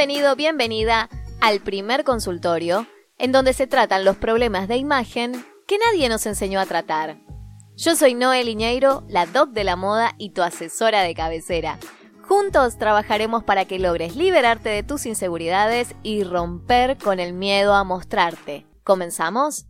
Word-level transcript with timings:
Bienvenido, 0.00 0.34
bienvenida 0.34 1.10
al 1.42 1.60
primer 1.60 2.04
consultorio 2.04 2.86
en 3.18 3.32
donde 3.32 3.52
se 3.52 3.66
tratan 3.66 4.02
los 4.02 4.16
problemas 4.16 4.66
de 4.66 4.78
imagen 4.78 5.32
que 5.66 5.76
nadie 5.76 6.08
nos 6.08 6.24
enseñó 6.24 6.58
a 6.58 6.64
tratar. 6.64 7.18
Yo 7.76 7.94
soy 7.94 8.14
Noel 8.14 8.48
Iñeiro, 8.48 9.04
la 9.10 9.26
doc 9.26 9.50
de 9.50 9.62
la 9.62 9.76
moda 9.76 10.14
y 10.16 10.30
tu 10.30 10.40
asesora 10.40 11.02
de 11.02 11.14
cabecera. 11.14 11.78
Juntos 12.22 12.78
trabajaremos 12.78 13.44
para 13.44 13.66
que 13.66 13.78
logres 13.78 14.16
liberarte 14.16 14.70
de 14.70 14.82
tus 14.82 15.04
inseguridades 15.04 15.94
y 16.02 16.24
romper 16.24 16.96
con 16.96 17.20
el 17.20 17.34
miedo 17.34 17.74
a 17.74 17.84
mostrarte. 17.84 18.64
¿Comenzamos? 18.82 19.66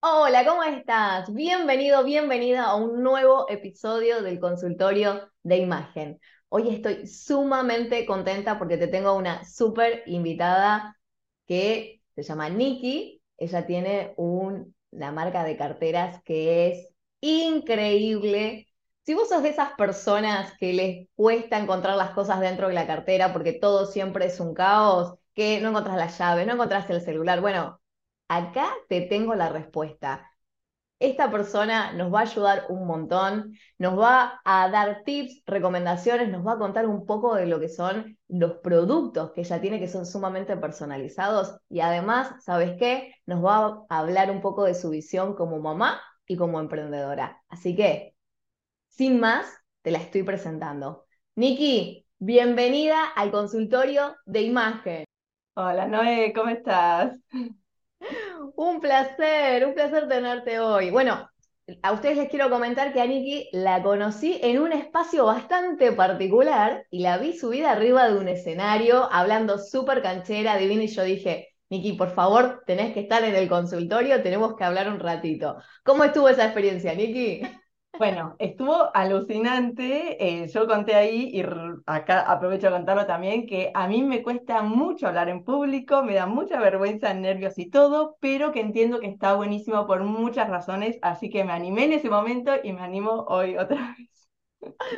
Hola, 0.00 0.44
¿cómo 0.44 0.64
estás? 0.64 1.32
Bienvenido, 1.32 2.02
bienvenida 2.02 2.64
a 2.64 2.74
un 2.74 3.04
nuevo 3.04 3.46
episodio 3.48 4.24
del 4.24 4.40
consultorio 4.40 5.30
de 5.44 5.58
imagen. 5.58 6.18
Hoy 6.54 6.68
estoy 6.68 7.06
sumamente 7.06 8.04
contenta 8.04 8.58
porque 8.58 8.76
te 8.76 8.86
tengo 8.86 9.14
una 9.14 9.42
súper 9.44 10.02
invitada 10.06 10.98
que 11.46 12.02
se 12.14 12.22
llama 12.22 12.50
Nikki. 12.50 13.22
Ella 13.38 13.66
tiene 13.66 14.12
una 14.18 15.12
marca 15.12 15.44
de 15.44 15.56
carteras 15.56 16.22
que 16.24 16.68
es 16.68 16.88
increíble. 17.22 18.68
Si 19.04 19.14
vos 19.14 19.30
sos 19.30 19.42
de 19.42 19.48
esas 19.48 19.72
personas 19.78 20.52
que 20.58 20.74
les 20.74 21.08
cuesta 21.14 21.58
encontrar 21.58 21.96
las 21.96 22.10
cosas 22.10 22.38
dentro 22.40 22.68
de 22.68 22.74
la 22.74 22.86
cartera 22.86 23.32
porque 23.32 23.54
todo 23.54 23.86
siempre 23.86 24.26
es 24.26 24.38
un 24.38 24.52
caos, 24.52 25.14
que 25.34 25.58
no 25.62 25.70
encontrás 25.70 25.96
las 25.96 26.18
llaves, 26.18 26.46
no 26.46 26.52
encontrás 26.52 26.88
el 26.90 27.00
celular, 27.00 27.40
bueno, 27.40 27.80
acá 28.28 28.70
te 28.90 29.00
tengo 29.02 29.34
la 29.34 29.48
respuesta. 29.48 30.31
Esta 31.02 31.32
persona 31.32 31.92
nos 31.94 32.14
va 32.14 32.20
a 32.20 32.22
ayudar 32.22 32.66
un 32.68 32.86
montón, 32.86 33.58
nos 33.76 33.98
va 33.98 34.40
a 34.44 34.68
dar 34.68 35.02
tips, 35.04 35.42
recomendaciones, 35.46 36.28
nos 36.28 36.46
va 36.46 36.52
a 36.52 36.58
contar 36.58 36.86
un 36.86 37.06
poco 37.06 37.34
de 37.34 37.46
lo 37.46 37.58
que 37.58 37.68
son 37.68 38.16
los 38.28 38.58
productos 38.58 39.32
que 39.32 39.40
ella 39.40 39.60
tiene 39.60 39.80
que 39.80 39.88
son 39.88 40.06
sumamente 40.06 40.56
personalizados 40.56 41.56
y 41.68 41.80
además, 41.80 42.32
¿sabes 42.44 42.76
qué? 42.78 43.16
Nos 43.26 43.44
va 43.44 43.84
a 43.88 43.98
hablar 43.98 44.30
un 44.30 44.40
poco 44.40 44.62
de 44.62 44.76
su 44.76 44.90
visión 44.90 45.34
como 45.34 45.58
mamá 45.58 46.00
y 46.24 46.36
como 46.36 46.60
emprendedora. 46.60 47.42
Así 47.48 47.74
que, 47.74 48.14
sin 48.86 49.18
más, 49.18 49.52
te 49.82 49.90
la 49.90 49.98
estoy 49.98 50.22
presentando. 50.22 51.06
Nikki, 51.34 52.06
bienvenida 52.20 53.06
al 53.06 53.32
consultorio 53.32 54.14
de 54.24 54.42
imagen. 54.42 55.04
Hola 55.54 55.88
Noé, 55.88 56.32
¿cómo 56.32 56.50
estás? 56.50 57.18
Un 58.56 58.80
placer, 58.80 59.66
un 59.66 59.74
placer 59.74 60.08
tenerte 60.08 60.58
hoy. 60.58 60.90
Bueno, 60.90 61.28
a 61.82 61.92
ustedes 61.92 62.16
les 62.16 62.28
quiero 62.28 62.50
comentar 62.50 62.92
que 62.92 63.00
a 63.00 63.06
Nikki 63.06 63.48
la 63.52 63.82
conocí 63.82 64.38
en 64.42 64.58
un 64.58 64.72
espacio 64.72 65.26
bastante 65.26 65.92
particular 65.92 66.86
y 66.90 67.00
la 67.00 67.18
vi 67.18 67.38
subida 67.38 67.70
arriba 67.70 68.08
de 68.08 68.18
un 68.18 68.28
escenario 68.28 69.08
hablando 69.12 69.58
súper 69.58 70.02
canchera, 70.02 70.56
divina 70.56 70.84
y 70.84 70.88
yo 70.88 71.04
dije, 71.04 71.50
Nikki, 71.70 71.92
por 71.92 72.10
favor, 72.14 72.62
tenés 72.66 72.92
que 72.92 73.00
estar 73.00 73.22
en 73.24 73.34
el 73.34 73.48
consultorio, 73.48 74.22
tenemos 74.22 74.56
que 74.56 74.64
hablar 74.64 74.88
un 74.88 74.98
ratito. 75.00 75.56
¿Cómo 75.84 76.04
estuvo 76.04 76.28
esa 76.28 76.44
experiencia, 76.44 76.94
Nikki? 76.94 77.42
Bueno, 77.98 78.34
estuvo 78.40 78.90
alucinante. 78.96 80.16
Eh, 80.42 80.48
yo 80.48 80.66
conté 80.66 80.94
ahí, 80.94 81.30
y 81.32 81.42
acá 81.86 82.20
aprovecho 82.22 82.66
de 82.66 82.72
contarlo 82.72 83.06
también, 83.06 83.46
que 83.46 83.70
a 83.74 83.86
mí 83.86 84.02
me 84.02 84.22
cuesta 84.22 84.62
mucho 84.62 85.06
hablar 85.06 85.28
en 85.28 85.44
público, 85.44 86.02
me 86.02 86.14
da 86.14 86.26
mucha 86.26 86.58
vergüenza, 86.58 87.14
nervios 87.14 87.58
y 87.58 87.70
todo, 87.70 88.16
pero 88.20 88.50
que 88.50 88.60
entiendo 88.60 88.98
que 88.98 89.06
está 89.06 89.34
buenísimo 89.34 89.86
por 89.86 90.02
muchas 90.04 90.48
razones, 90.48 90.98
así 91.02 91.30
que 91.30 91.44
me 91.44 91.52
animé 91.52 91.84
en 91.84 91.92
ese 91.92 92.10
momento 92.10 92.52
y 92.62 92.72
me 92.72 92.80
animo 92.82 93.24
hoy 93.28 93.56
otra 93.56 93.94
vez. 93.96 94.28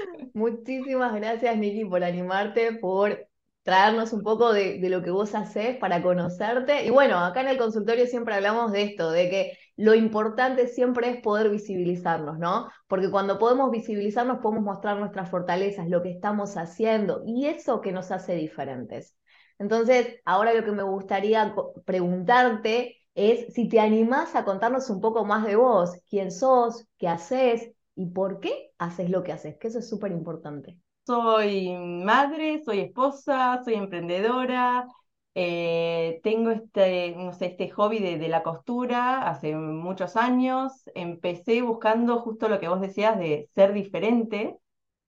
Muchísimas 0.34 1.14
gracias, 1.14 1.56
Niki, 1.56 1.84
por 1.84 2.04
animarte, 2.04 2.72
por 2.74 3.28
traernos 3.62 4.12
un 4.12 4.22
poco 4.22 4.52
de, 4.52 4.78
de, 4.78 4.88
lo 4.90 5.02
que 5.02 5.10
vos 5.10 5.34
haces 5.34 5.76
para 5.78 6.02
conocerte. 6.02 6.84
Y 6.84 6.90
bueno, 6.90 7.18
acá 7.18 7.40
en 7.40 7.48
el 7.48 7.58
consultorio 7.58 8.06
siempre 8.06 8.34
hablamos 8.34 8.72
de 8.72 8.82
esto, 8.82 9.10
de 9.10 9.30
que 9.30 9.58
lo 9.76 9.94
importante 9.94 10.68
siempre 10.68 11.10
es 11.10 11.20
poder 11.20 11.50
visibilizarnos, 11.50 12.38
¿no? 12.38 12.68
Porque 12.86 13.10
cuando 13.10 13.38
podemos 13.38 13.70
visibilizarnos 13.70 14.38
podemos 14.38 14.64
mostrar 14.64 14.98
nuestras 14.98 15.30
fortalezas, 15.30 15.88
lo 15.88 16.02
que 16.02 16.10
estamos 16.10 16.56
haciendo 16.56 17.22
y 17.26 17.46
eso 17.46 17.80
que 17.80 17.92
nos 17.92 18.10
hace 18.10 18.34
diferentes. 18.34 19.16
Entonces, 19.58 20.20
ahora 20.24 20.54
lo 20.54 20.64
que 20.64 20.72
me 20.72 20.82
gustaría 20.82 21.54
preguntarte 21.84 22.96
es 23.14 23.52
si 23.54 23.68
te 23.68 23.80
animás 23.80 24.34
a 24.34 24.44
contarnos 24.44 24.90
un 24.90 25.00
poco 25.00 25.24
más 25.24 25.44
de 25.44 25.56
vos, 25.56 25.92
quién 26.08 26.30
sos, 26.30 26.86
qué 26.98 27.08
haces 27.08 27.72
y 27.94 28.06
por 28.06 28.40
qué 28.40 28.70
haces 28.78 29.10
lo 29.10 29.22
que 29.22 29.32
haces, 29.32 29.56
que 29.58 29.68
eso 29.68 29.78
es 29.78 29.88
súper 29.88 30.12
importante. 30.12 30.78
Soy 31.06 31.70
madre, 31.76 32.62
soy 32.64 32.80
esposa, 32.80 33.60
soy 33.64 33.74
emprendedora, 33.74 34.86
eh, 35.34 36.20
tengo 36.22 36.50
este, 36.50 37.14
no 37.16 37.32
sé, 37.32 37.46
este 37.46 37.68
hobby 37.70 37.98
de, 37.98 38.28
la 38.28 38.42
costura 38.42 39.28
hace 39.28 39.54
muchos 39.56 40.16
años. 40.16 40.72
Empecé 40.94 41.62
buscando 41.62 42.20
justo 42.20 42.48
lo 42.48 42.60
que 42.60 42.68
vos 42.68 42.80
decías 42.80 43.18
de 43.18 43.48
ser 43.54 43.72
diferente. 43.72 44.56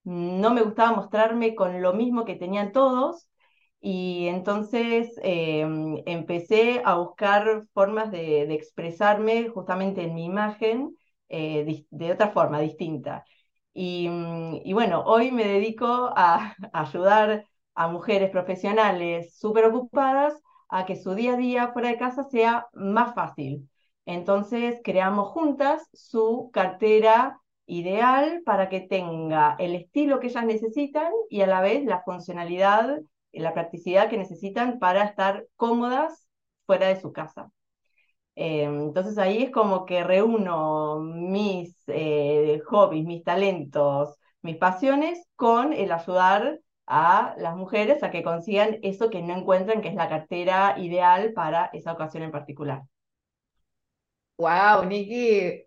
No 0.05 0.53
me 0.55 0.63
gustaba 0.63 0.97
mostrarme 0.97 1.55
con 1.55 1.83
lo 1.83 1.95
mismo 1.95 2.25
que 2.25 2.37
tenían 2.37 2.73
todos. 2.73 3.29
Y 3.81 4.27
entonces 4.29 5.13
em, 5.23 5.99
empecé 6.07 6.83
a 6.85 6.97
buscar 6.97 7.63
formas 7.75 8.11
de, 8.11 8.43
expresarme 8.55 9.49
justamente 9.49 10.03
en 10.03 10.15
mi 10.15 10.25
imagen 10.25 10.97
eh, 11.29 11.85
de 11.91 12.13
otra 12.13 12.31
forma, 12.31 12.61
distinta. 12.61 13.25
Y, 13.75 14.09
y, 14.65 14.73
bueno, 14.73 15.03
hoy 15.07 15.31
me 15.33 15.45
dedico 15.47 16.11
a 16.17 16.55
ayudar 16.73 17.47
a 17.77 17.89
mujeres 17.89 18.31
profesionales 18.31 19.37
súper 19.39 19.67
ocupadas 19.67 20.35
a 20.69 20.87
que 20.87 20.97
su 20.97 21.15
día 21.15 21.35
a 21.35 21.37
día 21.37 21.69
fuera 21.73 21.91
de 21.91 21.99
casa 21.99 22.25
sea 22.25 22.67
más 22.75 23.15
fácil. 23.15 23.69
Entonces, 24.07 24.81
creamos 24.85 25.29
juntas 25.29 25.89
su 25.93 26.51
cartera 26.53 27.41
ideal 27.67 28.43
para 28.45 28.69
que 28.69 28.81
tenga 28.81 29.57
el 29.59 29.75
estilo 29.75 30.21
que 30.21 30.29
ellas 30.29 30.45
necesitan 30.45 31.13
y 31.31 31.41
a 31.43 31.47
la 31.47 31.61
vez 31.61 31.85
la 31.85 32.03
funcionalidad, 32.03 33.01
la 33.33 33.55
practicidad 33.55 34.09
que 34.09 34.17
necesitan 34.19 34.79
para 34.79 35.05
estar 35.05 35.47
cómodas 35.57 36.27
fuera 36.67 36.89
de 36.89 37.01
su 37.01 37.13
casa. 37.13 37.51
Eh, 38.37 38.65
entonces 38.65 39.19
ahí 39.19 39.45
es 39.45 39.51
como 39.51 39.87
que 39.87 40.05
reúno 40.05 41.01
mis 41.01 41.77
eh, 41.89 42.61
hobbies, 42.67 43.05
mis 43.07 43.25
talentos, 43.25 44.17
mis 44.43 44.57
pasiones 44.59 45.27
con 45.37 45.73
el 45.73 45.91
ayudar 45.93 46.61
a 46.87 47.35
las 47.39 47.57
mujeres 47.57 48.03
a 48.03 48.11
que 48.11 48.23
consigan 48.23 48.79
eso 48.83 49.11
que 49.11 49.23
no 49.23 49.37
encuentran, 49.37 49.83
que 49.83 49.89
es 49.89 49.95
la 49.95 50.09
cartera 50.09 50.75
ideal 50.79 51.33
para 51.33 51.67
esa 51.73 51.93
ocasión 51.93 52.23
en 52.23 52.31
particular. 52.31 52.83
Wow, 54.39 54.85
Nikki, 54.85 55.65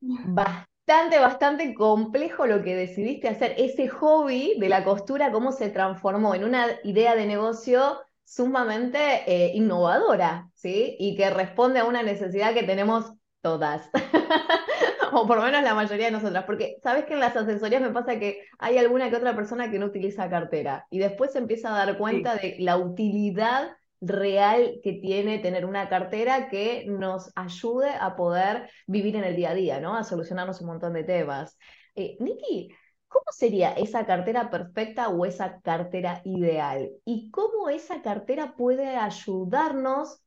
bastante, 0.00 1.18
bastante 1.18 1.74
complejo 1.74 2.46
lo 2.46 2.62
que 2.62 2.76
decidiste 2.76 3.28
hacer. 3.28 3.54
Ese 3.58 3.88
hobby 3.88 4.54
de 4.58 4.68
la 4.68 4.84
costura, 4.84 5.32
cómo 5.32 5.52
se 5.52 5.70
transformó 5.70 6.34
en 6.34 6.44
una 6.44 6.66
idea 6.84 7.14
de 7.16 7.26
negocio 7.26 8.00
sumamente 8.24 8.98
eh, 9.26 9.52
innovadora, 9.54 10.48
¿sí? 10.54 10.96
Y 10.98 11.16
que 11.16 11.30
responde 11.30 11.80
a 11.80 11.84
una 11.84 12.02
necesidad 12.02 12.54
que 12.54 12.62
tenemos 12.62 13.12
todas. 13.42 13.90
o 15.14 15.26
por 15.26 15.36
lo 15.36 15.44
menos 15.44 15.62
la 15.62 15.74
mayoría 15.74 16.06
de 16.06 16.12
nosotras, 16.12 16.44
porque 16.44 16.76
sabes 16.82 17.04
que 17.04 17.14
en 17.14 17.20
las 17.20 17.36
asesorías 17.36 17.82
me 17.82 17.90
pasa 17.90 18.18
que 18.18 18.44
hay 18.58 18.78
alguna 18.78 19.10
que 19.10 19.16
otra 19.16 19.36
persona 19.36 19.70
que 19.70 19.78
no 19.78 19.86
utiliza 19.86 20.30
cartera 20.30 20.86
y 20.90 20.98
después 20.98 21.32
se 21.32 21.38
empieza 21.38 21.74
a 21.74 21.86
dar 21.86 21.98
cuenta 21.98 22.36
de 22.36 22.56
la 22.58 22.76
utilidad 22.76 23.76
real 24.00 24.80
que 24.82 24.94
tiene 24.94 25.38
tener 25.38 25.64
una 25.64 25.88
cartera 25.88 26.48
que 26.48 26.84
nos 26.88 27.30
ayude 27.36 27.90
a 27.90 28.16
poder 28.16 28.68
vivir 28.86 29.16
en 29.16 29.24
el 29.24 29.36
día 29.36 29.50
a 29.50 29.54
día, 29.54 29.80
¿no? 29.80 29.94
A 29.94 30.02
solucionarnos 30.02 30.60
un 30.60 30.68
montón 30.68 30.92
de 30.94 31.04
temas. 31.04 31.56
Eh, 31.94 32.16
Nikki, 32.18 32.70
¿cómo 33.06 33.26
sería 33.30 33.72
esa 33.72 34.04
cartera 34.06 34.50
perfecta 34.50 35.08
o 35.08 35.24
esa 35.24 35.60
cartera 35.60 36.20
ideal? 36.24 36.90
¿Y 37.04 37.30
cómo 37.30 37.68
esa 37.68 38.02
cartera 38.02 38.54
puede 38.56 38.96
ayudarnos 38.96 40.20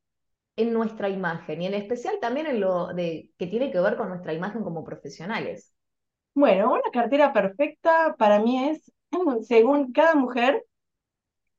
en 0.56 0.74
nuestra 0.74 1.10
imagen 1.10 1.62
y 1.62 1.68
en 1.68 1.74
especial 1.74 2.18
también 2.22 2.48
en 2.48 2.60
lo 2.60 2.88
de, 2.94 3.32
que 3.38 3.48
tiene 3.48 3.72
que 3.72 3.80
ver 3.80 3.98
con 3.98 4.10
nuestra 4.10 4.34
imagen 4.34 4.64
como 4.64 4.84
profesionales? 4.84 5.74
Bueno, 6.34 6.74
una 6.74 6.92
cartera 6.92 7.34
perfecta 7.34 8.16
para 8.18 8.40
mí 8.40 8.70
es 8.70 8.92
según 9.48 9.92
cada 9.92 10.16
mujer 10.16 10.66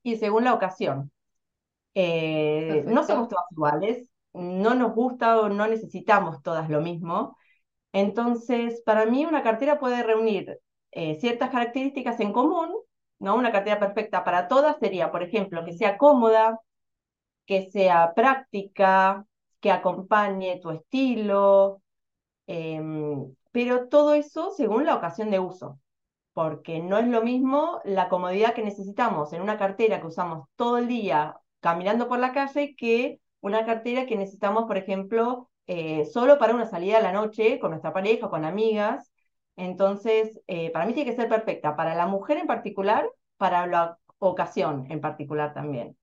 y 0.02 0.16
según 0.16 0.44
la 0.44 0.54
ocasión. 0.54 1.10
Eh, 1.94 2.84
no 2.87 3.04
somos 3.04 3.28
todas 3.28 3.46
iguales, 3.50 4.10
no 4.34 4.75
nos 4.75 4.94
gusta 4.94 5.40
o 5.40 5.48
no 5.48 5.66
necesitamos 5.66 6.43
todas 6.43 6.69
lo 6.69 6.81
mismo. 6.81 7.37
Entonces, 7.93 8.82
para 8.84 9.06
mí 9.06 9.25
una 9.25 9.43
cartera 9.43 9.78
puede 9.78 10.02
reunir 10.02 10.58
eh, 10.90 11.19
ciertas 11.20 11.50
características 11.50 12.20
en 12.20 12.32
común, 12.32 12.70
¿no? 13.19 13.34
Una 13.34 13.52
cartera 13.52 13.81
perfecta 13.81 14.25
para 14.25 14.48
todas 14.48 14.76
sería, 14.78 15.10
por 15.10 15.22
ejemplo, 15.22 15.64
que 15.64 15.72
sea 15.72 15.96
cómoda, 15.96 16.60
que 17.46 17.70
sea 17.70 18.14
práctica, 18.14 19.26
que 19.60 19.70
acompañe 19.70 20.60
tu 20.60 20.70
estilo, 20.70 21.82
em, 22.46 23.34
pero 23.52 23.88
todo 23.88 24.14
eso 24.14 24.50
según 24.52 24.84
la 24.87 24.94
ocasión 24.96 25.31
de 25.31 25.38
uso. 25.40 25.78
porque 26.32 26.81
no 26.81 26.98
es 26.98 27.08
lo 27.08 27.22
mismo 27.22 27.81
la 27.84 28.08
comodidad 28.08 28.54
que 28.54 28.62
necesitamos 28.62 29.32
en 29.32 29.43
una 29.43 29.58
cartera 29.58 30.00
que 30.00 30.06
usamos 30.08 30.48
todo 30.56 30.78
el 30.78 30.88
día 30.88 31.40
caminando 31.60 32.08
por 32.08 32.19
la 32.20 32.32
calle 32.32 32.76
que 32.76 33.20
una 33.40 33.64
cartera 33.66 34.06
que 34.06 34.16
necesitamos, 34.16 34.64
por 34.66 34.76
ejemplo, 34.78 35.50
eh, 35.66 36.04
solo 36.06 36.38
para 36.38 36.54
una 36.54 36.66
salida 36.66 36.98
a 36.98 37.00
la 37.02 37.12
noche 37.12 37.58
con 37.58 37.70
nuestra 37.70 37.93
pareja, 37.93 38.28
con 38.31 38.44
amigas. 38.44 39.12
Entonces, 39.56 40.40
eh, 40.46 40.70
para 40.72 40.87
mí 40.87 40.94
tiene 40.94 41.10
que 41.10 41.16
ser 41.16 41.28
perfecta, 41.28 41.76
para 41.76 41.94
la 41.94 42.06
mujer 42.06 42.38
en 42.38 42.46
particular, 42.46 43.08
para 43.38 43.66
la 43.66 43.98
ocasión 44.19 44.87
en 44.90 45.00
particular 45.00 45.54
también. 45.54 45.96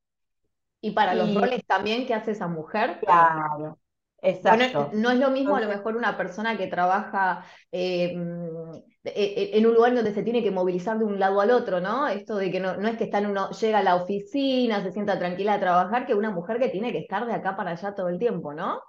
Y 0.83 0.91
para 0.91 1.15
los 1.15 1.33
roles 1.33 1.65
también 1.65 2.06
que 2.06 2.13
hace 2.13 2.31
esa 2.31 2.50
mujer. 2.50 3.00
Claro, 3.00 3.80
exacto. 4.21 4.89
no 4.94 5.12
es 5.12 5.18
lo 5.18 5.31
mismo 5.31 5.56
a 5.56 5.62
lo 5.62 5.69
mejor 5.69 5.95
una 5.95 6.18
persona 6.18 6.57
que 6.57 6.68
trabaja 6.68 7.45
eh, 7.71 8.13
mm, 8.13 8.71
en 9.06 9.65
un 9.65 9.74
lugar 9.75 9.95
donde 9.95 10.13
se 10.13 10.24
tiene 10.24 10.44
que 10.44 10.51
movilizar 10.51 11.00
de 11.00 11.06
un 11.06 11.21
lado 11.21 11.39
al 11.39 11.51
otro, 11.51 11.80
¿no? 11.80 12.09
Esto 12.09 12.35
de 12.35 12.51
que 12.51 12.59
no, 12.59 12.75
no 12.75 12.89
es 12.89 12.97
que 12.97 13.06
está 13.06 13.19
en 13.19 13.27
uno, 13.27 13.50
llega 13.51 13.80
a 13.80 13.83
la 13.83 13.95
oficina, 13.95 14.83
se 14.83 14.91
sienta 14.91 15.18
tranquila 15.18 15.53
a 15.53 15.59
trabajar, 15.62 16.06
que 16.06 16.15
una 16.15 16.31
mujer 16.31 16.59
que 16.59 16.68
tiene 16.68 16.91
que 16.91 17.00
estar 17.00 17.25
de 17.25 17.33
acá 17.33 17.56
para 17.56 17.71
allá 17.71 17.95
todo 17.95 18.09
el 18.09 18.19
tiempo, 18.19 18.53
¿no? 18.53 18.81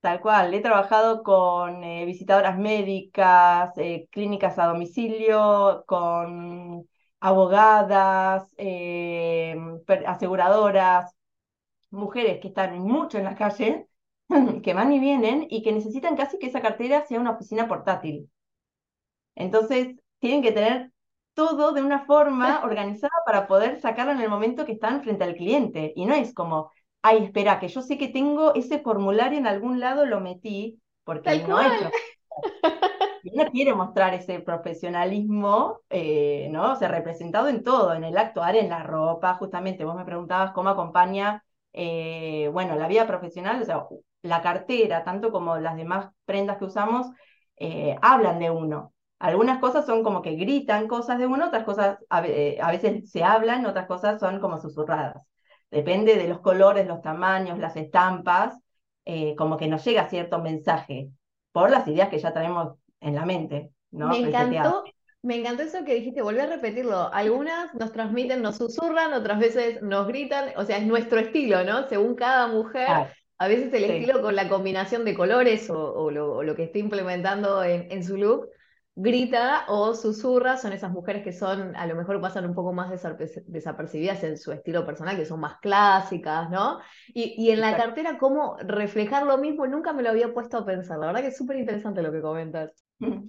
Tal 0.00 0.22
cual, 0.22 0.54
he 0.54 0.60
trabajado 0.60 1.22
con 1.22 1.84
eh, 1.84 2.06
visitadoras 2.06 2.58
médicas, 2.58 3.76
eh, 3.76 4.08
clínicas 4.10 4.58
a 4.58 4.68
domicilio, 4.68 5.84
con 5.86 6.88
abogadas, 7.20 8.52
eh, 8.56 9.56
aseguradoras, 10.06 11.14
mujeres 11.90 12.40
que 12.40 12.48
están 12.48 12.78
mucho 12.80 13.18
en 13.18 13.24
la 13.24 13.34
calle, 13.34 13.88
que 14.62 14.74
van 14.74 14.92
y 14.92 14.98
vienen 15.00 15.46
y 15.50 15.62
que 15.62 15.72
necesitan 15.72 16.16
casi 16.16 16.38
que 16.38 16.46
esa 16.46 16.62
cartera 16.62 17.06
sea 17.06 17.20
una 17.20 17.32
oficina 17.32 17.68
portátil. 17.68 18.30
Entonces, 19.34 19.96
tienen 20.18 20.42
que 20.42 20.52
tener 20.52 20.92
todo 21.34 21.72
de 21.72 21.82
una 21.82 22.04
forma 22.06 22.60
organizada 22.64 23.12
para 23.26 23.46
poder 23.46 23.80
sacarlo 23.80 24.12
en 24.12 24.20
el 24.20 24.28
momento 24.28 24.64
que 24.64 24.72
están 24.72 25.02
frente 25.02 25.24
al 25.24 25.34
cliente. 25.34 25.92
Y 25.96 26.06
no 26.06 26.14
es 26.14 26.34
como, 26.34 26.72
ay, 27.02 27.24
espera, 27.24 27.60
que 27.60 27.68
yo 27.68 27.82
sé 27.82 27.98
que 27.98 28.08
tengo 28.08 28.54
ese 28.54 28.80
formulario 28.80 29.38
en 29.38 29.46
algún 29.46 29.80
lado, 29.80 30.06
lo 30.06 30.20
metí, 30.20 30.80
porque 31.04 31.44
no 31.46 31.60
es 31.60 31.72
uno 33.24 33.50
quiere 33.50 33.74
mostrar 33.74 34.14
ese 34.14 34.40
profesionalismo, 34.40 35.80
eh, 35.90 36.48
¿no? 36.50 36.72
O 36.72 36.76
sea, 36.76 36.88
representado 36.88 37.48
en 37.48 37.62
todo, 37.62 37.94
en 37.94 38.04
el 38.04 38.16
actuar, 38.16 38.56
en 38.56 38.68
la 38.70 38.82
ropa, 38.82 39.34
justamente, 39.34 39.84
vos 39.84 39.96
me 39.96 40.04
preguntabas 40.04 40.52
cómo 40.52 40.70
acompaña, 40.70 41.44
eh, 41.72 42.48
bueno, 42.52 42.76
la 42.76 42.88
vida 42.88 43.06
profesional, 43.06 43.60
o 43.62 43.64
sea, 43.64 43.86
la 44.22 44.42
cartera, 44.42 45.04
tanto 45.04 45.30
como 45.32 45.56
las 45.58 45.76
demás 45.76 46.10
prendas 46.24 46.58
que 46.58 46.64
usamos, 46.66 47.06
eh, 47.56 47.96
hablan 48.02 48.38
de 48.38 48.50
uno. 48.50 48.92
Algunas 49.18 49.58
cosas 49.58 49.84
son 49.86 50.02
como 50.02 50.22
que 50.22 50.36
gritan 50.36 50.88
cosas 50.88 51.18
de 51.18 51.26
uno, 51.26 51.46
otras 51.48 51.64
cosas 51.64 51.98
a 52.08 52.20
veces 52.22 53.10
se 53.10 53.22
hablan, 53.22 53.66
otras 53.66 53.86
cosas 53.86 54.18
son 54.20 54.40
como 54.40 54.58
susurradas 54.58 55.16
depende 55.70 56.16
de 56.16 56.26
los 56.26 56.40
colores, 56.40 56.86
los 56.88 57.00
tamaños, 57.00 57.58
las 57.58 57.76
estampas, 57.76 58.58
como 59.36 59.56
que 59.56 59.68
nos 59.68 59.84
llega 59.84 60.08
cierto 60.08 60.38
mensaje 60.40 61.10
por 61.52 61.70
las 61.70 61.86
ideas 61.88 62.08
que 62.08 62.18
ya 62.18 62.32
tenemos 62.32 62.76
en 63.00 63.14
la 63.14 63.24
mente. 63.24 63.70
¿no? 63.90 64.08
Me 64.08 64.18
encantó, 64.18 64.84
me 65.22 65.36
encantó 65.36 65.62
eso 65.62 65.84
que 65.84 65.94
dijiste, 65.94 66.22
volví 66.22 66.40
a 66.40 66.46
repetirlo. 66.46 67.12
Algunas 67.12 67.74
nos 67.74 67.92
transmiten, 67.92 68.42
nos 68.42 68.56
susurran, 68.56 69.12
otras 69.12 69.38
veces 69.38 69.82
nos 69.82 70.06
gritan, 70.06 70.50
o 70.56 70.64
sea, 70.64 70.78
es 70.78 70.86
nuestro 70.86 71.18
estilo, 71.18 71.64
¿no? 71.64 71.88
Según 71.88 72.14
cada 72.14 72.46
mujer. 72.46 72.88
a 73.38 73.48
veces 73.48 73.72
el 73.72 73.84
estilo 73.84 74.20
con 74.20 74.36
la 74.36 74.48
combinación 74.48 75.04
de 75.04 75.14
colores 75.14 75.70
o, 75.70 76.10
lo, 76.10 76.54
que 76.54 76.64
esté 76.64 76.78
implementando 76.78 77.64
en, 77.64 77.90
en, 77.90 78.04
su 78.04 78.16
look 78.16 78.48
grita 78.94 79.64
o 79.68 79.94
susurra 79.94 80.56
son 80.56 80.72
esas 80.72 80.90
mujeres 80.90 81.22
que 81.22 81.32
son, 81.32 81.74
a 81.76 81.86
lo 81.86 81.94
mejor 81.94 82.20
pasan 82.20 82.44
un 82.44 82.54
poco 82.54 82.72
más 82.72 82.90
desapercibidas 82.90 84.22
en 84.24 84.36
su 84.36 84.52
estilo 84.52 84.84
personal, 84.84 85.16
que 85.16 85.24
son 85.24 85.40
más 85.40 85.58
clásicas, 85.60 86.50
¿no? 86.50 86.80
Y, 87.08 87.50
en 87.50 87.60
la 87.60 87.76
cartera, 87.76 88.18
cómo 88.18 88.56
reflejar 88.60 89.24
lo 89.24 89.38
mismo, 89.38 89.66
nunca 89.66 89.92
me 89.92 90.02
lo 90.02 90.10
había 90.10 90.34
puesto 90.34 90.58
a 90.58 90.66
pensar. 90.66 90.98
La 90.98 91.06
verdad 91.06 91.22
que 91.22 91.28
es 91.28 91.36
súper 91.36 91.56
interesante 91.56 92.02
lo 92.02 92.12
que 92.12 92.20
comentas. 92.20 92.84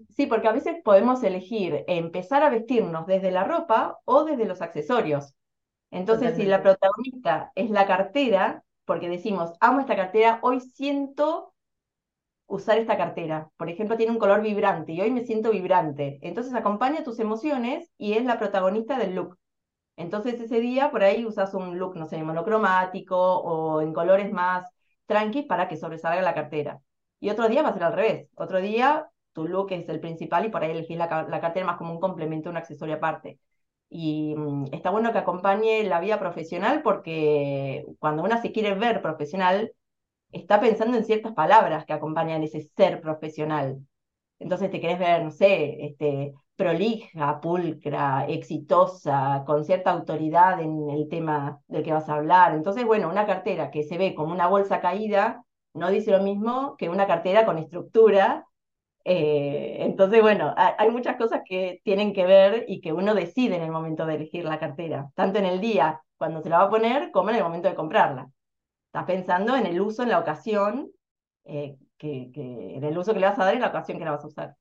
Sí, 0.10 0.25
porque 0.25 0.48
a 0.50 0.52
veces 0.52 0.78
podemos 0.84 1.24
elegir 1.24 1.86
empezar 1.88 2.44
a 2.44 2.50
vestirnos 2.50 3.06
desde 3.08 3.31
la 3.31 3.46
ropa 3.46 4.00
o 4.04 4.25
desde 4.25 4.46
los 4.46 4.62
accesorios. 4.62 5.34
Entonces, 5.92 6.36
si 6.36 6.46
la 6.46 6.62
protagonista 6.62 7.52
es 7.56 7.69
la 7.69 7.86
cartera, 7.86 8.63
porque 8.86 9.10
decimos, 9.10 9.54
amo 9.60 9.80
esta 9.80 9.96
cartera, 9.96 10.40
hoy 10.42 10.60
siento 10.60 11.50
usar 12.51 12.77
esta 12.77 12.98
cartera. 12.98 13.50
Por 13.57 13.69
ejemplo, 13.69 13.98
tiene 13.98 14.12
un 14.12 14.19
color 14.19 14.42
vibrante 14.42 14.92
y 14.92 15.01
hoy 15.01 15.12
me 15.12 15.24
siento 15.25 15.51
vibrante. 15.51 16.19
Entonces 16.21 16.53
acompaña 16.53 17.03
tus 17.03 17.19
emociones 17.19 17.92
y 17.98 18.13
es 18.13 18.25
la 18.25 18.38
protagonista 18.39 18.98
del 18.98 19.15
look. 19.15 19.38
Entonces 19.98 20.39
ese 20.39 20.59
día 20.59 20.92
por 20.92 21.03
ahí 21.03 21.25
usas 21.25 21.53
un 21.53 21.77
look, 21.80 21.95
no 21.95 22.06
sé, 22.07 22.21
monocromático 22.24 23.18
o 23.18 23.81
en 23.81 23.94
colores 23.94 24.31
más 24.31 24.68
tranqui 25.06 25.44
para 25.44 25.68
que 25.68 25.77
sobresalga 25.77 26.21
la 26.21 26.33
cartera. 26.33 26.81
Y 27.19 27.30
otro 27.30 27.48
día 27.50 27.63
va 27.63 27.69
a 27.69 27.74
ser 27.74 27.83
al 27.83 27.94
revés. 27.94 28.30
Otro 28.36 28.59
día 28.62 29.09
tu 29.33 29.48
look 29.48 29.71
es 29.71 29.88
el 29.89 30.00
principal 30.01 30.45
y 30.45 30.50
por 30.50 30.63
ahí 30.63 30.71
elegís 30.71 30.98
la, 30.98 31.07
cartera 31.07 31.65
más 31.65 31.77
como 31.77 31.94
un 31.94 32.00
complemento, 32.01 32.50
un 32.50 32.57
accesorio 32.57 32.95
aparte. 32.95 33.39
Y 33.89 34.36
mm, 34.36 34.74
está 34.74 34.89
bueno 34.92 35.12
que 35.13 35.19
acompañe 35.19 35.83
la 35.83 36.00
vida 36.01 36.19
profesional 36.19 36.81
porque 36.83 37.86
cuando 38.00 38.24
una 38.24 38.42
se 38.42 38.51
quiere 38.51 38.74
ver 38.75 39.01
profesional, 39.01 39.74
está 40.31 40.60
pensando 40.60 40.98
en 40.98 41.06
ciertas 41.06 41.33
palabras 41.33 41.86
que 41.86 41.94
acompañan 41.94 42.44
ese 42.44 42.62
ser 42.62 43.01
profesional. 43.01 43.80
Entonces 44.39 44.72
te 44.72 44.81
querés 44.81 45.00
ver, 45.00 45.24
no 45.24 45.31
sé, 45.31 45.86
este, 45.86 46.33
prolija, 46.56 47.39
pulcra, 47.42 48.25
exitosa, 48.28 49.44
con 49.45 49.66
cierta 49.66 49.92
autoridad 49.92 50.62
en 50.62 50.89
el 50.89 51.07
tema 51.10 51.60
del 51.68 51.83
que 51.83 51.94
vas 51.94 52.10
a 52.10 52.16
hablar. 52.16 52.54
Entonces, 52.54 52.86
bueno, 52.86 53.10
una 53.10 53.25
cartera 53.25 53.72
que 53.72 53.83
se 53.83 53.98
ve 53.98 54.16
como 54.16 54.33
una 54.33 54.48
bolsa 54.48 54.80
caída 54.81 55.44
no 55.74 55.89
dice 55.89 56.12
lo 56.12 56.22
mismo 56.22 56.75
que 56.77 56.89
una 56.89 57.07
cartera 57.07 57.45
con 57.45 57.57
estructura. 57.57 58.45
Eh, 59.04 59.77
entonces, 59.80 60.22
bueno, 60.22 60.54
hay 60.56 60.89
muchas 60.92 61.18
cosas 61.18 61.42
que 61.45 61.81
tienen 61.84 62.13
que 62.13 62.25
ver 62.25 62.66
y 62.68 62.81
que 62.81 62.94
uno 62.94 63.16
decide 63.16 63.56
en 63.56 63.63
el 63.63 63.72
momento 63.72 64.06
de 64.06 64.16
elegir 64.16 64.45
la 64.45 64.60
cartera, 64.60 65.10
tanto 65.16 65.39
en 65.39 65.45
el 65.45 65.62
día 65.62 66.01
cuando 66.18 66.42
se 66.42 66.50
la 66.50 66.60
va 66.60 66.63
a 66.66 66.69
poner 66.69 67.12
como 67.12 67.30
en 67.31 67.38
el 67.38 67.44
momento 67.44 67.69
de 67.69 67.75
comprarla. 67.75 68.30
Estás 68.91 69.05
pensando 69.05 69.55
en 69.55 69.65
el 69.65 69.79
uso, 69.79 70.03
en 70.03 70.09
la 70.09 70.19
ocasión, 70.19 70.91
eh, 71.45 71.77
que, 71.97 72.29
en 72.35 72.83
el 72.83 72.97
uso 72.97 73.13
que 73.13 73.21
le 73.21 73.25
vas 73.25 73.39
a 73.39 73.45
dar 73.45 73.55
y 73.55 73.59
la 73.59 73.69
ocasión 73.69 73.97
que 73.97 74.03
la 74.03 74.11
vas 74.11 74.25
a 74.25 74.27
usar. 74.27 74.55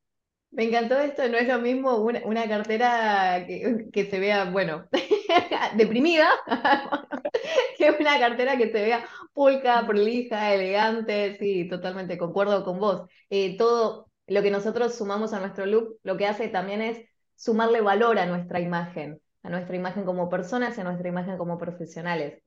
Me 0.52 0.62
encantó 0.62 0.96
esto, 1.00 1.28
no 1.28 1.36
es 1.36 1.48
lo 1.48 1.58
mismo 1.58 1.96
una, 1.96 2.48
cartera 2.48 3.44
que, 3.44 4.08
se 4.08 4.20
vea, 4.20 4.48
bueno, 4.48 4.86
deprimida, 5.76 6.28
que 7.76 7.90
una 7.98 8.20
cartera 8.20 8.56
que 8.56 8.70
se 8.70 8.82
vea 8.84 9.04
pulca, 9.32 9.84
prolija, 9.84 10.54
elegante, 10.54 11.36
sí, 11.40 11.68
totalmente 11.68 12.16
concuerdo 12.16 12.64
con 12.64 12.78
vos. 12.78 13.08
Eh, 13.30 13.56
todo 13.56 14.12
lo 14.28 14.42
que 14.42 14.52
nosotros 14.52 14.94
sumamos 14.94 15.32
a 15.32 15.40
nuestro 15.40 15.66
look, 15.66 15.98
lo 16.04 16.16
que 16.16 16.28
hace 16.28 16.46
también 16.46 16.82
es 16.82 17.00
sumarle 17.34 17.80
valor 17.80 18.20
a 18.20 18.26
nuestra 18.26 18.60
imagen, 18.60 19.20
a 19.42 19.50
nuestra 19.50 19.74
imagen 19.74 20.04
como 20.04 20.28
personas 20.28 20.78
y 20.78 20.82
a 20.82 20.84
nuestra 20.84 21.08
imagen 21.08 21.36
como 21.36 21.58
profesionales. 21.58 22.40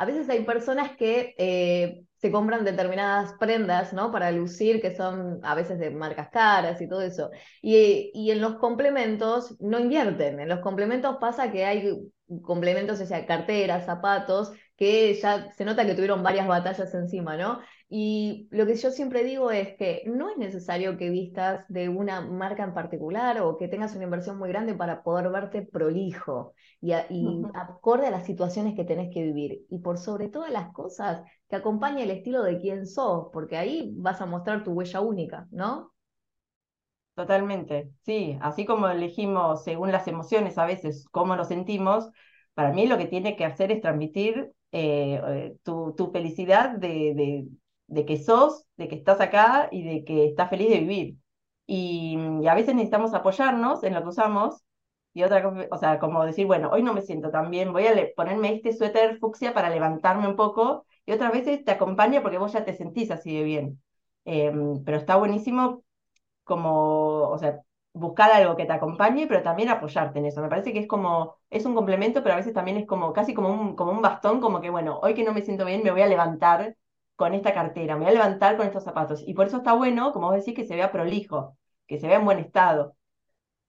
A 0.00 0.06
veces 0.06 0.30
hay 0.30 0.46
personas 0.46 0.96
que 0.96 1.34
eh, 1.36 2.04
se 2.16 2.32
compran 2.32 2.64
determinadas 2.64 3.34
prendas, 3.38 3.92
¿no? 3.92 4.10
Para 4.10 4.32
lucir, 4.32 4.80
que 4.80 4.96
son 4.96 5.40
a 5.42 5.54
veces 5.54 5.78
de 5.78 5.90
marcas 5.90 6.30
caras 6.30 6.80
y 6.80 6.88
todo 6.88 7.02
eso. 7.02 7.30
Y, 7.60 8.30
en 8.30 8.40
los 8.40 8.54
complementos 8.54 9.60
no 9.60 9.78
invierten. 9.78 10.40
En 10.40 10.48
los 10.48 10.60
complementos 10.60 11.18
pasa 11.20 11.52
que 11.52 11.66
hay 11.66 11.98
complementos, 12.42 12.98
o 12.98 13.04
sea, 13.04 13.26
carteras, 13.26 13.84
zapatos, 13.84 14.52
que 14.80 15.12
ya 15.12 15.52
se 15.52 15.66
nota 15.66 15.84
que 15.84 15.94
tuvieron 15.94 16.22
varias 16.22 16.48
batallas 16.48 16.94
encima, 16.94 17.36
¿no? 17.36 17.60
Y 17.90 18.48
lo 18.50 18.64
que 18.64 18.76
yo 18.76 18.90
siempre 18.90 19.24
digo 19.24 19.50
es 19.50 19.76
que 19.76 20.02
no 20.06 20.30
es 20.30 20.38
necesario 20.38 20.96
que 20.96 21.10
vistas 21.10 21.66
de 21.68 21.90
una 21.90 22.22
marca 22.22 22.64
en 22.64 22.72
particular 22.72 23.42
o 23.42 23.58
que 23.58 23.68
tengas 23.68 23.94
una 23.94 24.04
inversión 24.04 24.38
muy 24.38 24.48
grande 24.48 24.72
para 24.72 25.02
poder 25.02 25.28
verte 25.28 25.60
prolijo 25.60 26.54
y, 26.80 26.92
acorde 26.92 28.06
a 28.06 28.10
las 28.10 28.24
situaciones 28.24 28.74
que 28.74 28.84
tenés 28.84 29.12
que 29.12 29.22
vivir. 29.22 29.66
Y 29.68 29.80
por 29.80 29.98
sobre 29.98 30.28
todas 30.28 30.50
las 30.50 30.72
cosas, 30.72 31.24
que 31.50 31.56
acompañe 31.56 32.04
el 32.04 32.10
estilo 32.10 32.42
de 32.42 32.58
quién 32.58 32.86
sos, 32.86 33.26
porque 33.34 33.58
ahí 33.58 33.92
vas 33.98 34.22
a 34.22 34.26
mostrar 34.26 34.64
tu 34.64 34.72
huella 34.72 35.02
única, 35.02 35.46
¿no? 35.50 35.92
Totalmente, 37.14 37.90
sí, 38.00 38.38
así 38.40 38.64
como 38.64 38.88
elegimos 38.88 39.62
según 39.62 39.92
las 39.92 40.08
emociones 40.08 40.56
a 40.56 40.64
veces 40.64 41.04
cómo 41.10 41.36
lo 41.36 41.44
sentimos, 41.44 42.08
para 42.54 42.72
mí 42.72 42.86
lo 42.86 42.96
que 42.96 43.04
tiene 43.06 43.36
que 43.36 43.44
hacer 43.44 43.70
es 43.72 43.82
transmitir 43.82 44.54
eh, 44.72 45.20
eh, 45.26 45.56
tu, 45.62 46.10
felicidad 46.12 46.70
de, 46.70 47.48
de 47.90 48.06
que 48.06 48.16
sos, 48.22 48.66
de 48.76 48.88
que 48.88 48.94
estás 48.96 49.20
acá 49.20 49.68
y 49.70 49.82
de 49.82 50.04
que 50.04 50.26
estás 50.26 50.48
feliz 50.48 50.70
de 50.70 50.80
vivir. 50.80 51.16
Y, 51.66 52.16
a 52.48 52.54
veces 52.54 52.74
necesitamos 52.74 53.14
apoyarnos 53.14 53.84
en 53.84 53.94
lo 53.94 54.02
que 54.02 54.08
usamos 54.08 54.62
y 55.12 55.22
otra 55.24 55.68
o 55.70 55.78
sea, 55.78 55.98
como 55.98 56.24
decir, 56.24 56.46
bueno, 56.46 56.70
hoy 56.72 56.82
no 56.82 56.94
me 56.94 57.02
siento 57.02 57.30
tan 57.30 57.50
bien, 57.50 57.72
voy 57.72 57.86
a 57.86 57.94
ponerme 58.16 58.54
este 58.54 58.72
suéter 58.72 59.18
fucsia 59.18 59.54
para 59.54 59.70
levantarme 59.70 60.28
un 60.28 60.36
poco 60.36 60.86
y 61.06 61.12
otras 61.12 61.32
veces 61.32 61.64
te 61.64 61.72
acompaña 61.72 62.22
porque 62.22 62.38
vos 62.38 62.52
ya 62.52 62.64
te 62.64 62.74
sentís 62.74 63.10
así 63.10 63.36
de 63.36 63.42
bien. 63.44 63.82
Em, 64.24 64.82
pero 64.84 64.98
está 64.98 65.16
buenísimo 65.16 65.84
como, 66.44 67.28
o 67.30 67.38
sea, 67.38 67.60
buscar 67.92 68.30
algo 68.32 68.56
que 68.56 68.66
te 68.66 68.72
acompañe, 68.72 69.26
pero 69.26 69.42
también 69.42 69.68
apoyarte 69.68 70.18
en 70.18 70.26
eso. 70.26 70.40
Me 70.42 70.48
parece 70.48 70.72
que 70.72 70.80
es 70.80 70.86
como, 70.88 71.36
es 71.50 71.64
un 71.66 71.74
complemento, 71.74 72.22
pero 72.22 72.34
a 72.34 72.36
veces 72.38 72.54
también 72.54 72.76
es 72.78 72.86
como 72.86 73.12
casi 73.12 73.34
como 73.34 73.48
un, 73.50 73.76
como 73.76 73.92
un 73.92 74.02
bastón, 74.02 74.40
como 74.40 74.60
que, 74.60 74.70
bueno, 74.70 74.98
hoy 75.02 75.14
que 75.14 75.24
no 75.24 75.32
me 75.32 75.42
siento 75.42 75.64
bien, 75.64 75.82
me 75.82 75.90
voy 75.90 76.02
a 76.02 76.06
levantar 76.06 76.76
con 77.16 77.34
esta 77.34 77.52
cartera, 77.54 77.96
me 77.96 78.02
voy 78.04 78.10
a 78.10 78.14
levantar 78.14 78.56
con 78.56 78.66
estos 78.66 78.84
zapatos. 78.84 79.22
Y 79.26 79.34
por 79.34 79.46
eso 79.46 79.58
está 79.58 79.72
bueno, 79.74 80.12
como 80.12 80.28
vos 80.28 80.36
decís, 80.36 80.54
que 80.54 80.64
se 80.66 80.76
vea 80.76 80.92
prolijo, 80.92 81.56
que 81.86 81.98
se 81.98 82.06
vea 82.08 82.18
en 82.18 82.24
buen 82.24 82.38
estado. 82.38 82.96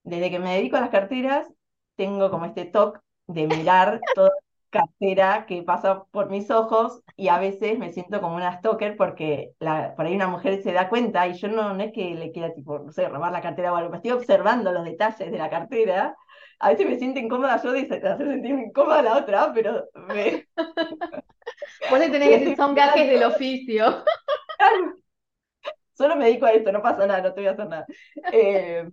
Desde 0.04 0.30
que 0.30 0.38
me 0.38 0.54
dedico 0.56 0.76
a 0.76 0.80
las 0.80 0.90
carteras, 0.90 1.48
tengo 1.96 2.30
como 2.30 2.46
este 2.46 2.64
toque 2.66 3.00
de 3.26 3.46
mirar 3.46 4.00
toda 4.14 4.30
cartera 4.72 5.46
que 5.46 5.62
pasa 5.62 6.04
por 6.12 6.30
mis 6.30 6.50
ojos 6.50 7.02
y 7.16 7.28
a 7.28 7.38
veces 7.38 7.78
me 7.78 7.92
siento 7.92 8.20
como 8.20 8.36
una 8.36 8.58
stalker 8.58 8.96
porque 8.96 9.52
la, 9.60 9.94
por 9.96 10.06
ahí 10.06 10.16
una 10.16 10.28
mujer 10.28 10.62
se 10.62 10.72
da 10.72 10.88
cuenta 10.88 11.28
y 11.28 11.34
yo 11.34 11.48
no, 11.48 11.74
no 11.74 11.82
es 11.84 11.92
que 11.92 12.14
le 12.16 12.32
quiera, 12.32 12.54
tipo, 12.54 12.80
no 12.80 12.92
sé, 12.92 13.08
robar 13.08 13.32
la 13.32 13.42
cartera 13.42 13.72
o 13.72 13.76
algo, 13.76 13.90
me 13.90 13.98
estoy 13.98 14.12
observando 14.12 14.72
los 14.72 14.84
detalles 14.84 15.30
de 15.30 15.38
la 15.38 15.50
cartera. 15.50 16.16
A 16.60 16.70
veces 16.70 16.88
me 16.88 16.98
siento 16.98 17.20
incómoda 17.20 17.62
yo 17.62 17.72
de 17.72 17.82
hacer 17.82 18.18
sentir 18.26 18.52
incómoda 18.52 19.00
a 19.00 19.02
la 19.02 19.16
otra, 19.18 19.52
pero 19.54 19.84
me... 20.08 20.48
Vos 21.90 21.98
le 21.98 22.10
tenés 22.10 22.28
que 22.30 22.38
decir, 22.40 22.56
son 22.56 22.74
gajes 22.74 23.08
del 23.08 23.24
oficio. 23.24 24.04
Solo 25.94 26.16
me 26.16 26.26
dedico 26.26 26.46
a 26.46 26.52
esto, 26.52 26.72
no 26.72 26.82
pasa 26.82 27.06
nada, 27.06 27.22
no 27.22 27.34
te 27.34 27.40
voy 27.40 27.48
a 27.48 27.52
hacer 27.52 27.68
nada. 27.68 27.86
Eh, 28.32 28.88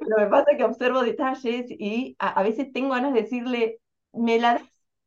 pero 0.00 0.16
me 0.18 0.26
pasa 0.26 0.56
que 0.56 0.64
observo 0.64 1.02
detalles 1.02 1.66
y 1.68 2.16
a, 2.18 2.28
a 2.30 2.42
veces 2.42 2.72
tengo 2.72 2.90
ganas 2.94 3.12
de 3.14 3.22
decirle, 3.22 3.78
¿me 4.12 4.38
la 4.38 4.54
das 4.54 4.62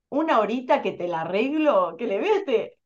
una 0.10 0.40
horita 0.40 0.82
que 0.82 0.92
te 0.94 1.08
la 1.08 1.22
arreglo? 1.22 1.96
Que 1.98 2.08
le 2.08 2.20
vea 2.20 2.36
este, 2.38 2.78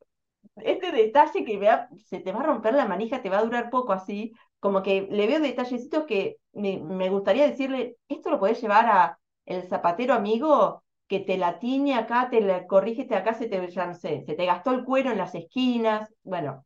este 0.58 0.92
detalle 0.92 1.46
que 1.46 1.60
se 2.06 2.20
te 2.20 2.32
va 2.32 2.40
a 2.42 2.44
romper 2.44 2.74
la 2.74 2.86
manija, 2.88 3.22
te 3.22 3.30
va 3.30 3.40
a 3.40 3.44
durar 3.44 3.70
poco 3.70 3.94
así, 3.94 4.34
como 4.60 4.84
que 4.84 5.08
le 5.12 5.28
veo 5.28 5.40
detallecitos 5.40 6.06
que 6.06 6.38
me, 6.54 6.80
me 6.80 7.10
gustaría 7.10 7.48
decirle, 7.48 7.98
esto 8.10 8.30
lo 8.30 8.40
podés 8.40 8.62
llevar 8.62 8.86
a 8.88 9.20
el 9.46 9.64
zapatero 9.68 10.14
amigo 10.14 10.84
que 11.08 11.20
te 11.22 11.38
la 11.38 11.60
tiñe 11.60 11.94
acá, 11.96 12.30
te 12.30 12.42
la 12.42 12.68
corrige, 12.68 13.08
acá 13.16 13.34
se 13.34 13.48
te, 13.48 13.70
ya 13.72 13.88
no 13.88 13.94
sé, 13.96 14.24
se 14.26 14.34
te 14.36 14.46
gastó 14.46 14.72
el 14.72 14.84
cuero 14.84 15.12
en 15.12 15.18
las 15.18 15.36
esquinas, 15.36 16.14
bueno, 16.24 16.66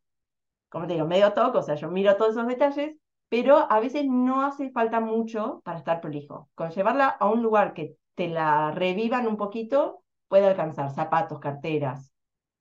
como 0.68 0.86
te 0.86 0.94
digo, 0.94 1.06
medio 1.06 1.32
toque, 1.32 1.58
o 1.58 1.62
sea, 1.62 1.74
yo 1.76 1.90
miro 1.90 2.16
todos 2.16 2.32
esos 2.32 2.46
detalles, 2.48 2.96
pero 3.28 3.70
a 3.70 3.80
veces 3.80 4.04
no 4.06 4.42
hace 4.44 4.70
falta 4.70 5.00
mucho 5.00 5.60
para 5.64 5.78
estar 5.78 6.00
prolijo. 6.00 6.48
Con 6.54 6.70
llevarla 6.70 7.08
a 7.08 7.28
un 7.30 7.42
lugar 7.42 7.74
que 7.74 7.96
te 8.14 8.28
la 8.28 8.70
revivan 8.72 9.26
un 9.26 9.36
poquito, 9.36 10.02
puede 10.28 10.46
alcanzar 10.46 10.94
zapatos, 10.94 11.40
carteras. 11.40 12.12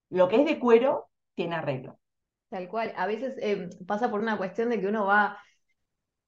Lo 0.10 0.28
que 0.28 0.38
es 0.38 0.46
de 0.46 0.60
cuero 0.60 1.10
tiene 1.36 1.56
arreglo. 1.56 2.00
Tal 2.50 2.68
cual. 2.68 2.94
A 2.98 3.08
veces 3.08 3.36
eh, 3.42 3.70
pasa 3.88 4.12
por 4.12 4.20
una 4.20 4.38
cuestión 4.38 4.70
de 4.70 4.80
que 4.82 4.88
uno 4.88 5.06
va, 5.06 5.38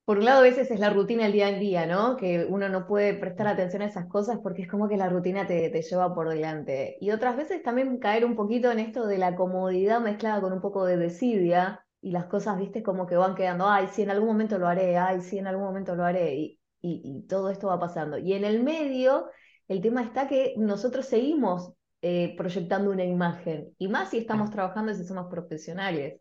por 0.06 0.18
un 0.20 0.26
lado 0.26 0.40
a 0.40 0.44
veces 0.44 0.72
es 0.72 0.80
la 0.80 0.90
rutina 0.90 1.24
del 1.24 1.34
día 1.34 1.50
en 1.50 1.60
día, 1.60 1.86
¿no? 1.86 2.18
Que 2.18 2.46
uno 2.48 2.70
no 2.70 2.88
puede 2.88 3.14
prestar 3.14 3.48
atención 3.48 3.82
a 3.82 3.86
esas 3.86 4.08
cosas 4.08 4.40
porque 4.42 4.64
es 4.64 4.68
como 4.70 4.88
que 4.88 4.98
la 4.98 5.10
rutina 5.10 5.48
te, 5.48 5.70
te 5.70 5.82
lleva 5.82 6.14
por 6.14 6.30
delante. 6.30 6.98
Y 7.02 7.12
otras 7.12 7.36
veces 7.38 7.64
también 7.64 8.00
caer 8.00 8.26
un 8.26 8.36
poquito 8.36 8.72
en 8.72 8.80
esto 8.80 9.06
de 9.06 9.18
la 9.18 9.36
comodidad 9.36 10.02
mezclada 10.02 10.42
con 10.42 10.54
un 10.54 10.62
poco 10.62 10.86
de 10.86 10.98
desidia 10.98 11.86
y 12.02 12.12
las 12.12 12.26
cosas, 12.26 12.58
viste, 12.60 12.84
como 12.84 13.08
que 13.08 13.16
van 13.16 13.36
quedando, 13.36 13.68
ay, 13.70 13.88
sí, 13.92 14.02
en 14.02 14.12
algún 14.12 14.28
momento 14.30 14.58
lo 14.58 14.68
haré, 14.68 14.98
ay, 14.98 15.22
sí, 15.22 15.38
en 15.38 15.48
algún 15.48 15.66
momento 15.66 15.96
lo 15.96 16.04
haré. 16.04 16.36
Y, 16.36 16.60
y, 16.84 17.22
todo 17.28 17.50
esto 17.50 17.68
va 17.68 17.80
pasando. 17.80 18.18
Y 18.18 18.34
en 18.34 18.44
el 18.44 18.62
medio, 18.62 19.30
el 19.68 19.82
tema 19.82 20.04
está 20.04 20.28
que 20.28 20.54
nosotros 20.58 21.06
seguimos 21.06 21.72
eh, 22.02 22.36
proyectando 22.38 22.92
una 22.92 23.06
imagen, 23.06 23.74
y 23.78 23.88
más 23.88 24.10
si 24.10 24.18
estamos 24.18 24.52
trabajando 24.52 24.92
y 24.92 24.96
si 24.96 25.06
somos 25.06 25.28
profesionales. 25.30 26.20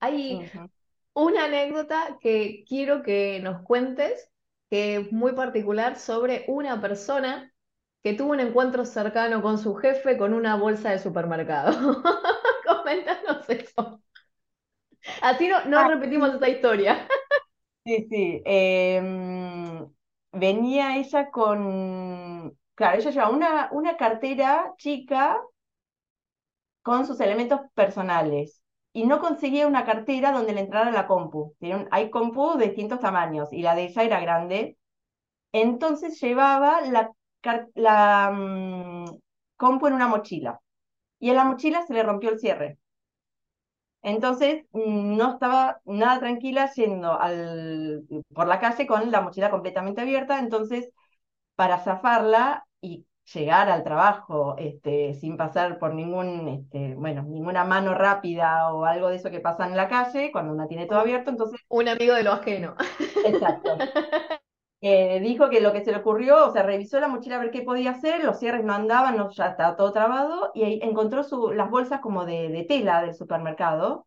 Hay 0.00 0.50
una 1.14 1.44
anécdota 1.44 2.18
que 2.20 2.64
quiero 2.68 3.02
que 3.02 3.40
nos 3.40 3.62
cuentes, 3.62 4.28
que 4.68 4.96
es 4.96 5.12
muy 5.12 5.32
particular, 5.32 5.96
sobre 5.96 6.44
una 6.48 6.80
persona 6.80 7.52
que 8.02 8.14
tuvo 8.14 8.32
un 8.32 8.40
encuentro 8.40 8.84
cercano 8.84 9.42
con 9.42 9.58
su 9.58 9.74
jefe 9.76 10.16
con 10.16 10.34
una 10.34 10.56
bolsa 10.56 10.90
de 10.90 10.98
supermercado. 10.98 12.02
Coméntanos 12.66 13.48
eso. 13.48 14.02
Así 15.22 15.48
no, 15.48 15.64
no 15.66 15.88
repetimos 15.88 16.34
esta 16.34 16.48
historia. 16.48 17.06
Sí, 17.84 18.06
sí. 18.10 18.42
Em, 18.44 19.86
venía 20.32 20.96
ella 20.96 21.30
con, 21.30 22.56
claro, 22.74 22.98
ella 22.98 23.10
lleva 23.10 23.30
una, 23.30 23.68
una 23.72 23.96
cartera 23.96 24.74
chica 24.78 25.40
con 26.82 27.06
sus 27.06 27.20
elementos 27.20 27.60
personales 27.74 28.62
y 28.92 29.04
no 29.06 29.20
conseguía 29.20 29.66
una 29.66 29.84
cartera 29.84 30.32
donde 30.32 30.52
le 30.52 30.60
entrara 30.62 30.90
la 30.90 31.06
compu. 31.06 31.54
Hay 31.90 32.10
compu 32.10 32.56
de 32.58 32.66
distintos 32.66 33.00
tamaños 33.00 33.52
y 33.52 33.62
la 33.62 33.74
de 33.74 33.84
ella 33.84 34.02
era 34.02 34.20
grande. 34.20 34.78
Entonces 35.52 36.20
llevaba 36.20 36.82
la, 36.82 37.12
la 37.74 38.32
mm, 38.32 39.06
compu 39.56 39.88
en 39.88 39.94
una 39.94 40.08
mochila 40.08 40.60
y 41.20 41.30
en 41.30 41.36
la 41.36 41.44
mochila 41.44 41.86
se 41.86 41.94
le 41.94 42.02
rompió 42.02 42.30
el 42.30 42.40
cierre. 42.40 42.78
Entonces 44.02 44.64
mm, 44.72 45.16
no 45.16 45.32
estaba 45.34 45.80
nada 45.84 46.18
tranquila 46.20 46.70
yendo 46.74 47.18
al, 47.20 48.04
por 48.34 48.46
la 48.46 48.58
calle 48.60 48.86
con 48.86 49.10
la 49.10 49.20
mochila 49.20 49.50
completamente 49.50 50.00
abierta, 50.00 50.38
entonces 50.38 50.90
para 51.56 51.78
zafarla 51.78 52.66
y 52.80 53.06
llegar 53.34 53.70
al 53.70 53.84
trabajo 53.84 54.56
este, 54.58 55.14
sin 55.14 55.36
pasar 55.36 55.78
por 55.78 55.94
ningún, 55.94 56.48
este, 56.48 56.94
bueno, 56.94 57.22
ninguna 57.22 57.64
mano 57.64 57.94
rápida 57.94 58.72
o 58.72 58.84
algo 58.84 59.08
de 59.08 59.16
eso 59.16 59.30
que 59.30 59.40
pasa 59.40 59.66
en 59.66 59.76
la 59.76 59.88
calle, 59.88 60.32
cuando 60.32 60.52
una 60.52 60.66
tiene 60.68 60.86
todo 60.86 61.00
abierto, 61.00 61.30
entonces... 61.30 61.60
Un 61.68 61.88
amigo 61.88 62.14
de 62.14 62.22
lo 62.24 62.32
ajeno. 62.32 62.74
Exacto. 63.24 63.76
Eh, 64.82 65.20
dijo 65.20 65.50
que 65.50 65.60
lo 65.60 65.72
que 65.72 65.84
se 65.84 65.92
le 65.92 65.98
ocurrió, 65.98 66.46
o 66.46 66.52
sea, 66.52 66.62
revisó 66.62 67.00
la 67.00 67.08
mochila 67.08 67.36
a 67.36 67.38
ver 67.40 67.50
qué 67.50 67.62
podía 67.62 67.90
hacer, 67.90 68.24
los 68.24 68.38
cierres 68.38 68.64
no 68.64 68.72
andaban, 68.72 69.16
no, 69.16 69.30
ya 69.30 69.48
estaba 69.48 69.76
todo 69.76 69.92
trabado, 69.92 70.52
y 70.54 70.64
ahí 70.64 70.80
encontró 70.82 71.22
su, 71.22 71.52
las 71.52 71.70
bolsas 71.70 72.00
como 72.00 72.24
de, 72.24 72.48
de 72.48 72.64
tela 72.64 73.02
del 73.02 73.14
supermercado, 73.14 74.06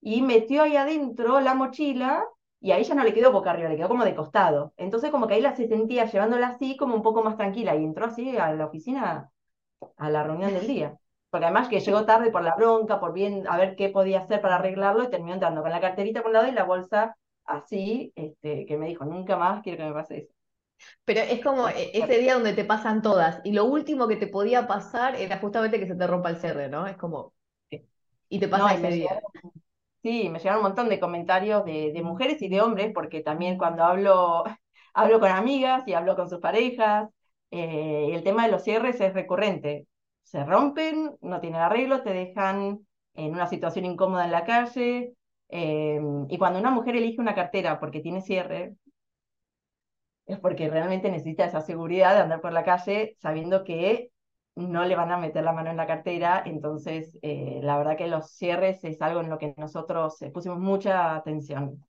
y 0.00 0.22
metió 0.22 0.62
ahí 0.62 0.76
adentro 0.76 1.40
la 1.40 1.54
mochila, 1.54 2.24
y 2.60 2.72
ahí 2.72 2.84
ya 2.84 2.94
no 2.94 3.04
le 3.04 3.14
quedó 3.14 3.32
boca 3.32 3.50
arriba, 3.50 3.68
le 3.68 3.76
quedó 3.76 3.88
como 3.88 4.04
de 4.04 4.14
costado. 4.14 4.72
Entonces 4.76 5.10
como 5.10 5.26
que 5.26 5.34
ahí 5.34 5.42
la 5.42 5.56
se 5.56 5.68
sentía 5.68 6.06
llevándola 6.06 6.48
así 6.48 6.76
como 6.76 6.94
un 6.94 7.02
poco 7.02 7.22
más 7.22 7.36
tranquila, 7.36 7.74
y 7.76 7.84
entró 7.84 8.06
así 8.06 8.36
a 8.36 8.52
la 8.54 8.66
oficina 8.66 9.30
a 9.96 10.10
la 10.10 10.22
reunión 10.24 10.52
del 10.54 10.66
día. 10.66 10.98
Porque 11.30 11.46
además 11.46 11.68
que 11.68 11.80
llegó 11.80 12.04
tarde 12.06 12.30
por 12.30 12.42
la 12.42 12.54
bronca, 12.56 13.00
por 13.00 13.12
bien 13.12 13.46
a 13.48 13.56
ver 13.56 13.76
qué 13.76 13.88
podía 13.90 14.20
hacer 14.20 14.40
para 14.40 14.56
arreglarlo, 14.56 15.04
y 15.04 15.10
terminó 15.10 15.34
entrando 15.34 15.62
con 15.62 15.70
la 15.70 15.80
carterita 15.80 16.20
por 16.22 16.28
un 16.28 16.34
lado 16.34 16.48
y 16.48 16.52
la 16.52 16.64
bolsa 16.64 17.16
así, 17.46 18.12
este, 18.14 18.66
que 18.66 18.76
me 18.76 18.88
dijo, 18.88 19.04
nunca 19.04 19.36
más 19.36 19.62
quiero 19.62 19.78
que 19.78 19.84
me 19.84 19.92
pase 19.92 20.18
eso. 20.18 20.34
Pero 21.04 21.20
es 21.20 21.42
como 21.42 21.68
e, 21.68 21.90
ese 21.94 22.18
día 22.18 22.34
donde 22.34 22.52
te 22.52 22.64
pasan 22.64 23.02
todas, 23.02 23.40
y 23.44 23.52
lo 23.52 23.64
último 23.64 24.08
que 24.08 24.16
te 24.16 24.26
podía 24.26 24.66
pasar 24.66 25.16
era 25.16 25.38
justamente 25.38 25.78
que 25.78 25.86
se 25.86 25.94
te 25.94 26.06
rompa 26.06 26.30
el 26.30 26.38
cierre, 26.38 26.68
¿no? 26.68 26.86
Es 26.86 26.96
como... 26.96 27.32
Y 28.28 28.40
te 28.40 28.48
pasa 28.48 28.74
ese 28.74 28.88
día. 28.88 29.20
sí, 30.02 30.28
me 30.28 30.38
llegaron 30.38 30.58
un 30.58 30.68
montón 30.68 30.88
de 30.88 30.98
comentarios 30.98 31.64
de, 31.64 32.00
mujeres 32.02 32.42
y 32.42 32.48
de 32.48 32.60
hombres, 32.60 32.90
porque 32.92 33.20
también 33.20 33.56
cuando 33.56 33.84
hablo, 33.84 34.44
hablo 34.94 35.20
con 35.20 35.30
amigas 35.30 35.84
y 35.86 35.94
hablo 35.94 36.16
con 36.16 36.28
sus 36.28 36.40
parejas, 36.40 37.08
eh, 37.52 38.10
el 38.12 38.24
tema 38.24 38.44
de 38.44 38.52
los 38.52 38.64
cierres 38.64 39.00
es 39.00 39.14
recurrente. 39.14 39.86
Se 40.24 40.44
rompen, 40.44 41.16
no 41.20 41.40
tienen 41.40 41.60
arreglo, 41.60 42.02
te 42.02 42.12
dejan 42.12 42.80
en 43.14 43.32
una 43.32 43.46
situación 43.46 43.84
incómoda 43.84 44.24
en 44.24 44.32
la 44.32 44.44
calle, 44.44 45.14
Em, 45.48 46.26
y 46.28 46.38
cuando 46.38 46.58
una 46.58 46.70
mujer 46.70 46.96
elige 46.96 47.20
una 47.20 47.34
cartera 47.34 47.78
porque 47.80 48.00
tiene 48.00 48.20
cierre, 48.20 48.76
es 50.26 50.38
porque 50.40 50.68
realmente 50.68 51.10
necesita 51.10 51.44
esa 51.46 51.60
seguridad 51.60 52.14
de 52.14 52.20
andar 52.22 52.40
por 52.40 52.52
la 52.52 52.64
calle 52.64 53.16
sabiendo 53.20 53.64
que 53.64 54.10
no 54.56 54.84
le 54.84 54.96
van 54.96 55.12
a 55.12 55.18
meter 55.18 55.44
la 55.44 55.52
mano 55.52 55.70
en 55.70 55.76
la 55.76 55.86
cartera. 55.86 56.42
Entonces, 56.46 57.18
eh, 57.22 57.60
la 57.62 57.78
verdad 57.78 57.96
que 57.96 58.08
los 58.08 58.30
cierres 58.30 58.82
es 58.84 59.00
algo 59.02 59.20
en 59.20 59.30
lo 59.30 59.38
que 59.38 59.54
nosotros 59.56 60.20
eh, 60.22 60.30
pusimos 60.30 60.58
mucha 60.58 61.14
atención. 61.14 61.84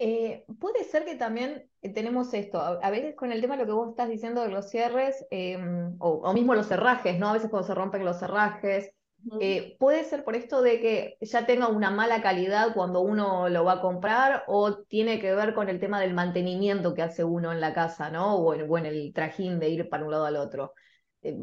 Eh, 0.00 0.44
puede 0.58 0.82
ser 0.84 1.04
que 1.04 1.14
también 1.14 1.70
tenemos 1.94 2.34
esto, 2.34 2.60
a, 2.60 2.90
veces 2.90 3.14
con 3.14 3.30
el 3.30 3.40
tema 3.40 3.56
de 3.56 3.62
lo 3.62 3.66
que 3.66 3.72
vos 3.72 3.90
estás 3.90 4.08
diciendo 4.08 4.42
de 4.42 4.48
los 4.48 4.68
cierres, 4.68 5.24
em, 5.30 5.94
o, 6.00 6.08
o, 6.08 6.32
mismo 6.34 6.54
los 6.54 6.66
cerrajes, 6.66 7.18
¿no? 7.18 7.28
A 7.28 7.34
veces 7.34 7.48
cuando 7.48 7.66
se 7.66 7.74
rompen 7.74 8.04
los 8.04 8.18
cerrajes, 8.18 8.92
eh, 9.40 9.76
¿Puede 9.78 10.04
ser 10.04 10.24
por 10.24 10.36
esto 10.36 10.60
de 10.60 10.80
que 10.80 11.16
ya 11.20 11.46
tenga 11.46 11.68
una 11.68 11.90
mala 11.90 12.22
calidad 12.22 12.74
cuando 12.74 13.00
uno 13.00 13.48
lo 13.48 13.64
va 13.64 13.74
a 13.74 13.80
comprar 13.80 14.44
o 14.46 14.76
tiene 14.84 15.18
que 15.18 15.34
ver 15.34 15.54
con 15.54 15.68
el 15.68 15.80
tema 15.80 16.00
del 16.00 16.14
mantenimiento 16.14 16.94
que 16.94 17.02
hace 17.02 17.24
uno 17.24 17.52
en 17.52 17.60
la 17.60 17.72
casa, 17.72 18.10
¿no? 18.10 18.36
O 18.36 18.54
en, 18.54 18.86
el 18.86 19.12
trajín 19.14 19.58
de 19.58 19.68
ir 19.70 19.88
para 19.88 20.04
un 20.04 20.10
lado 20.10 20.26
al 20.26 20.36
otro. 20.36 20.74
Eh, 21.22 21.36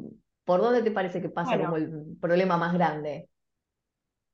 ¿Por 0.44 0.62
dónde 0.62 0.84
te 0.84 0.92
parece 0.92 1.22
que 1.22 1.30
pasa 1.30 1.58
como 1.58 1.78
el 1.78 2.18
problema 2.20 2.58
más 2.58 2.74
grande? 2.74 3.30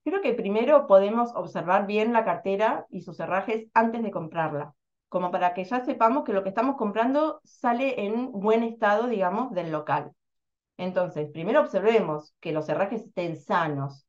Creo 0.04 0.22
que 0.22 0.34
primero 0.34 0.88
podemos 0.88 1.32
observar 1.36 1.86
bien 1.86 2.13
la 2.13 2.25
cartera 2.25 2.86
y 2.89 3.01
sus 3.01 3.20
herrajes 3.20 3.68
antes 3.74 4.04
de 4.04 4.12
comprarla, 4.12 4.74
como 5.10 5.32
para 5.32 5.54
que 5.54 5.66
ya 5.66 5.84
sepamos 5.84 6.24
que 6.24 6.34
lo 6.34 6.44
que 6.44 6.50
estamos 6.50 6.77
comprando 6.77 7.42
sale 7.44 8.06
en 8.06 8.32
buen 8.32 8.63
estado, 8.63 9.08
digamos, 9.08 9.54
del 9.54 9.72
local. 9.72 10.13
Entonces, 10.77 11.29
primero 11.31 11.62
observemos 11.62 12.36
que 12.39 12.51
los 12.51 12.69
herrajes 12.69 13.03
estén 13.03 13.36
sanos, 13.36 14.05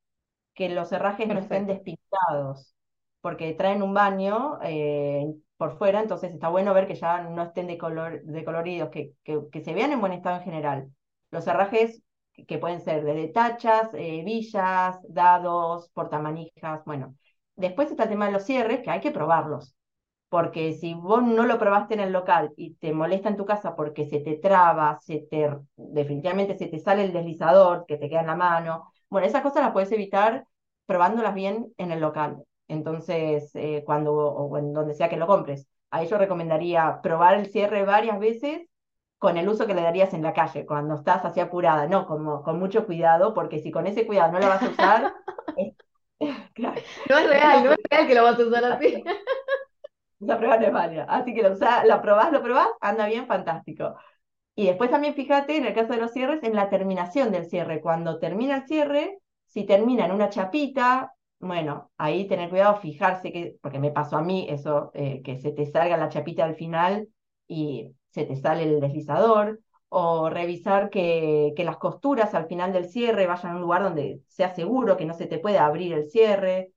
que 0.55 0.69
los 0.69 0.93
herrajes 0.93 1.29
no 1.29 1.39
estén 1.39 1.67
despintados, 1.67 2.75
porque 3.21 3.55
traen 3.55 3.83
un 3.83 3.95
baño 3.95 4.59
eh, 4.63 5.27
por 5.57 5.79
fuera, 5.79 6.01
entonces 6.01 6.33
está 6.33 6.49
bueno 6.49 6.75
ver 6.75 6.87
que 6.87 6.95
ya 6.95 7.23
no 7.23 7.43
estén 7.43 7.67
decolor, 7.67 8.23
decoloridos, 8.25 8.91
que, 8.91 9.13
que, 9.25 9.41
que, 9.51 9.61
se 9.63 9.75
vean 9.75 9.93
en 9.93 10.01
buen 10.01 10.13
estado 10.13 10.37
en 10.37 10.43
general. 10.45 10.91
Los 11.31 11.47
herrajes 11.47 12.03
que 12.47 12.59
pueden 12.59 12.81
ser 12.81 13.05
de 13.05 13.29
tachas, 13.29 13.91
eh, 13.95 14.23
villas, 14.25 14.99
dados, 15.09 15.91
portamanijas, 15.91 16.85
bueno. 16.85 17.17
Después 17.57 17.91
está 17.91 18.05
el 18.05 18.11
tema 18.11 18.27
de 18.27 18.33
los 18.33 18.45
cierres, 18.45 18.83
que 18.83 18.91
hay 18.91 19.01
que 19.01 19.11
probarlos 19.11 19.75
porque 20.29 20.75
si 20.75 20.95
vos 20.95 21.23
no 21.23 21.45
lo 21.45 21.59
probaste 21.59 21.95
en 21.95 22.01
el 22.01 22.13
local 22.13 22.53
y 22.57 22.75
te 22.75 22.93
molesta 22.93 23.29
en 23.29 23.37
tu 23.37 23.47
casa 23.47 23.75
porque 23.77 24.07
se 24.07 24.21
te 24.21 24.37
traba, 24.37 24.99
se 25.01 25.21
te, 25.31 25.51
definitivamente 25.77 26.57
se 26.59 26.67
te 26.67 26.79
sale 26.79 27.05
el 27.05 27.13
deslizador 27.13 27.87
que 27.87 27.97
te 27.97 28.09
queda 28.09 28.21
en 28.21 28.27
la 28.27 28.37
mano, 28.37 28.93
bueno, 29.09 29.27
esas 29.27 29.43
cosas 29.43 29.63
las 29.63 29.73
puedes 29.73 29.93
evitar 29.93 30.47
probándolas 30.87 31.35
bien 31.35 31.73
en 31.79 31.93
el 31.93 32.01
local. 32.01 32.45
Entonces, 32.69 33.51
eh, 33.55 33.83
cuando 33.87 34.13
o 34.15 34.59
en 34.59 34.73
donde 34.75 34.95
sea 34.95 35.09
que 35.09 35.17
lo 35.17 35.27
compres, 35.27 35.67
ahí 35.91 36.07
yo 36.07 36.19
recomendaría 36.19 37.01
probar 37.03 37.35
el 37.35 37.47
cierre 37.47 37.85
varias 37.85 38.19
veces 38.19 38.69
con 39.19 39.37
el 39.37 39.49
uso 39.49 39.67
que 39.67 39.75
le 39.75 39.83
darías 39.83 40.15
en 40.15 40.23
la 40.23 40.33
calle, 40.33 40.65
cuando 40.65 40.95
estás 40.95 41.25
así 41.25 41.41
apurada, 41.41 41.89
no, 41.89 42.07
como, 42.07 42.43
con 42.43 42.59
mucho 42.59 42.87
cuidado, 42.87 43.35
porque 43.35 43.59
si 43.59 43.71
con 43.73 43.87
ese 43.87 44.07
cuidado 44.07 44.33
no 44.33 44.39
lo 44.39 44.49
vas 44.49 44.63
a 44.63 44.69
usar, 44.69 45.13
claro. 46.55 46.81
no 47.09 47.19
es 47.19 47.29
real, 47.29 47.65
no 47.65 47.73
es 47.73 47.79
real 47.91 48.07
que 48.07 48.15
lo 48.15 48.23
vas 48.23 48.39
a 48.39 48.47
usar 48.47 48.65
así. 48.65 49.03
Esa 50.21 50.37
prueba 50.39 50.57
no 50.59 50.67
es 50.67 50.73
válida. 50.73 51.05
Así 51.09 51.35
que 51.35 51.43
lo, 51.43 51.51
lo 51.51 52.03
probás, 52.03 52.33
lo 52.33 52.43
probás, 52.43 52.69
anda 52.81 53.07
bien, 53.07 53.27
fantástico. 53.27 53.97
Y 54.57 54.67
después 54.67 54.91
también 54.91 55.15
fíjate, 55.15 55.57
en 55.57 55.67
el 55.67 55.75
caso 55.75 55.93
de 55.95 56.01
los 56.01 56.13
cierres, 56.13 56.43
en 56.43 56.55
la 56.57 56.71
terminación 56.71 57.33
del 57.33 57.47
cierre. 57.47 57.81
Cuando 57.81 58.19
termina 58.19 58.57
el 58.59 58.67
cierre, 58.67 59.19
si 59.47 59.65
termina 59.65 60.07
en 60.07 60.13
una 60.13 60.31
chapita, 60.31 61.15
bueno, 61.41 61.91
ahí 61.99 62.27
tener 62.29 62.51
cuidado, 62.51 62.77
fijarse 62.81 63.33
que, 63.33 63.57
porque 63.63 63.79
me 63.81 63.93
pasó 63.93 64.17
a 64.19 64.23
mí 64.23 64.47
eso, 64.51 64.91
eh, 64.95 65.23
que 65.25 65.39
se 65.41 65.53
te 65.53 65.67
salga 65.67 65.97
la 65.97 66.09
chapita 66.11 66.45
al 66.45 66.57
final 66.57 67.09
y 67.49 67.95
se 68.11 68.25
te 68.25 68.37
sale 68.37 68.65
el 68.65 68.81
deslizador, 68.81 69.61
o 69.91 70.31
revisar 70.31 70.91
que, 70.91 71.53
que 71.57 71.65
las 71.65 71.79
costuras 71.79 72.35
al 72.35 72.47
final 72.49 72.73
del 72.73 72.89
cierre 72.91 73.27
vayan 73.27 73.53
a 73.53 73.57
un 73.57 73.63
lugar 73.63 73.83
donde 73.83 74.21
sea 74.29 74.55
seguro, 74.55 74.97
que 74.97 75.07
no 75.07 75.15
se 75.15 75.27
te 75.27 75.39
pueda 75.39 75.67
abrir 75.67 75.93
el 75.95 76.11
cierre. 76.11 76.73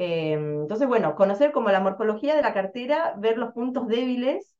Em, 0.00 0.62
entonces, 0.62 0.86
bueno, 0.86 1.16
conocer 1.16 1.50
como 1.50 1.70
la 1.70 1.80
morfología 1.80 2.36
de 2.36 2.42
la 2.42 2.54
cartera, 2.54 3.14
ver 3.18 3.36
los 3.36 3.52
puntos 3.52 3.88
débiles 3.88 4.54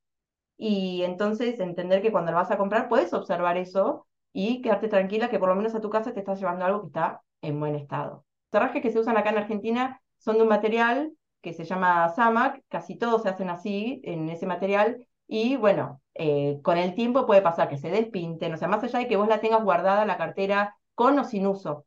y 0.57 1.03
entonces 1.05 1.61
entender 1.61 2.03
que 2.03 2.13
cuando 2.13 2.33
la 2.33 2.39
vas 2.39 2.51
a 2.51 2.59
comprar 2.59 2.89
puedes 2.89 3.13
observar 3.15 3.57
eso 3.57 4.07
y 4.33 4.63
quedarte 4.63 4.89
tranquila 4.89 5.31
que 5.31 5.39
por 5.39 5.49
lo 5.49 5.57
menos 5.57 5.75
a 5.77 5.81
tu 5.81 5.91
casa 5.91 6.13
te 6.13 6.21
estás 6.21 6.41
llevando 6.41 6.65
algo 6.65 6.81
que 6.83 6.87
está 6.89 7.23
en 7.43 7.61
buen 7.61 7.77
estado. 7.77 8.25
Los 8.53 8.71
que 8.73 8.91
se 8.91 8.99
usan 8.99 9.17
acá 9.17 9.31
en 9.31 9.39
Argentina 9.39 10.03
son 10.19 10.37
de 10.39 10.43
un 10.43 10.49
material 10.49 11.13
que 11.41 11.53
se 11.53 11.65
llama 11.65 12.09
Samac, 12.11 12.63
casi 12.69 12.97
todos 12.97 13.23
se 13.23 13.29
hacen 13.29 13.51
así, 13.51 14.01
en 14.05 14.29
ese 14.31 14.47
material, 14.47 15.07
y 15.29 15.57
bueno, 15.57 16.03
eh, 16.15 16.59
con 16.63 16.79
el 16.79 16.95
tiempo 16.95 17.27
puede 17.27 17.43
pasar 17.43 17.69
que 17.69 17.79
se 17.79 17.91
despinten, 17.91 18.55
o 18.55 18.57
sea, 18.57 18.67
más 18.69 18.83
allá 18.83 18.99
de 18.99 19.09
que 19.09 19.17
vos 19.17 19.29
la 19.29 19.41
tengas 19.41 19.63
guardada 19.63 20.05
la 20.07 20.17
cartera 20.19 20.77
con 20.97 21.19
o 21.19 21.25
sin 21.25 21.47
uso. 21.47 21.87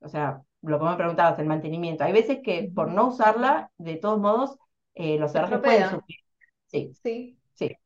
O 0.00 0.08
sea, 0.08 0.42
lo 0.62 0.78
que 0.78 0.84
me 0.84 0.96
preguntabas, 0.96 1.38
el 1.38 1.46
mantenimiento. 1.46 2.04
Hay 2.04 2.12
veces 2.12 2.40
que 2.42 2.70
por 2.74 2.90
no 2.90 3.08
usarla, 3.08 3.70
de 3.78 3.96
todos 3.96 4.18
modos, 4.18 4.56
eh, 4.94 5.18
los 5.18 5.32
cerrajes 5.32 5.60
pueden 5.60 5.90
sufrir. 5.90 6.18
Sí, 6.66 6.92
sí. 7.02 7.38
Sí. 7.54 7.76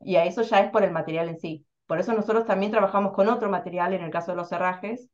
Y 0.00 0.16
a 0.16 0.24
eso 0.24 0.42
ya 0.42 0.60
es 0.60 0.70
por 0.70 0.84
el 0.84 0.92
material 0.92 1.28
en 1.28 1.38
sí. 1.38 1.66
Por 1.86 1.98
eso 2.00 2.12
nosotros 2.12 2.46
también 2.46 2.72
trabajamos 2.72 3.12
con 3.12 3.28
otro 3.28 3.50
material 3.50 3.94
en 3.94 4.02
el 4.02 4.10
caso 4.10 4.32
de 4.32 4.36
los 4.36 4.48
cerrajes, 4.48 5.08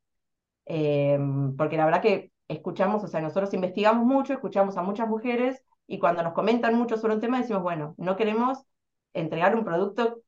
eh, 0.67 1.19
porque 1.57 1.77
la 1.77 1.85
verdad 1.85 2.03
que 2.03 2.33
escuchamos, 2.49 3.05
o 3.05 3.09
sea, 3.09 3.21
nosotros 3.21 3.55
investigamos 3.55 4.05
mucho, 4.05 4.33
escuchamos 4.33 4.77
a 4.77 4.83
muchas 4.83 5.09
mujeres 5.09 5.63
y 5.87 5.99
cuando 5.99 6.23
nos 6.23 6.33
comentan 6.33 6.75
mucho 6.75 6.97
sobre 6.97 7.15
un 7.15 7.21
tema 7.21 7.41
decimos, 7.41 7.63
bueno, 7.63 7.95
no 7.97 8.17
queremos 8.17 8.59
entregar 9.13 9.57
un 9.57 9.65
producto 9.65 10.21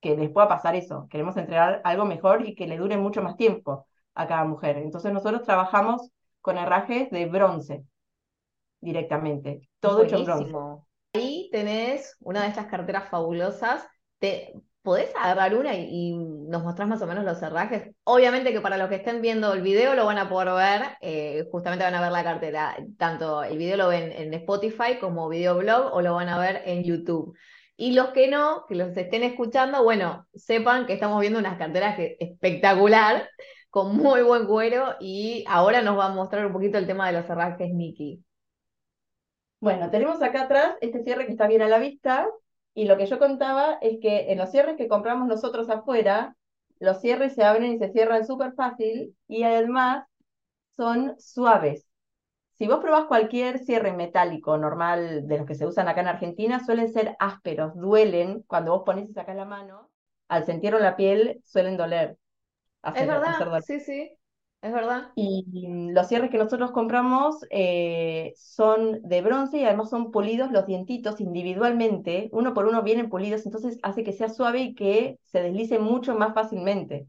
que 0.00 0.16
les 0.16 0.30
pueda 0.30 0.48
pasar 0.48 0.76
eso, 0.76 1.08
queremos 1.10 1.36
entregar 1.36 1.80
algo 1.84 2.04
mejor 2.04 2.48
y 2.48 2.54
que 2.54 2.66
le 2.66 2.78
dure 2.78 2.96
mucho 2.96 3.22
más 3.22 3.36
tiempo 3.36 3.85
a 4.16 4.26
cada 4.26 4.44
mujer. 4.44 4.78
Entonces 4.78 5.12
nosotros 5.12 5.42
trabajamos 5.42 6.10
con 6.40 6.58
herrajes 6.58 7.10
de 7.10 7.26
bronce 7.26 7.84
directamente, 8.80 9.68
todo 9.80 10.02
hecho 10.02 10.24
bronce. 10.24 10.54
Ahí 11.14 11.48
tenés 11.52 12.16
una 12.20 12.42
de 12.42 12.48
estas 12.48 12.66
carteras 12.66 13.08
fabulosas. 13.08 13.86
¿Te 14.18 14.54
podés 14.82 15.12
agarrar 15.16 15.54
una 15.54 15.74
y, 15.74 16.14
nos 16.14 16.62
mostrás 16.62 16.88
más 16.88 17.02
o 17.02 17.06
menos 17.06 17.24
los 17.24 17.42
herrajes? 17.42 17.94
Obviamente 18.04 18.52
que 18.52 18.60
para 18.60 18.76
los 18.76 18.88
que 18.88 18.96
estén 18.96 19.20
viendo 19.20 19.52
el 19.52 19.62
video 19.62 19.94
lo 19.94 20.06
van 20.06 20.18
a 20.18 20.28
poder 20.28 20.54
ver, 20.54 20.96
eh, 21.00 21.48
justamente 21.50 21.84
van 21.84 21.94
a 21.94 22.00
ver 22.00 22.12
la 22.12 22.24
cartera, 22.24 22.76
tanto 22.96 23.42
el 23.42 23.58
video 23.58 23.76
lo 23.76 23.88
ven 23.88 24.12
en 24.12 24.32
Spotify 24.34 24.98
como 25.00 25.28
videoblog 25.28 25.92
o 25.92 26.00
lo 26.00 26.14
van 26.14 26.28
a 26.28 26.38
ver 26.38 26.62
en 26.64 26.84
YouTube. 26.84 27.36
Y 27.76 27.92
los 27.92 28.08
que 28.08 28.28
no, 28.28 28.64
que 28.66 28.74
los 28.74 28.96
estén 28.96 29.22
escuchando, 29.22 29.82
bueno, 29.82 30.26
sepan 30.34 30.86
que 30.86 30.94
estamos 30.94 31.20
viendo 31.20 31.38
unas 31.38 31.58
carteras 31.58 31.96
que, 31.96 32.16
espectacular 32.20 33.28
con 33.70 33.96
muy 33.96 34.22
buen 34.22 34.46
cuero 34.46 34.94
y 35.00 35.44
ahora 35.48 35.82
nos 35.82 35.98
va 35.98 36.06
a 36.06 36.14
mostrar 36.14 36.46
un 36.46 36.52
poquito 36.52 36.78
el 36.78 36.86
tema 36.86 37.06
de 37.06 37.14
los 37.20 37.28
herrajes 37.28 37.72
Nikki. 37.72 38.24
Bueno, 39.60 39.90
tenemos 39.90 40.22
acá 40.22 40.42
atrás 40.42 40.76
este 40.80 41.02
cierre 41.02 41.26
que 41.26 41.32
está 41.32 41.46
bien 41.46 41.62
a 41.62 41.68
la 41.68 41.78
vista 41.78 42.28
y 42.74 42.84
lo 42.84 42.96
que 42.96 43.06
yo 43.06 43.18
contaba 43.18 43.78
es 43.80 43.98
que 44.00 44.30
en 44.32 44.38
los 44.38 44.50
cierres 44.50 44.76
que 44.76 44.88
compramos 44.88 45.28
nosotros 45.28 45.68
afuera, 45.70 46.36
los 46.78 47.00
cierres 47.00 47.34
se 47.34 47.42
abren 47.44 47.72
y 47.72 47.78
se 47.78 47.90
cierran 47.90 48.26
súper 48.26 48.52
fácil 48.54 49.16
y 49.28 49.42
además 49.44 50.06
son 50.76 51.14
suaves. 51.18 51.86
Si 52.58 52.66
vos 52.66 52.80
probás 52.80 53.06
cualquier 53.06 53.58
cierre 53.58 53.92
metálico 53.92 54.56
normal 54.56 55.26
de 55.26 55.38
los 55.38 55.46
que 55.46 55.54
se 55.54 55.66
usan 55.66 55.88
acá 55.88 56.00
en 56.02 56.08
Argentina, 56.08 56.64
suelen 56.64 56.92
ser 56.92 57.16
ásperos, 57.18 57.74
duelen 57.74 58.42
cuando 58.46 58.72
vos 58.72 58.82
pones 58.84 59.16
acá 59.16 59.34
la 59.34 59.44
mano, 59.44 59.90
al 60.28 60.46
sentirlo 60.46 60.78
en 60.78 60.84
la 60.84 60.96
piel 60.96 61.40
suelen 61.44 61.76
doler 61.76 62.18
es 62.94 63.06
verdad, 63.06 63.62
sí, 63.66 63.80
sí, 63.80 64.10
es 64.62 64.72
verdad. 64.72 65.10
Y 65.14 65.44
los 65.92 66.08
cierres 66.08 66.30
que 66.30 66.38
nosotros 66.38 66.72
compramos 66.72 67.36
eh, 67.50 68.32
son 68.36 69.02
de 69.02 69.22
bronce 69.22 69.58
y 69.58 69.64
además 69.64 69.90
son 69.90 70.10
pulidos 70.10 70.50
los 70.50 70.66
dientitos 70.66 71.20
individualmente, 71.20 72.28
uno 72.32 72.54
por 72.54 72.66
uno 72.66 72.82
vienen 72.82 73.08
pulidos, 73.08 73.46
entonces 73.46 73.78
hace 73.82 74.04
que 74.04 74.12
sea 74.12 74.28
suave 74.28 74.60
y 74.60 74.74
que 74.74 75.18
se 75.24 75.42
deslice 75.42 75.78
mucho 75.78 76.14
más 76.16 76.34
fácilmente. 76.34 77.06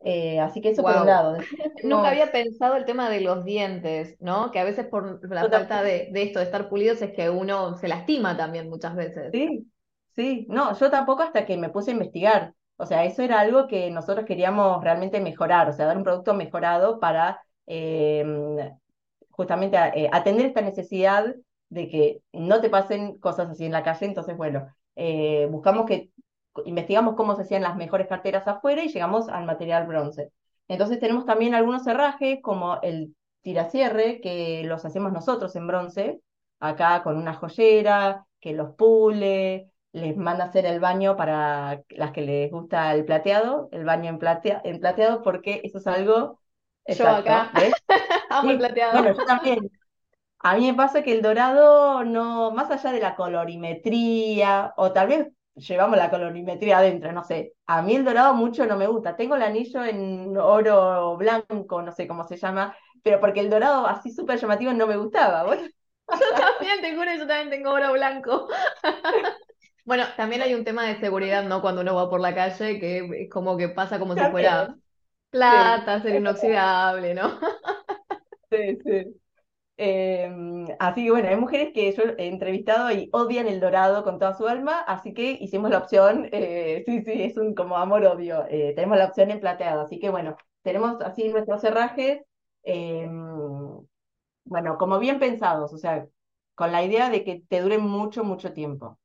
Eh, 0.00 0.38
así 0.38 0.60
que 0.60 0.70
eso 0.70 0.82
por 0.82 0.96
un 0.96 1.06
lado. 1.06 1.36
Nunca 1.82 2.10
había 2.10 2.30
pensado 2.30 2.76
el 2.76 2.84
tema 2.84 3.10
de 3.10 3.20
los 3.20 3.44
dientes, 3.44 4.16
¿no? 4.20 4.50
Que 4.52 4.60
a 4.60 4.64
veces 4.64 4.86
por 4.86 5.28
la 5.28 5.48
falta 5.48 5.82
de, 5.82 6.10
de, 6.12 6.22
esto, 6.22 6.38
de 6.38 6.44
estar 6.44 6.68
pulidos, 6.68 7.02
es 7.02 7.12
que 7.12 7.28
uno 7.30 7.76
se 7.76 7.88
lastima 7.88 8.36
también 8.36 8.68
muchas 8.68 8.94
veces. 8.94 9.30
Sí, 9.32 9.66
sí. 10.14 10.46
No, 10.48 10.78
yo 10.78 10.90
tampoco 10.90 11.22
hasta 11.22 11.44
que 11.44 11.56
me 11.56 11.70
puse 11.70 11.90
a 11.90 11.94
investigar. 11.94 12.54
O 12.76 12.86
sea, 12.86 13.04
eso 13.04 13.22
era 13.22 13.40
algo 13.40 13.66
que 13.68 13.90
nosotros 13.90 14.26
queríamos 14.26 14.82
realmente 14.82 15.20
mejorar, 15.20 15.68
o 15.68 15.72
sea, 15.72 15.86
dar 15.86 15.96
un 15.96 16.04
producto 16.04 16.34
mejorado 16.34 17.00
para 17.00 17.40
em, 17.66 18.56
justamente 19.30 19.76
eh, 19.94 20.08
atender 20.12 20.46
esta 20.46 20.60
necesidad 20.60 21.34
de 21.68 21.88
que 21.88 22.22
no 22.32 22.60
te 22.60 22.70
pasen 22.70 23.18
cosas 23.18 23.50
así 23.50 23.64
en 23.64 23.72
la 23.72 23.82
calle. 23.82 24.06
Entonces, 24.06 24.36
bueno, 24.36 24.68
eh, 24.94 25.48
buscamos 25.50 25.86
que, 25.86 26.10
investigamos 26.64 27.14
cómo 27.16 27.36
se 27.36 27.42
hacían 27.42 27.62
las 27.62 27.76
mejores 27.76 28.08
carteras 28.08 28.46
afuera 28.48 28.82
y 28.84 28.88
llegamos 28.88 29.28
al 29.28 29.44
material 29.44 29.86
bronce. 29.86 30.32
Entonces 30.68 30.98
tenemos 30.98 31.26
también 31.26 31.54
algunos 31.54 31.86
herrajes 31.86 32.40
como 32.42 32.80
el 32.82 33.14
tiracierre, 33.42 34.20
que 34.20 34.64
los 34.64 34.84
hacemos 34.84 35.12
nosotros 35.12 35.54
en 35.56 35.66
bronce, 35.66 36.20
acá 36.58 37.02
con 37.02 37.16
una 37.16 37.34
joyera, 37.34 38.26
que 38.40 38.52
los 38.52 38.74
pule, 38.74 39.70
les 39.96 40.16
manda 40.16 40.44
hacer 40.44 40.66
el 40.66 40.78
baño 40.78 41.16
para 41.16 41.82
las 41.88 42.12
que 42.12 42.20
les 42.20 42.50
gusta 42.50 42.92
el 42.94 43.04
plateado, 43.04 43.68
el 43.72 43.84
baño 43.84 44.10
en, 44.10 44.18
en 44.64 44.80
plateado, 44.80 45.22
porque 45.22 45.62
eso 45.64 45.78
es 45.78 45.86
algo... 45.86 46.40
yo 46.86 47.08
acá, 47.08 47.50
amo 48.30 48.50
el 48.50 48.58
plateado. 48.58 48.92
Bueno, 49.02 49.16
yo 49.16 49.24
también. 49.24 49.70
A 50.40 50.56
mí 50.56 50.66
me 50.66 50.74
pasa 50.74 51.02
que 51.02 51.12
el 51.12 51.22
dorado 51.22 52.04
no, 52.04 52.50
más 52.52 52.70
allá 52.70 52.92
de 52.92 53.00
la 53.00 53.16
colorimetría, 53.16 54.74
o 54.76 54.92
tal 54.92 55.08
vez 55.08 55.28
llevamos 55.54 55.96
la 55.96 56.10
colorimetría 56.10 56.78
adentro, 56.78 57.12
no 57.12 57.24
sé. 57.24 57.54
A 57.66 57.82
mí 57.82 57.96
el 57.96 58.04
dorado 58.04 58.34
mucho 58.34 58.66
no 58.66 58.76
me 58.76 58.86
gusta. 58.86 59.16
Tengo 59.16 59.36
el 59.36 59.42
anillo 59.42 59.82
en 59.84 60.36
oro 60.36 61.16
blanco, 61.16 61.82
no 61.82 61.90
sé 61.92 62.06
cómo 62.06 62.24
se 62.28 62.36
llama, 62.36 62.76
pero 63.02 63.18
porque 63.20 63.40
el 63.40 63.50
dorado 63.50 63.86
así 63.86 64.10
súper 64.12 64.38
llamativo 64.38 64.72
no 64.74 64.86
me 64.86 64.96
gustaba. 64.98 65.44
Bueno. 65.44 65.62
Yo 66.20 66.34
también, 66.36 66.80
te 66.82 66.94
juro, 66.94 67.12
yo 67.16 67.26
también 67.26 67.50
tengo 67.50 67.70
oro 67.72 67.92
blanco. 67.92 68.48
Bueno, 69.86 70.04
también 70.16 70.42
hay 70.42 70.54
un 70.54 70.64
tema 70.64 70.84
de 70.86 70.98
seguridad, 71.00 71.44
¿no? 71.44 71.62
Cuando 71.62 71.82
uno 71.82 71.94
va 71.94 72.10
por 72.10 72.20
la 72.20 72.34
calle, 72.34 72.80
que 72.80 72.98
es 73.24 73.30
como 73.30 73.56
que 73.56 73.68
pasa 73.70 73.98
como 74.00 74.16
si 74.16 74.26
fuera 74.26 74.76
plata, 75.30 76.02
ser 76.02 76.16
inoxidable, 76.16 77.14
¿no? 77.14 77.38
Sí, 78.50 78.78
sí. 78.84 79.20
Em, 79.78 80.66
así 80.80 81.04
que 81.04 81.10
bueno, 81.12 81.28
hay 81.28 81.36
mujeres 81.36 81.72
que 81.74 81.92
yo 81.94 82.04
he 82.18 82.28
entrevistado 82.28 82.90
y 82.92 83.10
odian 83.12 83.48
el 83.48 83.60
dorado 83.60 84.04
con 84.04 84.18
toda 84.20 84.34
su 84.34 84.46
alma, 84.48 84.80
así 84.82 85.14
que 85.14 85.32
hicimos 85.40 85.70
la 85.70 85.78
opción, 85.78 86.28
eh, 86.32 86.84
sí, 86.86 87.02
sí, 87.04 87.22
es 87.24 87.36
un 87.38 87.54
como 87.54 87.76
amor-odio, 87.78 88.46
eh, 88.50 88.74
tenemos 88.76 88.98
la 88.98 89.06
opción 89.06 89.30
en 89.32 89.40
plateado, 89.40 89.82
así 89.82 89.98
que 90.00 90.10
bueno, 90.10 90.36
tenemos 90.62 91.00
así 91.02 91.28
nuestros 91.30 91.60
cerrajes, 91.62 92.22
em, 92.64 93.10
bueno, 94.44 94.78
como 94.78 94.98
bien 94.98 95.18
pensados, 95.18 95.72
o 95.72 95.78
sea, 95.78 96.06
con 96.54 96.72
la 96.72 96.82
idea 96.84 97.10
de 97.10 97.24
que 97.24 97.42
te 97.48 97.60
duren 97.60 97.82
mucho, 97.82 98.24
mucho 98.24 98.52
tiempo. 98.52 98.98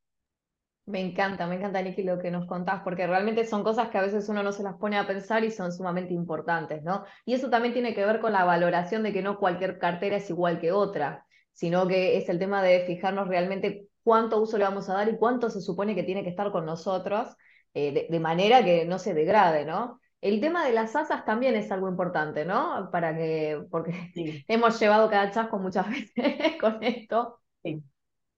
Me 0.92 1.00
encanta, 1.00 1.48
me 1.48 1.56
encanta, 1.56 1.82
Nicky, 1.82 2.04
lo 2.04 2.20
que 2.20 2.32
nos 2.32 2.46
contás, 2.48 2.82
porque 2.84 3.08
realmente 3.08 3.46
son 3.46 3.64
cosas 3.64 3.88
que 3.90 3.98
a 3.98 4.02
veces 4.02 4.28
uno 4.28 4.44
no 4.44 4.52
se 4.52 4.62
las 4.62 4.76
pone 4.76 4.98
a 4.98 5.08
pensar 5.08 5.42
y 5.46 5.50
son 5.50 5.72
sumamente 5.72 6.14
importantes, 6.14 6.84
¿no? 6.84 7.06
Y 7.24 7.34
eso 7.34 7.50
también 7.50 7.74
tiene 7.74 7.96
que 7.96 8.06
ver 8.06 8.20
con 8.20 8.34
la 8.34 8.44
valoración 8.44 9.02
de 9.02 9.14
que 9.14 9.22
no 9.22 9.40
cualquier 9.40 9.80
cartera 9.80 10.18
es 10.18 10.30
igual 10.30 10.60
que 10.60 10.74
otra, 10.74 11.26
sino 11.54 11.88
que 11.88 12.18
es 12.18 12.28
el 12.28 12.40
tema 12.40 12.62
de 12.62 12.82
fijarnos 12.86 13.30
realmente 13.30 13.88
cuánto 14.04 14.42
uso 14.42 14.58
le 14.58 14.66
vamos 14.66 14.90
a 14.90 14.96
dar 14.96 15.08
y 15.08 15.18
cuánto 15.18 15.50
se 15.50 15.62
supone 15.62 15.96
que 15.96 16.04
tiene 16.04 16.24
que 16.24 16.30
estar 16.30 16.52
con 16.52 16.66
nosotros, 16.66 17.38
eh, 17.74 18.08
de, 18.10 18.20
manera 18.20 18.62
que 18.66 18.84
no 18.84 19.00
se 19.00 19.14
degrade, 19.14 19.64
¿no? 19.64 20.02
El 20.20 20.42
tema 20.42 20.66
de 20.66 20.74
las 20.74 20.94
asas 20.98 21.24
también 21.24 21.56
es 21.56 21.72
algo 21.72 21.88
importante, 21.88 22.44
¿no? 22.44 22.90
Para 22.92 23.16
que, 23.16 23.64
porque 23.72 23.94
hemos 24.50 24.78
llevado 24.78 25.10
cada 25.10 25.32
chasco 25.32 25.58
muchas 25.58 25.90
veces 25.90 26.60
con 26.60 26.84
esto. 26.84 27.40
Sí, 27.64 27.82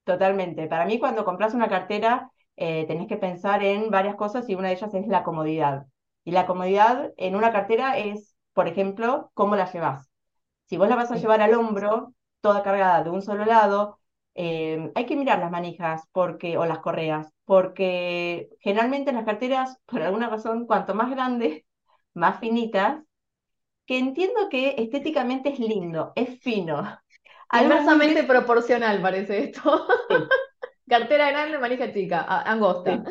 totalmente. 0.04 0.68
Para 0.68 0.86
mí, 0.86 1.00
cuando 1.00 1.26
compras 1.26 1.56
una 1.56 1.68
cartera, 1.68 2.30
eh, 2.56 2.86
tenés 2.88 3.08
que 3.08 3.18
pensar 3.18 3.64
en 3.64 3.90
varias 3.90 4.16
cosas 4.16 4.48
y 4.50 4.56
una 4.56 4.70
de 4.70 4.76
ellas 4.76 4.94
es 4.94 5.08
la 5.08 5.24
comodidad. 5.24 5.86
Y 6.24 6.32
la 6.32 6.46
comodidad 6.46 7.12
en 7.18 7.36
una 7.36 7.52
cartera 7.52 7.98
es, 7.98 8.36
por 8.54 8.68
ejemplo, 8.68 9.32
cómo 9.34 9.56
la 9.56 9.72
llevas. 9.72 10.10
Si 10.66 10.78
vos 10.78 10.90
la 10.90 10.96
vas 10.96 11.12
a 11.12 11.18
llevar 11.18 11.42
al 11.42 11.54
hombro, 11.56 12.14
toda 12.42 12.64
cargada 12.64 13.04
de 13.04 13.10
un 13.10 13.22
solo 13.22 13.46
lado, 13.46 14.00
eh, 14.36 14.92
hay 14.96 15.06
que 15.06 15.16
mirar 15.16 15.40
las 15.40 15.52
manijas 15.52 16.04
porque, 16.12 16.58
o 16.58 16.66
las 16.66 16.80
correas, 16.80 17.32
porque 17.46 18.50
generalmente 18.60 19.12
las 19.12 19.26
carteras, 19.26 19.78
por 19.86 20.02
alguna 20.02 20.30
razón, 20.30 20.66
cuanto 20.66 20.96
más 20.96 21.10
grandes, 21.12 21.64
más 22.14 22.40
finitas, 22.40 23.04
que 23.86 23.98
entiendo 23.98 24.50
que 24.50 24.76
estéticamente 24.78 25.50
es 25.50 25.60
lindo, 25.60 26.14
es 26.16 26.40
fino. 26.42 27.00
Inversamente 27.52 28.24
proporcional 28.24 29.02
parece 29.02 29.46
esto. 29.46 29.88
Cartera 30.88 31.30
grande, 31.32 31.58
manija 31.60 31.92
chica, 31.94 32.26
angosta. 32.46 33.04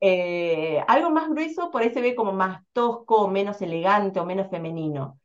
Eh, 0.00 0.82
algo 0.88 1.10
más 1.10 1.28
grueso 1.28 1.70
por 1.70 1.82
ahí 1.82 1.90
se 1.90 2.02
ve 2.02 2.14
como 2.14 2.32
más 2.32 2.62
tosco, 2.72 3.28
menos 3.28 3.62
elegante 3.62 4.20
o 4.20 4.26
menos 4.26 4.50
femenino. 4.50 5.18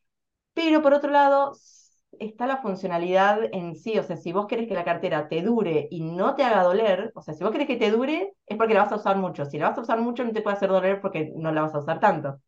Pero 0.54 0.82
por 0.82 0.94
otro 0.94 1.12
lado, 1.12 1.54
está 2.20 2.48
la 2.48 2.58
funcionalidad 2.58 3.40
en 3.54 3.76
sí. 3.76 3.98
O 4.00 4.04
sea, 4.04 4.18
si 4.18 4.32
vos 4.34 4.48
querés 4.48 4.68
que 4.68 4.74
la 4.74 4.86
cartera 4.86 5.30
te 5.30 5.42
dure 5.42 5.88
y 5.92 6.02
no 6.02 6.36
te 6.36 6.44
haga 6.44 6.64
doler, 6.64 7.12
o 7.16 7.22
sea, 7.22 7.34
si 7.34 7.44
vos 7.44 7.52
querés 7.52 7.68
que 7.68 7.78
te 7.78 7.92
dure, 7.92 8.34
es 8.46 8.58
porque 8.58 8.74
la 8.74 8.84
vas 8.84 8.92
a 8.94 8.98
usar 8.98 9.18
mucho. 9.18 9.46
Si 9.46 9.58
la 9.60 9.70
vas 9.70 9.78
a 9.78 9.82
usar 9.82 10.00
mucho, 10.02 10.24
no 10.24 10.32
te 10.34 10.42
puede 10.42 10.58
hacer 10.58 10.70
doler 10.70 11.02
porque 11.02 11.32
no 11.36 11.52
la 11.52 11.64
vas 11.64 11.76
a 11.76 11.80
usar 11.80 12.00
tanto. 12.00 12.40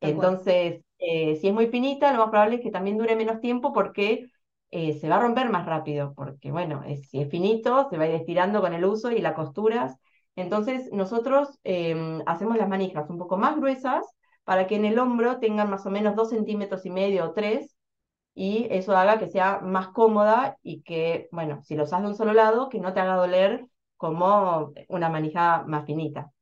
Entonces, 0.00 0.82
eh, 0.98 1.36
si 1.36 1.48
es 1.48 1.54
muy 1.54 1.68
finita, 1.68 2.12
lo 2.12 2.18
más 2.18 2.30
probable 2.30 2.56
es 2.56 2.62
que 2.62 2.70
también 2.70 2.98
dure 2.98 3.16
menos 3.16 3.40
tiempo 3.40 3.72
porque 3.72 4.26
eh, 4.70 4.94
se 4.98 5.08
va 5.08 5.16
a 5.16 5.20
romper 5.20 5.50
más 5.50 5.66
rápido, 5.66 6.14
porque 6.14 6.50
bueno, 6.52 6.82
si 7.10 7.20
es 7.20 7.30
finito, 7.30 7.88
se 7.90 7.98
va 7.98 8.04
a 8.04 8.08
ir 8.08 8.14
estirando 8.14 8.60
con 8.60 8.72
el 8.74 8.84
uso 8.84 9.10
y 9.10 9.20
las 9.20 9.34
costuras. 9.34 9.96
Entonces 10.36 10.90
nosotros 10.92 11.58
em, 11.64 12.22
hacemos 12.26 12.56
las 12.56 12.68
manijas 12.68 13.10
un 13.10 13.18
poco 13.18 13.36
más 13.36 13.56
gruesas 13.56 14.04
para 14.44 14.66
que 14.66 14.76
en 14.76 14.84
el 14.84 14.98
hombro 14.98 15.38
tengan 15.38 15.70
más 15.70 15.86
o 15.86 15.90
menos 15.90 16.16
dos 16.16 16.30
centímetros 16.30 16.86
y 16.86 16.90
medio 16.90 17.24
o 17.26 17.32
tres, 17.32 17.76
y 18.34 18.66
eso 18.70 18.96
haga 18.96 19.18
que 19.18 19.28
sea 19.28 19.60
más 19.60 19.88
cómoda 19.88 20.56
y 20.62 20.82
que, 20.82 21.28
bueno, 21.32 21.62
si 21.64 21.74
lo 21.76 21.84
usas 21.84 22.02
de 22.02 22.08
un 22.08 22.16
solo 22.16 22.32
lado, 22.32 22.68
que 22.68 22.80
no 22.80 22.92
te 22.94 23.00
haga 23.00 23.16
doler 23.16 23.66
como 23.96 24.72
una 24.88 25.08
manija 25.10 25.64
más 25.66 25.84
finita. 25.86 26.32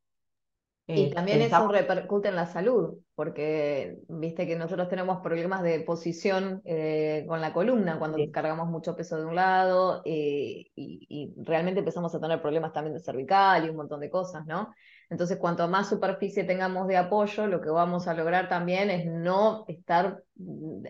Y 0.90 1.04
eh, 1.04 1.10
también 1.14 1.42
eso 1.42 1.68
repercute 1.68 2.28
en 2.28 2.36
la 2.36 2.46
salud, 2.46 2.94
porque 3.14 3.98
viste 4.08 4.46
que 4.46 4.56
nosotros 4.56 4.88
tenemos 4.88 5.20
problemas 5.20 5.62
de 5.62 5.80
posición 5.80 6.62
eh, 6.64 7.26
con 7.28 7.42
la 7.42 7.52
columna 7.52 7.98
cuando 7.98 8.16
cargamos 8.32 8.68
mucho 8.70 8.96
peso 8.96 9.18
de 9.18 9.26
un 9.26 9.34
lado 9.34 10.00
eh, 10.06 10.70
y, 10.74 11.34
realmente 11.44 11.80
empezamos 11.80 12.14
a 12.14 12.20
tener 12.20 12.40
problemas 12.40 12.72
también 12.72 12.94
de 12.94 13.00
cervical 13.00 13.66
y 13.66 13.68
un 13.68 13.76
montón 13.76 14.00
de 14.00 14.08
cosas, 14.08 14.46
¿no? 14.46 14.74
Entonces, 15.10 15.36
cuanto 15.36 15.68
más 15.68 15.90
superficie 15.90 16.44
tengamos 16.44 16.88
de 16.88 16.96
apoyo, 16.96 17.46
lo 17.46 17.60
que 17.60 17.68
vamos 17.68 18.08
a 18.08 18.14
lograr 18.14 18.48
también 18.48 18.88
es 18.88 19.04
no 19.04 19.66
estar 19.68 20.22
mm, 20.36 20.86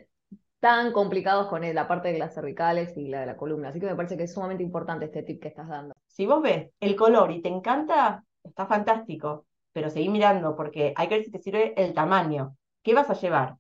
tan 0.61 0.93
complicados 0.93 1.49
con 1.49 1.63
la 1.75 1.89
parte 1.89 2.13
de 2.13 2.21
las 2.21 2.35
cervicales 2.35 2.97
y 2.97 3.09
la 3.09 3.21
de 3.21 3.27
la 3.27 3.37
columna. 3.37 3.71
Así 3.71 3.81
que 3.81 3.87
me 3.87 3.97
parece 3.97 4.17
que 4.17 4.25
es 4.25 4.33
sumamente 4.33 4.63
importante 4.63 5.07
este 5.07 5.25
tip 5.25 5.43
que 5.43 5.49
estás 5.49 5.69
dando. 5.69 5.93
Si 6.07 6.25
vos 6.25 6.41
ves 6.41 6.71
el 6.79 6.95
color 6.95 7.33
y 7.33 7.43
te 7.43 7.49
encanta, 7.49 8.23
está 8.45 8.67
fantástico 8.67 9.48
pero 9.79 9.91
seguí 9.91 10.09
mirando 10.09 10.57
porque 10.57 10.93
hay 10.97 11.07
que 11.07 11.15
ver 11.15 11.25
si 11.25 11.31
te 11.31 11.39
sirve 11.39 11.73
el 11.81 11.95
tamaño. 11.95 12.57
¿Qué 12.83 12.95
vas 12.95 13.11
a 13.11 13.15
llevar? 13.15 13.59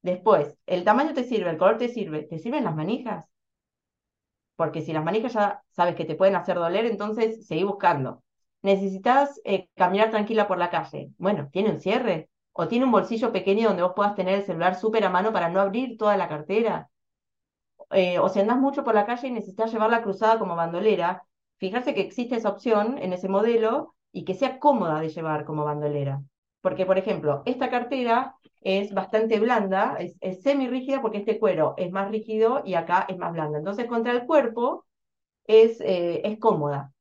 Después, 0.00 0.56
el 0.64 0.84
tamaño 0.84 1.12
te 1.12 1.24
sirve, 1.24 1.50
el 1.50 1.58
color 1.58 1.76
te 1.76 1.90
sirve, 1.90 2.22
¿te 2.22 2.38
sirven 2.38 2.64
las 2.64 2.74
manijas? 2.74 3.28
Porque 4.56 4.80
si 4.80 4.94
las 4.94 5.04
manijas 5.04 5.34
ya 5.34 5.62
sabes 5.68 5.96
que 5.96 6.06
te 6.06 6.14
pueden 6.14 6.34
hacer 6.34 6.56
doler, 6.56 6.86
entonces 6.86 7.46
seguí 7.46 7.62
buscando. 7.62 8.22
¿Necesitas 8.62 9.38
eh, 9.44 9.68
caminar 9.74 10.08
tranquila 10.10 10.48
por 10.48 10.56
la 10.56 10.70
calle? 10.70 11.10
Bueno, 11.18 11.50
¿tiene 11.52 11.72
un 11.72 11.80
cierre? 11.80 12.30
¿O 12.54 12.66
tiene 12.66 12.86
un 12.86 12.92
bolsillo 12.92 13.30
pequeño 13.30 13.68
donde 13.68 13.82
vos 13.82 13.92
puedas 13.94 14.14
tener 14.14 14.36
el 14.36 14.46
celular 14.46 14.76
súper 14.76 15.04
a 15.04 15.10
mano 15.10 15.30
para 15.30 15.50
no 15.50 15.60
abrir 15.60 15.98
toda 15.98 16.16
la 16.16 16.26
cartera? 16.26 16.88
Eh, 17.90 18.18
o 18.18 18.30
si 18.30 18.40
andás 18.40 18.56
mucho 18.56 18.82
por 18.82 18.94
la 18.94 19.04
calle 19.04 19.28
y 19.28 19.30
necesitas 19.30 19.70
llevarla 19.70 20.02
cruzada 20.02 20.38
como 20.38 20.56
bandolera, 20.56 21.26
fijarse 21.58 21.92
que 21.94 22.00
existe 22.00 22.36
esa 22.36 22.48
opción 22.48 22.96
en 22.96 23.12
ese 23.12 23.28
modelo 23.28 23.93
y 24.14 24.24
que 24.24 24.34
sea 24.34 24.58
cómoda 24.60 25.00
de 25.00 25.10
llevar 25.10 25.44
como 25.44 25.64
bandolera. 25.64 26.22
Porque, 26.62 26.86
por 26.86 26.98
ejemplo, 26.98 27.42
esta 27.46 27.68
cartera 27.68 28.36
es 28.62 28.94
bastante 28.94 29.40
blanda, 29.40 29.98
es, 29.98 30.42
semi 30.42 30.68
rígida 30.68 31.02
porque 31.02 31.18
este 31.18 31.38
cuero 31.38 31.74
es 31.76 31.90
más 31.92 32.10
rígido 32.10 32.62
y 32.64 32.74
acá 32.74 33.06
es 33.08 33.18
más 33.18 33.32
blanda. 33.32 33.58
Entonces, 33.58 33.86
contra 33.86 34.12
el 34.12 34.24
cuerpo 34.24 34.86
es, 35.46 35.80
eh, 35.80 36.22
es 36.24 36.38
cómoda. 36.38 36.92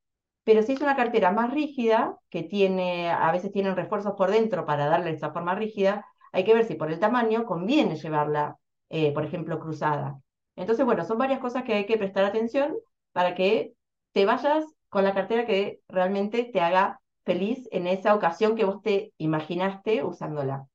Pero 0.44 0.64
si 0.64 0.74
es 0.74 0.82
una 0.82 0.96
cartera 0.96 1.32
más 1.32 1.54
rígida, 1.54 2.18
que 2.30 2.44
tiene, 2.44 3.12
a 3.12 3.32
veces 3.32 3.52
tienen 3.52 3.76
refuerzos 3.76 4.14
por 4.16 4.32
dentro 4.32 4.66
para 4.66 4.88
darle 4.88 5.12
esa 5.12 5.32
forma 5.32 5.56
rígida, 5.56 6.06
hay 6.34 6.44
que 6.44 6.54
ver 6.54 6.66
si 6.66 6.76
por 6.76 6.92
el 6.92 7.00
tamaño 7.00 7.46
conviene 7.46 7.96
llevarla, 7.96 8.58
eh, 8.90 9.14
por 9.14 9.24
ejemplo, 9.26 9.60
cruzada. 9.60 10.20
Entonces, 10.56 10.86
bueno, 10.86 11.06
son 11.06 11.18
varias 11.20 11.40
cosas 11.40 11.64
que 11.64 11.74
hay 11.74 11.86
que 11.86 11.98
prestar 11.98 12.26
atención 12.26 12.76
para 13.14 13.36
que 13.36 13.76
te 14.14 14.26
vayas 14.26 14.66
con 14.90 15.04
la 15.04 15.14
cartera 15.14 15.46
que 15.46 15.80
realmente 15.88 16.44
te 16.46 16.60
haga 16.60 17.00
feliz 17.26 17.68
en 17.72 17.88
esa 17.88 18.16
ocasión 18.16 18.56
que 18.56 18.66
vos 18.66 18.82
te 18.82 19.14
imaginaste 19.18 20.04
usándola. 20.04 20.68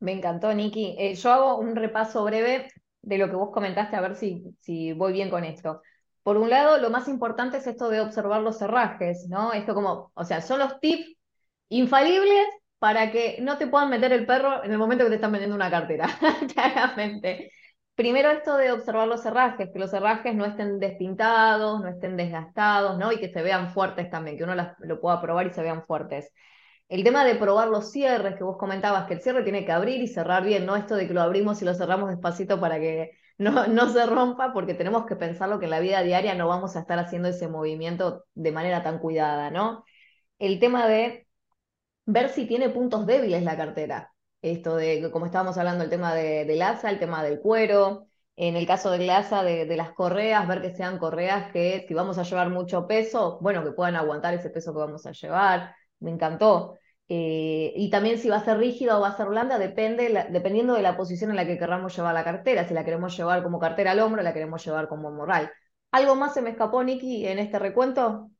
Me 0.00 0.12
encantó, 0.12 0.52
Nikki. 0.52 0.96
Eh, 0.98 1.14
yo 1.14 1.32
hago 1.32 1.58
un 1.58 1.76
repaso 1.76 2.24
breve 2.24 2.68
de 3.02 3.18
lo 3.18 3.28
que 3.28 3.36
vos 3.36 3.50
comentaste, 3.52 3.96
a 3.96 4.00
ver 4.00 4.16
si, 4.16 4.44
si 4.60 4.92
voy 4.92 5.12
bien 5.12 5.30
con 5.30 5.44
esto. 5.44 5.82
Por 6.22 6.36
un 6.36 6.50
lado, 6.50 6.78
lo 6.78 6.90
más 6.90 7.08
importante 7.08 7.58
es 7.58 7.66
esto 7.66 7.88
de 7.88 8.00
observar 8.00 8.42
los 8.42 8.58
cerrajes, 8.58 9.26
¿no? 9.28 9.52
Esto 9.52 9.74
como, 9.74 10.10
o 10.14 10.24
sea, 10.24 10.40
son 10.42 10.58
los 10.58 10.80
tips 10.80 11.16
infalibles 11.68 12.46
para 12.78 13.10
que 13.12 13.38
no 13.42 13.58
te 13.58 13.66
puedan 13.66 13.90
meter 13.90 14.12
el 14.12 14.26
perro 14.26 14.64
en 14.64 14.72
el 14.72 14.78
momento 14.78 15.04
que 15.04 15.10
te 15.10 15.16
están 15.16 15.32
vendiendo 15.32 15.56
una 15.56 15.70
cartera, 15.70 16.08
claramente. 16.54 17.52
Primero 17.94 18.30
esto 18.30 18.56
de 18.56 18.72
observar 18.72 19.06
los 19.06 19.22
cerrajes, 19.22 19.70
que 19.72 19.78
los 19.78 19.90
cerrajes 19.90 20.34
no 20.34 20.44
estén 20.44 20.80
despintados, 20.80 21.80
no 21.80 21.88
estén 21.88 22.16
desgastados, 22.16 22.98
¿no? 22.98 23.12
Y 23.12 23.18
que 23.18 23.28
se 23.28 23.42
vean 23.42 23.70
fuertes 23.72 24.10
también, 24.10 24.36
que 24.36 24.42
uno 24.44 24.54
lo 24.80 25.00
pueda 25.00 25.20
probar 25.20 25.46
y 25.46 25.50
se 25.50 25.62
vean 25.62 25.84
fuertes. 25.84 26.32
El 26.88 27.04
tema 27.04 27.24
de 27.24 27.36
probar 27.36 27.68
los 27.68 27.92
cierres, 27.92 28.36
que 28.36 28.44
vos 28.44 28.58
comentabas, 28.58 29.06
que 29.06 29.14
el 29.14 29.20
cierre 29.22 29.44
tiene 29.44 29.64
que 29.64 29.72
abrir 29.72 30.02
y 30.02 30.08
cerrar 30.08 30.44
bien, 30.44 30.66
no 30.66 30.76
esto 30.76 30.96
de 30.96 31.06
que 31.06 31.14
lo 31.14 31.22
abrimos 31.22 31.62
y 31.62 31.64
lo 31.64 31.74
cerramos 31.74 32.10
despacito 32.10 32.60
para 32.60 32.80
que 32.80 33.12
no, 33.38 33.66
no 33.68 33.88
se 33.88 34.06
rompa, 34.06 34.52
porque 34.52 34.74
tenemos 34.74 35.06
que 35.06 35.16
pensarlo 35.16 35.58
que 35.60 35.66
en 35.66 35.70
la 35.72 35.80
vida 35.80 36.02
diaria 36.02 36.34
no 36.34 36.48
vamos 36.48 36.76
a 36.76 36.80
estar 36.80 36.98
haciendo 36.98 37.28
ese 37.28 37.48
movimiento 37.48 38.24
de 38.34 38.52
manera 38.52 38.82
tan 38.82 38.98
cuidada, 38.98 39.50
¿no? 39.50 39.84
El 40.38 40.58
tema 40.60 40.86
de 40.88 41.28
ver 42.06 42.30
si 42.30 42.46
tiene 42.46 42.70
puntos 42.70 43.06
débiles 43.06 43.42
la 43.44 43.56
cartera 43.56 44.13
esto 44.52 44.76
de, 44.76 45.10
como 45.10 45.26
estábamos 45.26 45.56
hablando, 45.58 45.84
el 45.84 45.90
tema 45.90 46.14
de, 46.14 46.44
del 46.44 46.62
asa, 46.62 46.90
el 46.90 46.98
tema 46.98 47.22
del 47.22 47.40
cuero, 47.40 48.06
en 48.36 48.56
el 48.56 48.66
caso 48.66 48.90
del 48.90 49.08
asa, 49.08 49.42
de, 49.42 49.76
las 49.76 49.92
correas, 49.92 50.46
ver 50.46 50.60
que 50.60 50.74
sean 50.74 50.98
correas 50.98 51.50
que 51.52 51.84
si 51.88 51.94
vamos 51.94 52.18
a 52.18 52.24
llevar 52.24 52.50
mucho 52.50 52.86
peso, 52.86 53.38
bueno, 53.40 53.64
que 53.64 53.72
puedan 53.72 53.96
aguantar 53.96 54.34
ese 54.34 54.50
peso 54.50 54.72
que 54.72 54.80
vamos 54.80 55.06
a 55.06 55.12
llevar, 55.12 55.74
me 56.00 56.10
encantó. 56.10 56.76
Eh, 57.08 57.72
y 57.76 57.90
también 57.90 58.18
si 58.18 58.28
va 58.28 58.36
a 58.36 58.44
ser 58.44 58.58
rígida 58.58 58.98
o 58.98 59.00
va 59.00 59.08
a 59.08 59.16
ser 59.16 59.28
blanda, 59.28 59.58
depende, 59.58 60.26
dependiendo 60.30 60.74
de 60.74 60.82
la 60.82 60.96
posición 60.96 61.30
en 61.30 61.36
la 61.36 61.46
que 61.46 61.58
queramos 61.58 61.96
llevar 61.96 62.14
la 62.14 62.24
cartera, 62.24 62.66
si 62.66 62.74
la 62.74 62.84
queremos 62.84 63.16
llevar 63.16 63.42
como 63.42 63.58
cartera 63.58 63.92
al 63.92 64.00
hombro, 64.00 64.22
la 64.22 64.34
queremos 64.34 64.64
llevar 64.64 64.88
como 64.88 65.10
morral. 65.10 65.50
¿Algo 65.92 66.16
más 66.16 66.34
se 66.34 66.42
me 66.42 66.50
escapó, 66.50 66.82
Nikki, 66.82 67.26
en 67.26 67.38
este 67.38 67.58
recuento? 67.58 68.30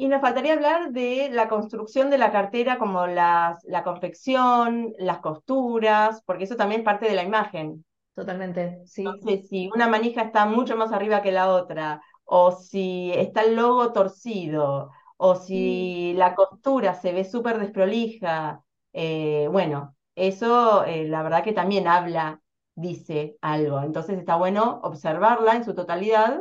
Y 0.00 0.06
nos 0.06 0.20
faltaría 0.20 0.52
hablar 0.52 0.92
de 0.92 1.28
la 1.32 1.48
construcción 1.48 2.08
de 2.08 2.18
la 2.18 2.30
cartera, 2.30 2.78
como 2.78 3.08
las, 3.08 3.64
la 3.64 3.82
confección, 3.82 4.94
las 4.96 5.18
costuras, 5.18 6.22
porque 6.24 6.44
eso 6.44 6.54
también 6.54 6.82
es 6.82 6.84
parte 6.84 7.06
de 7.08 7.16
la 7.16 7.24
imagen. 7.24 7.84
Totalmente, 8.14 8.80
sí. 8.86 9.04
Entonces, 9.04 9.48
si 9.48 9.68
una 9.74 9.88
manija 9.88 10.22
está 10.22 10.46
mucho 10.46 10.76
más 10.76 10.92
arriba 10.92 11.20
que 11.20 11.32
la 11.32 11.48
otra, 11.52 12.00
o 12.24 12.52
si 12.52 13.10
está 13.12 13.42
el 13.42 13.56
logo 13.56 13.92
torcido, 13.92 14.90
o 15.16 15.34
si 15.34 16.14
la 16.14 16.36
costura 16.36 16.94
se 16.94 17.12
ve 17.12 17.24
súper 17.24 17.58
desprolija, 17.58 18.62
eh, 18.92 19.48
bueno, 19.50 19.96
eso 20.14 20.84
eh, 20.84 21.08
la 21.08 21.24
verdad 21.24 21.42
que 21.42 21.52
también 21.52 21.88
habla 21.88 22.40
dice 22.76 23.36
algo. 23.40 23.80
Entonces 23.82 24.16
está 24.16 24.36
bueno 24.36 24.80
observarla 24.84 25.56
en 25.56 25.64
su 25.64 25.74
totalidad 25.74 26.40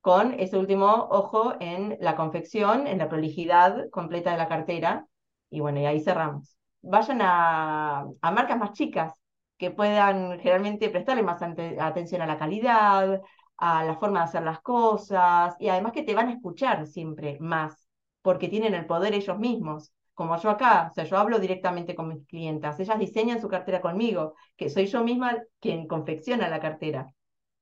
con 0.00 0.38
ese 0.40 0.58
último 0.58 1.08
ojo 1.10 1.54
en 1.60 1.96
la 2.00 2.16
confección, 2.16 2.86
en 2.86 2.98
la 2.98 3.08
prolijidad 3.08 3.88
completa 3.90 4.32
de 4.32 4.38
la 4.38 4.48
cartera. 4.48 5.06
Y 5.50 5.60
bueno, 5.60 5.80
y 5.80 5.86
ahí 5.86 6.00
cerramos. 6.00 6.56
Vayan 6.82 7.20
a, 7.22 8.06
marcas 8.22 8.58
más 8.58 8.72
chicas 8.72 9.12
que 9.58 9.70
puedan 9.70 10.38
generalmente 10.40 10.88
prestarle 10.88 11.22
más 11.22 11.42
atención 11.42 12.22
a 12.22 12.26
la 12.26 12.38
calidad, 12.38 13.20
a 13.58 13.84
la 13.84 13.96
forma 13.96 14.20
de 14.20 14.24
hacer 14.24 14.42
las 14.42 14.60
cosas, 14.60 15.54
y 15.58 15.68
además 15.68 15.92
que 15.92 16.02
te 16.02 16.14
van 16.14 16.28
a 16.28 16.32
escuchar 16.32 16.86
siempre 16.86 17.36
más, 17.40 17.86
porque 18.22 18.48
tienen 18.48 18.74
el 18.74 18.86
poder 18.86 19.14
ellos 19.14 19.38
mismos 19.38 19.92
como 20.20 20.36
yo 20.36 20.50
acá, 20.50 20.88
o 20.90 20.94
sea, 20.94 21.04
yo 21.04 21.16
hablo 21.16 21.38
directamente 21.38 21.94
con 21.94 22.08
mis 22.08 22.26
clientas, 22.26 22.78
ellas 22.78 22.98
diseñan 22.98 23.40
su 23.40 23.48
cartera 23.48 23.80
conmigo, 23.80 24.34
que 24.54 24.68
soy 24.68 24.84
yo 24.84 25.02
misma 25.02 25.38
quien 25.60 25.86
confecciona 25.86 26.46
la 26.50 26.60
cartera. 26.60 27.06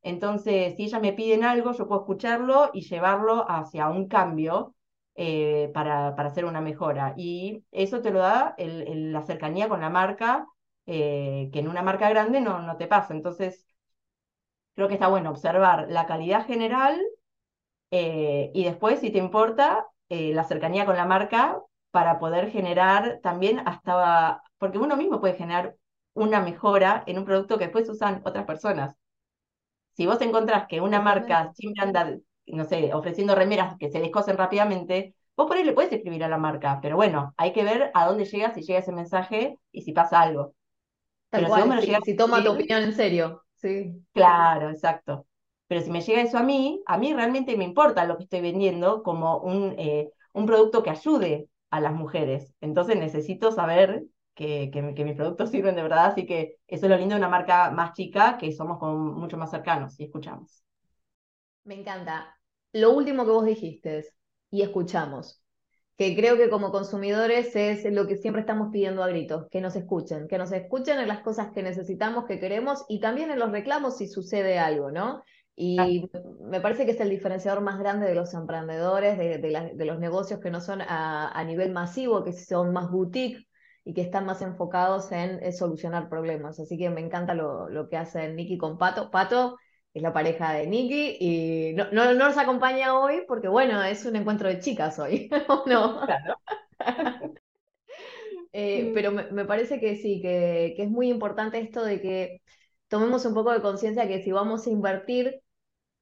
Entonces, 0.09 0.75
si 0.77 0.85
ellas 0.85 1.03
me 1.03 1.13
piden 1.13 1.45
algo, 1.45 1.73
yo 1.73 1.87
puedo 1.87 2.01
escucharlo 2.01 2.71
y 2.73 2.81
llevarlo 2.81 3.45
hacia 3.51 3.89
un 3.91 4.09
cambio 4.09 4.75
eh, 5.15 5.71
para, 5.75 6.17
para, 6.17 6.31
hacer 6.31 6.47
una 6.47 6.63
mejora. 6.63 7.13
Y 7.19 7.65
eso 7.73 8.01
te 8.01 8.11
lo 8.11 8.21
da 8.21 8.55
la 8.59 9.23
cercanía 9.23 9.69
con 9.69 9.81
la 9.83 9.91
marca, 9.91 10.47
eh, 10.87 11.51
que 11.53 11.59
en 11.59 11.69
una 11.69 11.83
marca 11.83 12.09
grande 12.09 12.41
no, 12.41 12.61
no 12.63 12.77
te 12.79 12.87
pasa. 12.87 13.13
Entonces, 13.15 13.67
creo 14.75 14.89
que 14.89 14.95
está 14.95 15.09
bueno 15.09 15.31
observar 15.31 15.89
la 15.91 16.07
calidad 16.07 16.47
general 16.47 16.99
eh, 17.91 18.51
y 18.55 18.65
después, 18.65 19.01
si 19.01 19.11
te 19.11 19.19
importa, 19.19 19.87
la 20.09 20.45
cercanía 20.45 20.87
con 20.87 20.97
la 20.97 21.05
marca 21.07 21.61
para 21.91 22.19
poder 22.19 22.51
generar 22.51 23.21
también 23.23 23.61
hasta, 23.67 24.43
porque 24.59 24.79
uno 24.79 24.97
mismo 24.97 25.21
puede 25.21 25.35
generar 25.35 25.77
una 26.15 26.41
mejora 26.41 27.05
en 27.07 27.19
un 27.19 27.25
producto 27.27 27.59
que 27.59 27.65
después 27.65 27.89
usan 27.91 28.23
otras 28.25 28.47
personas. 28.47 28.97
Si 29.99 30.07
vos 30.07 30.21
encontrás 30.21 30.69
que 30.69 30.81
una 30.81 31.01
marca 31.01 31.53
siempre 31.55 31.83
anda, 31.83 32.17
no 32.47 32.65
sé, 32.65 32.95
ofreciendo 32.95 33.35
remeras 33.35 33.77
que 33.81 33.91
se 33.91 33.99
descosen 33.99 34.37
rápidamente, 34.37 35.17
vos 35.37 35.49
por 35.49 35.57
ahí 35.57 35.65
le 35.65 35.73
puedes 35.73 35.93
escribir 35.93 36.23
a 36.23 36.29
la 36.29 36.39
marca, 36.39 36.79
pero 36.81 36.95
bueno, 36.95 37.35
hay 37.37 37.53
que 37.53 37.65
ver 37.65 37.91
a 37.95 38.07
dónde 38.07 38.25
llega, 38.25 38.55
si 38.55 38.63
llega 38.63 38.79
ese 38.79 38.93
mensaje 38.93 39.59
y 39.73 39.83
si 39.83 39.91
pasa 39.91 40.21
algo. 40.21 40.55
pero 41.31 41.49
si, 41.81 41.93
si, 42.05 42.17
toma 42.17 42.45
tu 42.45 42.53
opinión 42.53 42.85
en 42.85 42.93
serio, 42.93 43.43
sí. 43.57 43.93
Claro, 44.13 44.71
exacto. 44.71 45.27
Pero 45.67 45.81
si 45.81 45.91
me 45.91 46.01
llega 46.01 46.23
eso 46.23 46.39
a 46.39 46.45
mí, 46.45 46.81
a 46.87 46.97
mí 46.97 47.13
realmente 47.13 47.57
me 47.57 47.65
importa 47.65 48.05
lo 48.05 48.19
que 48.19 48.23
estoy 48.23 48.41
vendiendo 48.41 49.03
como 49.03 49.39
un, 49.39 49.75
eh, 49.79 50.13
un 50.33 50.47
producto 50.47 50.85
que 50.85 50.91
ayude 50.91 51.49
a 51.71 51.81
las 51.81 51.93
mujeres. 51.93 52.55
Entonces 52.61 52.95
necesito 52.95 53.51
saber 53.51 54.05
que, 54.39 54.71
que, 54.71 55.05
mis 55.05 55.17
productos 55.17 55.51
sirven 55.51 55.75
de 55.75 55.83
verdad, 55.83 56.07
así 56.07 56.25
que 56.25 56.59
eso 56.69 56.87
es 56.87 56.91
lo 56.91 56.97
lindo 56.97 57.17
de 57.17 57.19
una 57.19 57.29
marca 57.29 57.73
más 57.73 57.93
chica, 57.93 58.39
que 58.39 58.53
somos 58.53 58.79
mucho 58.81 59.37
más 59.37 59.51
cercanos 59.51 59.99
y 59.99 60.05
escuchamos. 60.05 60.63
Me 61.65 61.75
encanta. 61.75 62.39
Lo 62.73 62.93
último 62.93 63.25
que 63.25 63.33
vos 63.33 63.45
dijiste, 63.45 64.05
y 64.49 64.63
escuchamos, 64.63 65.43
que 65.97 66.15
creo 66.15 66.37
que 66.37 66.51
como 66.51 66.71
consumidores 66.71 67.57
es 67.57 67.85
lo 67.93 68.07
que 68.07 68.17
siempre 68.17 68.43
estamos 68.43 68.69
pidiendo 68.71 69.03
a 69.03 69.09
gritos, 69.09 69.49
que 69.51 69.61
nos 69.61 69.75
escuchen, 69.75 70.29
que 70.29 70.39
nos 70.39 70.53
escuchen 70.53 71.01
en 71.01 71.09
las 71.09 71.23
cosas 71.23 71.51
que 71.53 71.65
necesitamos, 71.65 72.25
que 72.27 72.39
queremos 72.39 72.85
y 72.89 73.01
también 73.01 73.33
en 73.33 73.41
los 73.41 73.51
reclamos 73.51 73.97
si 73.97 74.07
sucede 74.07 74.61
algo, 74.61 74.93
¿no? 74.93 75.25
Y 75.57 76.09
me 76.43 76.61
parece 76.61 76.85
que 76.85 76.93
es 76.93 77.01
el 77.01 77.11
diferenciador 77.11 77.61
más 77.61 77.81
grande 77.81 78.07
de 78.07 78.15
los 78.15 78.33
emprendedores, 78.35 79.19
de, 79.19 79.85
los 79.85 79.99
negocios 79.99 80.39
que 80.39 80.53
no 80.53 80.61
son 80.61 80.81
a, 80.81 81.43
nivel 81.45 81.73
masivo, 81.73 82.23
que 82.23 82.33
son 82.33 82.73
más 82.73 82.89
boutique 82.93 83.48
y 83.89 83.95
que 83.95 84.03
están 84.03 84.27
más 84.27 84.43
enfocados 84.43 85.11
en, 85.13 85.51
solucionar 85.51 86.11
problemas. 86.11 86.61
Así 86.61 86.77
que 86.77 86.91
me 86.91 87.01
encanta 87.01 87.33
lo, 87.33 87.89
que 87.89 87.97
hace 87.97 88.31
Nicky 88.35 88.59
con 88.59 88.77
Pato. 88.77 89.11
Pato 89.11 89.57
es 89.95 90.03
la 90.03 90.13
pareja 90.13 90.53
de 90.53 90.67
Nicky 90.67 91.17
y 91.19 91.73
no, 91.73 91.91
no, 91.93 92.13
nos 92.13 92.37
acompaña 92.37 92.99
hoy 92.99 93.23
porque, 93.27 93.49
bueno, 93.49 93.83
es 93.83 94.05
un 94.05 94.17
encuentro 94.17 94.47
de 94.47 94.61
chicas 94.61 94.99
hoy, 94.99 95.31
no? 95.67 96.03
Eh, 98.53 98.93
pero 98.95 99.13
me, 99.13 99.45
parece 99.45 99.79
que 99.79 99.97
sí, 99.97 100.21
que, 100.23 100.73
que 100.75 100.85
es 100.85 100.91
muy 100.91 101.11
importante 101.11 101.61
esto 101.61 101.85
de 101.85 102.01
que 102.01 102.41
tomemos 102.89 103.25
un 103.27 103.35
poco 103.35 103.53
de 103.53 103.61
conciencia 103.61 104.09
que 104.09 104.23
si 104.23 104.33
vamos 104.33 104.67
a 104.67 104.71
invertir 104.71 105.43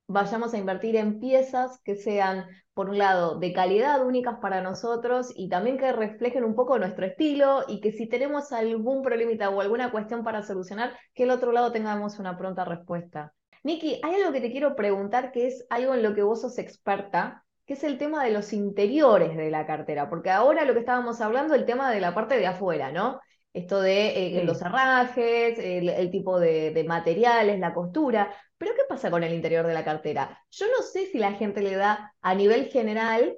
vayamos 0.08 0.54
a 0.54 0.58
invertir 0.58 0.96
en 0.96 1.18
piezas 1.18 1.80
que 1.84 1.96
sean, 1.96 2.46
por 2.74 2.90
un 2.90 2.98
lado, 2.98 3.38
de 3.38 3.52
calidad 3.52 4.04
únicas 4.04 4.38
para 4.40 4.60
nosotros 4.60 5.32
y 5.34 5.48
también 5.48 5.78
que 5.78 5.92
reflejen 5.92 6.44
un 6.44 6.54
poco 6.54 6.78
nuestro 6.78 7.06
estilo 7.06 7.64
y 7.66 7.80
que 7.80 7.92
si 7.92 8.08
tenemos 8.08 8.52
algún 8.52 9.02
problemita 9.02 9.50
o 9.50 9.60
alguna 9.60 9.90
cuestión 9.90 10.22
para 10.22 10.42
solucionar, 10.42 10.96
que 11.14 11.24
el 11.24 11.30
otro 11.30 11.52
lado 11.52 11.72
tengamos 11.72 12.18
una 12.18 12.36
pronta 12.36 12.64
respuesta. 12.64 13.32
Niki, 13.64 14.00
hay 14.04 14.14
algo 14.14 14.32
que 14.32 14.40
te 14.40 14.52
quiero 14.52 14.76
preguntar 14.76 15.32
que 15.32 15.48
es 15.48 15.66
algo 15.70 15.94
en 15.94 16.02
lo 16.02 16.14
que 16.14 16.22
vos 16.22 16.40
sos 16.40 16.58
experta, 16.58 17.44
que 17.66 17.74
es 17.74 17.82
el 17.82 17.98
tema 17.98 18.22
de 18.22 18.30
los 18.30 18.52
interiores 18.52 19.36
de 19.36 19.50
la 19.50 19.66
cartera, 19.66 20.08
porque 20.08 20.30
ahora 20.30 20.64
lo 20.64 20.72
que 20.72 20.80
estábamos 20.80 21.20
hablando, 21.20 21.54
el 21.54 21.66
tema 21.66 21.90
de 21.90 22.00
la 22.00 22.14
parte 22.14 22.38
de 22.38 22.46
afuera, 22.46 22.92
¿no? 22.92 23.20
Esto 23.56 23.80
de 23.80 24.38
eh, 24.38 24.44
los 24.44 24.60
herrajes, 24.60 25.58
el, 25.58 26.10
tipo 26.10 26.38
de, 26.38 26.84
materiales, 26.86 27.58
la 27.58 27.72
costura. 27.72 28.30
Pero 28.58 28.74
¿qué 28.74 28.82
pasa 28.86 29.10
con 29.10 29.24
el 29.24 29.32
interior 29.32 29.66
de 29.66 29.72
la 29.72 29.82
cartera? 29.82 30.38
Yo 30.50 30.66
no 30.66 30.82
sé 30.82 31.06
si 31.06 31.16
la 31.16 31.32
gente 31.32 31.62
le 31.62 31.74
da 31.74 32.14
a 32.20 32.34
nivel 32.34 32.66
general 32.66 33.34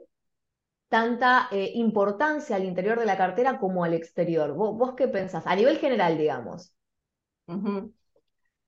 tanta 0.88 1.46
eh, 1.52 1.70
importancia 1.74 2.56
al 2.56 2.64
interior 2.64 2.98
de 2.98 3.06
la 3.06 3.16
cartera 3.16 3.60
como 3.60 3.84
al 3.84 3.94
exterior. 3.94 4.54
¿Vos, 4.54 4.94
qué 4.96 5.06
pensás? 5.06 5.46
A 5.46 5.54
nivel 5.54 5.78
general, 5.78 6.18
digamos. 6.18 6.72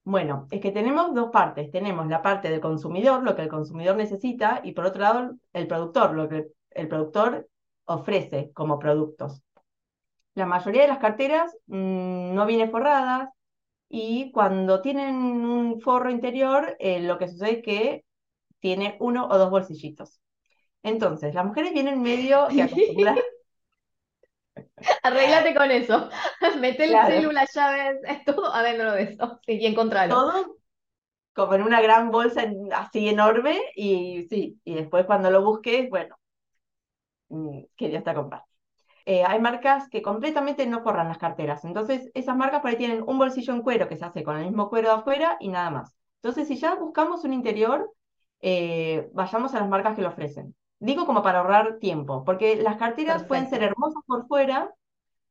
Bueno, 0.05 0.47
es 0.53 0.61
que 0.61 0.71
tenemos 0.71 1.13
dos 1.15 1.31
partes. 1.33 1.69
Tenemos 1.73 2.07
la 2.07 2.23
parte 2.23 2.49
del 2.49 2.61
consumidor, 2.61 3.25
lo 3.25 3.35
que 3.35 3.43
el 3.43 3.49
consumidor 3.49 3.97
necesita, 3.97 4.61
y 4.63 4.71
por 4.71 4.87
otro 4.87 5.03
lado, 5.03 5.37
el 5.53 5.67
productor, 5.67 6.15
lo 6.15 6.29
que 6.29 6.47
el 6.71 6.87
productor 6.87 7.49
ofrece 7.87 8.53
como 8.53 8.79
productos. 8.79 9.43
La 10.41 10.47
mayoría 10.47 10.81
de 10.81 10.89
las 10.89 11.01
carteras 11.01 11.55
mm, 11.67 12.33
no 12.35 12.47
vienen 12.47 12.71
forradas 12.71 13.29
y 13.91 14.33
cuando 14.33 14.81
tienen 14.81 15.17
un 15.17 15.83
forro 15.83 16.11
interior, 16.11 16.77
eh, 16.79 17.01
lo 17.01 17.19
que 17.19 17.29
sucede 17.29 17.59
es 17.59 17.63
que 17.63 18.05
tiene 18.59 18.97
uno 19.01 19.29
o 19.29 19.37
dos 19.37 19.51
bolsillitos. 19.51 20.19
Entonces, 20.83 21.35
las 21.35 21.45
mujeres 21.45 21.75
vienen 21.75 22.01
medio 22.01 22.49
que 22.49 22.63
acostumbradas. 22.63 23.23
Arréglate 25.03 25.55
con 25.55 25.71
eso. 25.71 26.09
Mete 26.59 26.85
el 26.85 27.07
celular, 27.07 27.47
llaves, 27.55 27.99
es 28.09 28.25
todo 28.25 28.51
adentro 28.51 28.93
de 28.93 29.03
eso. 29.03 29.41
y 29.47 29.67
encontrarlo. 29.67 30.15
Todo 30.15 30.57
como 31.35 31.53
en 31.53 31.65
una 31.65 31.83
gran 31.83 32.11
bolsa 32.11 32.51
así 32.73 33.11
enorme 33.11 33.61
y 33.77 34.27
sí, 34.31 34.59
y 34.65 34.75
después 34.75 35.05
cuando 35.05 35.31
lo 35.31 35.45
busques, 35.45 35.91
bueno, 35.91 36.17
mm, 37.29 37.61
que 37.77 37.91
ya 37.91 37.99
está 37.99 38.15
compartido. 38.15 38.50
Eh, 39.11 39.25
hay 39.25 39.41
marcas 39.41 39.89
que 39.89 40.03
completamente 40.03 40.65
no 40.69 40.83
forran 40.85 41.09
las 41.09 41.19
carteras. 41.19 41.65
Entonces, 41.65 42.13
esas 42.15 42.37
marcas 42.37 42.61
por 42.61 42.71
ahí 42.71 42.77
tienen 42.77 43.03
un 43.05 43.19
bolsillo 43.19 43.53
en 43.53 43.63
cuero 43.63 43.89
que 43.89 43.97
se 43.97 44.05
hace 44.05 44.23
con 44.23 44.37
el 44.37 44.45
mismo 44.45 44.71
cuero 44.71 44.91
de 44.91 44.95
afuera 44.95 45.37
y 45.41 45.49
nada 45.49 45.69
más. 45.69 45.97
Entonces, 46.23 46.47
si 46.47 46.55
ya 46.57 46.77
buscamos 46.77 47.25
un 47.25 47.33
interior, 47.33 47.93
eh, 48.41 49.11
vayamos 49.13 49.53
a 49.53 49.59
las 49.59 49.69
marcas 49.69 49.97
que 49.97 50.03
lo 50.03 50.11
ofrecen. 50.11 50.55
Digo 50.79 51.07
como 51.07 51.25
para 51.25 51.41
ahorrar 51.41 51.79
tiempo, 51.81 52.23
porque 52.25 52.63
las 52.63 52.77
carteras 52.77 53.25
pueden 53.25 53.51
ser 53.51 53.65
hermosas 53.65 54.01
por 54.07 54.29
fuera, 54.29 54.73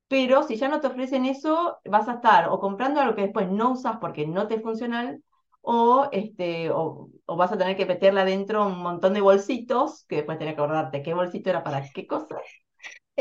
pero 0.10 0.44
si 0.44 0.58
ya 0.58 0.68
no 0.68 0.82
te 0.82 0.88
ofrecen 0.88 1.24
eso, 1.24 1.80
vas 1.86 2.10
a 2.10 2.15
estar 2.15 2.50
o 2.50 2.60
comprando 2.60 3.00
algo 3.00 3.15
que 3.15 3.22
después 3.24 3.50
no 3.50 3.72
usas 3.72 3.96
porque 4.02 4.28
no 4.28 4.48
te 4.48 4.56
es 4.56 4.62
funcional, 4.62 5.24
o, 5.62 6.10
este, 6.12 6.70
o, 6.70 7.10
o, 7.26 7.36
vas 7.38 7.54
a 7.54 7.58
tener 7.58 7.78
que 7.78 7.86
meterle 7.86 8.22
adentro 8.22 8.68
un 8.68 8.84
montón 8.84 9.13
de 9.13 9.22
bolsitos, 9.22 10.04
que 10.06 10.18
después 10.18 10.38
tenés 10.38 10.56
que 10.56 10.62
acordarte 10.62 11.02
qué 11.02 11.13
bolsito 11.13 11.50
era 11.50 11.63
para 11.63 11.82
qué 11.94 12.06
cosa 12.08 12.36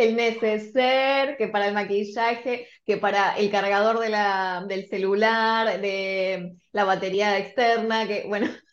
el 0.04 0.16
neceser, 0.16 1.37
que 1.37 1.48
para 1.48 1.68
el 1.68 1.74
maquillaje, 1.74 2.66
que 2.84 2.96
para 2.96 3.37
el 3.37 3.50
cargador 3.50 3.98
de 3.98 4.08
la, 4.08 4.64
del 4.66 4.87
celular, 4.88 5.80
de 5.80 6.56
la 6.72 6.84
batería 6.84 7.38
externa, 7.38 8.06
que 8.06 8.24
bueno, 8.26 8.48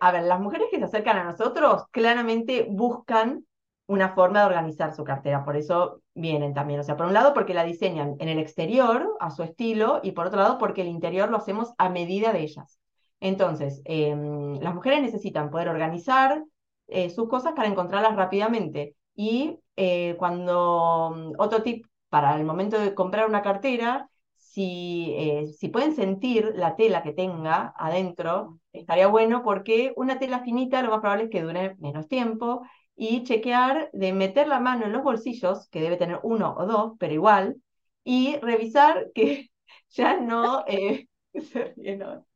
A 0.00 0.12
ver, 0.12 0.24
las 0.24 0.40
mujeres 0.40 0.68
que 0.70 0.78
se 0.78 0.84
acercan 0.84 1.16
a 1.16 1.24
nosotros 1.24 1.84
claramente 1.90 2.66
buscan 2.68 3.44
una 3.86 4.14
forma 4.14 4.40
de 4.40 4.46
organizar 4.46 4.94
su 4.94 5.02
cartera, 5.02 5.44
por 5.44 5.56
eso 5.56 6.02
vienen 6.14 6.54
también. 6.54 6.78
O 6.78 6.82
sea, 6.82 6.96
por 6.96 7.06
un 7.06 7.14
lado 7.14 7.34
porque 7.34 7.54
la 7.54 7.64
diseñan 7.64 8.16
en 8.20 8.28
el 8.28 8.38
exterior 8.38 9.16
a 9.18 9.30
su 9.30 9.42
estilo 9.42 10.00
y 10.02 10.12
por 10.12 10.26
otro 10.26 10.38
lado 10.40 10.58
porque 10.58 10.82
el 10.82 10.88
interior 10.88 11.30
lo 11.30 11.38
hacemos 11.38 11.72
a 11.78 11.88
medida 11.88 12.32
de 12.32 12.40
ellas. 12.40 12.78
Entonces, 13.20 13.80
em, 13.86 14.60
las 14.60 14.74
mujeres 14.74 15.02
necesitan 15.02 15.50
poder 15.50 15.68
organizar 15.68 16.44
eh, 16.86 17.10
sus 17.10 17.28
cosas 17.28 17.54
para 17.54 17.68
encontrarlas 17.68 18.14
rápidamente. 18.14 18.94
Y 19.20 19.58
eh, 19.76 20.14
cuando, 20.18 21.10
mm, 21.16 21.32
otro 21.38 21.62
tip 21.64 21.86
para 22.08 22.36
el 22.36 22.44
momento 22.44 22.78
de 22.78 22.94
comprar 22.94 23.28
una 23.28 23.42
cartera, 23.42 24.08
si, 24.36 25.12
eh, 25.16 25.46
si 25.48 25.68
pueden 25.68 25.94
sentir 25.96 26.52
la 26.56 26.76
tela 26.76 27.02
que 27.02 27.12
tenga 27.12 27.72
adentro, 27.76 28.60
estaría 28.72 29.08
bueno 29.08 29.42
porque 29.42 29.92
una 29.96 30.18
tela 30.20 30.40
finita 30.44 30.82
lo 30.82 30.90
más 30.90 31.00
probable 31.00 31.24
es 31.24 31.30
que 31.30 31.42
dure 31.42 31.74
menos 31.80 32.06
tiempo 32.08 32.62
y 32.96 33.24
chequear 33.24 33.90
de 33.92 34.12
meter 34.12 34.46
la 34.48 34.60
mano 34.60 34.86
en 34.86 34.92
los 34.92 35.02
bolsillos, 35.02 35.68
que 35.70 35.80
debe 35.80 35.96
tener 35.96 36.20
uno 36.22 36.54
o 36.56 36.66
dos, 36.66 36.92
pero 36.98 37.12
igual, 37.14 37.56
y 38.04 38.36
revisar 38.38 39.08
que 39.14 39.50
ya 39.90 40.20
no, 40.20 40.64
eh, 40.68 41.08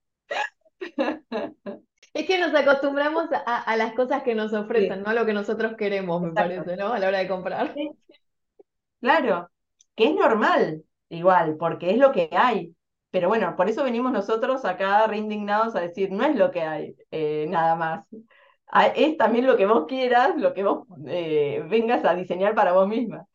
Es 2.15 2.27
que 2.27 2.39
nos 2.39 2.55
acostumbramos 2.55 3.29
a, 3.47 3.77
las 3.77 3.95
cosas 3.95 4.23
que 4.23 4.35
nos 4.35 4.53
ofrecen, 4.53 5.03
no 5.03 5.11
a 5.11 5.15
lo 5.15 5.25
que 5.25 5.33
nosotros 5.33 5.75
queremos, 5.79 6.21
me 6.21 6.33
parece, 6.33 6.77
¿no? 6.77 6.93
A 6.93 6.99
la 6.99 7.09
hora 7.09 7.19
de 7.19 7.29
comprar. 7.29 7.75
Claro, 9.01 9.51
que 9.95 10.09
es 10.09 10.15
normal, 10.15 10.85
igual, 11.09 11.57
porque 11.59 11.91
es 11.91 11.97
lo 11.97 12.13
que 12.13 12.29
hay. 12.33 12.75
Pero 13.11 13.29
bueno, 13.29 13.57
por 13.57 13.69
eso 13.69 13.85
venimos 13.85 14.13
nosotros 14.13 14.65
acá 14.65 15.07
reindignados 15.07 15.75
a 15.75 15.81
decir, 15.81 16.11
no 16.13 16.25
es 16.25 16.37
lo 16.37 16.51
que 16.51 16.63
hay, 16.63 16.97
eh, 17.11 17.47
nada 17.49 17.77
más. 17.77 18.07
Es 18.95 19.17
también 19.17 19.47
lo 19.47 19.57
que 19.57 19.67
vos 19.67 19.87
quieras, 19.87 20.35
lo 20.37 20.55
que 20.55 20.65
vos 20.65 20.87
eh, 21.07 21.65
vengas 21.69 22.05
a 22.05 22.15
diseñar 22.15 22.55
para 22.55 22.73
vos 22.73 22.89
misma. 22.89 23.27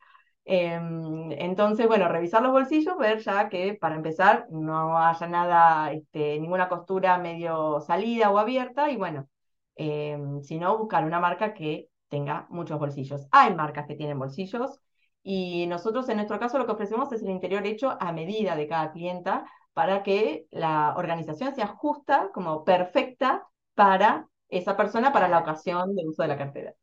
Em, 0.50 1.30
entonces, 1.32 1.86
bueno, 1.86 2.08
revisar 2.08 2.42
los 2.42 2.52
bolsillos, 2.52 2.96
ver 2.96 3.18
ya 3.20 3.50
que 3.50 3.74
para 3.74 3.96
empezar 3.96 4.46
no 4.50 4.98
haya 4.98 5.26
nada, 5.26 5.92
este, 5.92 6.40
ninguna 6.40 6.70
costura 6.70 7.18
medio 7.18 7.80
salida 7.82 8.30
o 8.30 8.38
abierta 8.38 8.90
y 8.90 8.96
bueno, 8.96 9.28
em, 9.76 10.40
si 10.42 10.58
no, 10.58 10.78
buscar 10.78 11.04
una 11.04 11.20
marca 11.20 11.52
que 11.52 11.88
tenga 12.08 12.46
muchos 12.48 12.78
bolsillos. 12.78 13.26
Hay 13.30 13.54
marcas 13.54 13.86
que 13.86 13.94
tienen 13.94 14.18
bolsillos 14.18 14.80
y 15.22 15.66
nosotros 15.66 16.08
en 16.08 16.16
nuestro 16.16 16.38
caso 16.40 16.56
lo 16.58 16.64
que 16.64 16.72
ofrecemos 16.72 17.12
es 17.12 17.22
el 17.22 17.28
interior 17.30 17.66
hecho 17.66 17.98
a 18.00 18.10
medida 18.12 18.56
de 18.56 18.66
cada 18.68 18.90
clienta 18.92 19.44
para 19.74 20.02
que 20.02 20.46
la 20.50 20.94
organización 20.96 21.54
sea 21.54 21.66
justa, 21.68 22.30
como 22.32 22.64
perfecta 22.64 23.46
para 23.74 24.26
esa 24.48 24.76
persona, 24.78 25.12
para 25.12 25.28
la 25.28 25.40
ocasión 25.40 25.94
del 25.94 26.08
uso 26.08 26.22
de 26.22 26.28
la 26.28 26.38
cartera. 26.38 26.74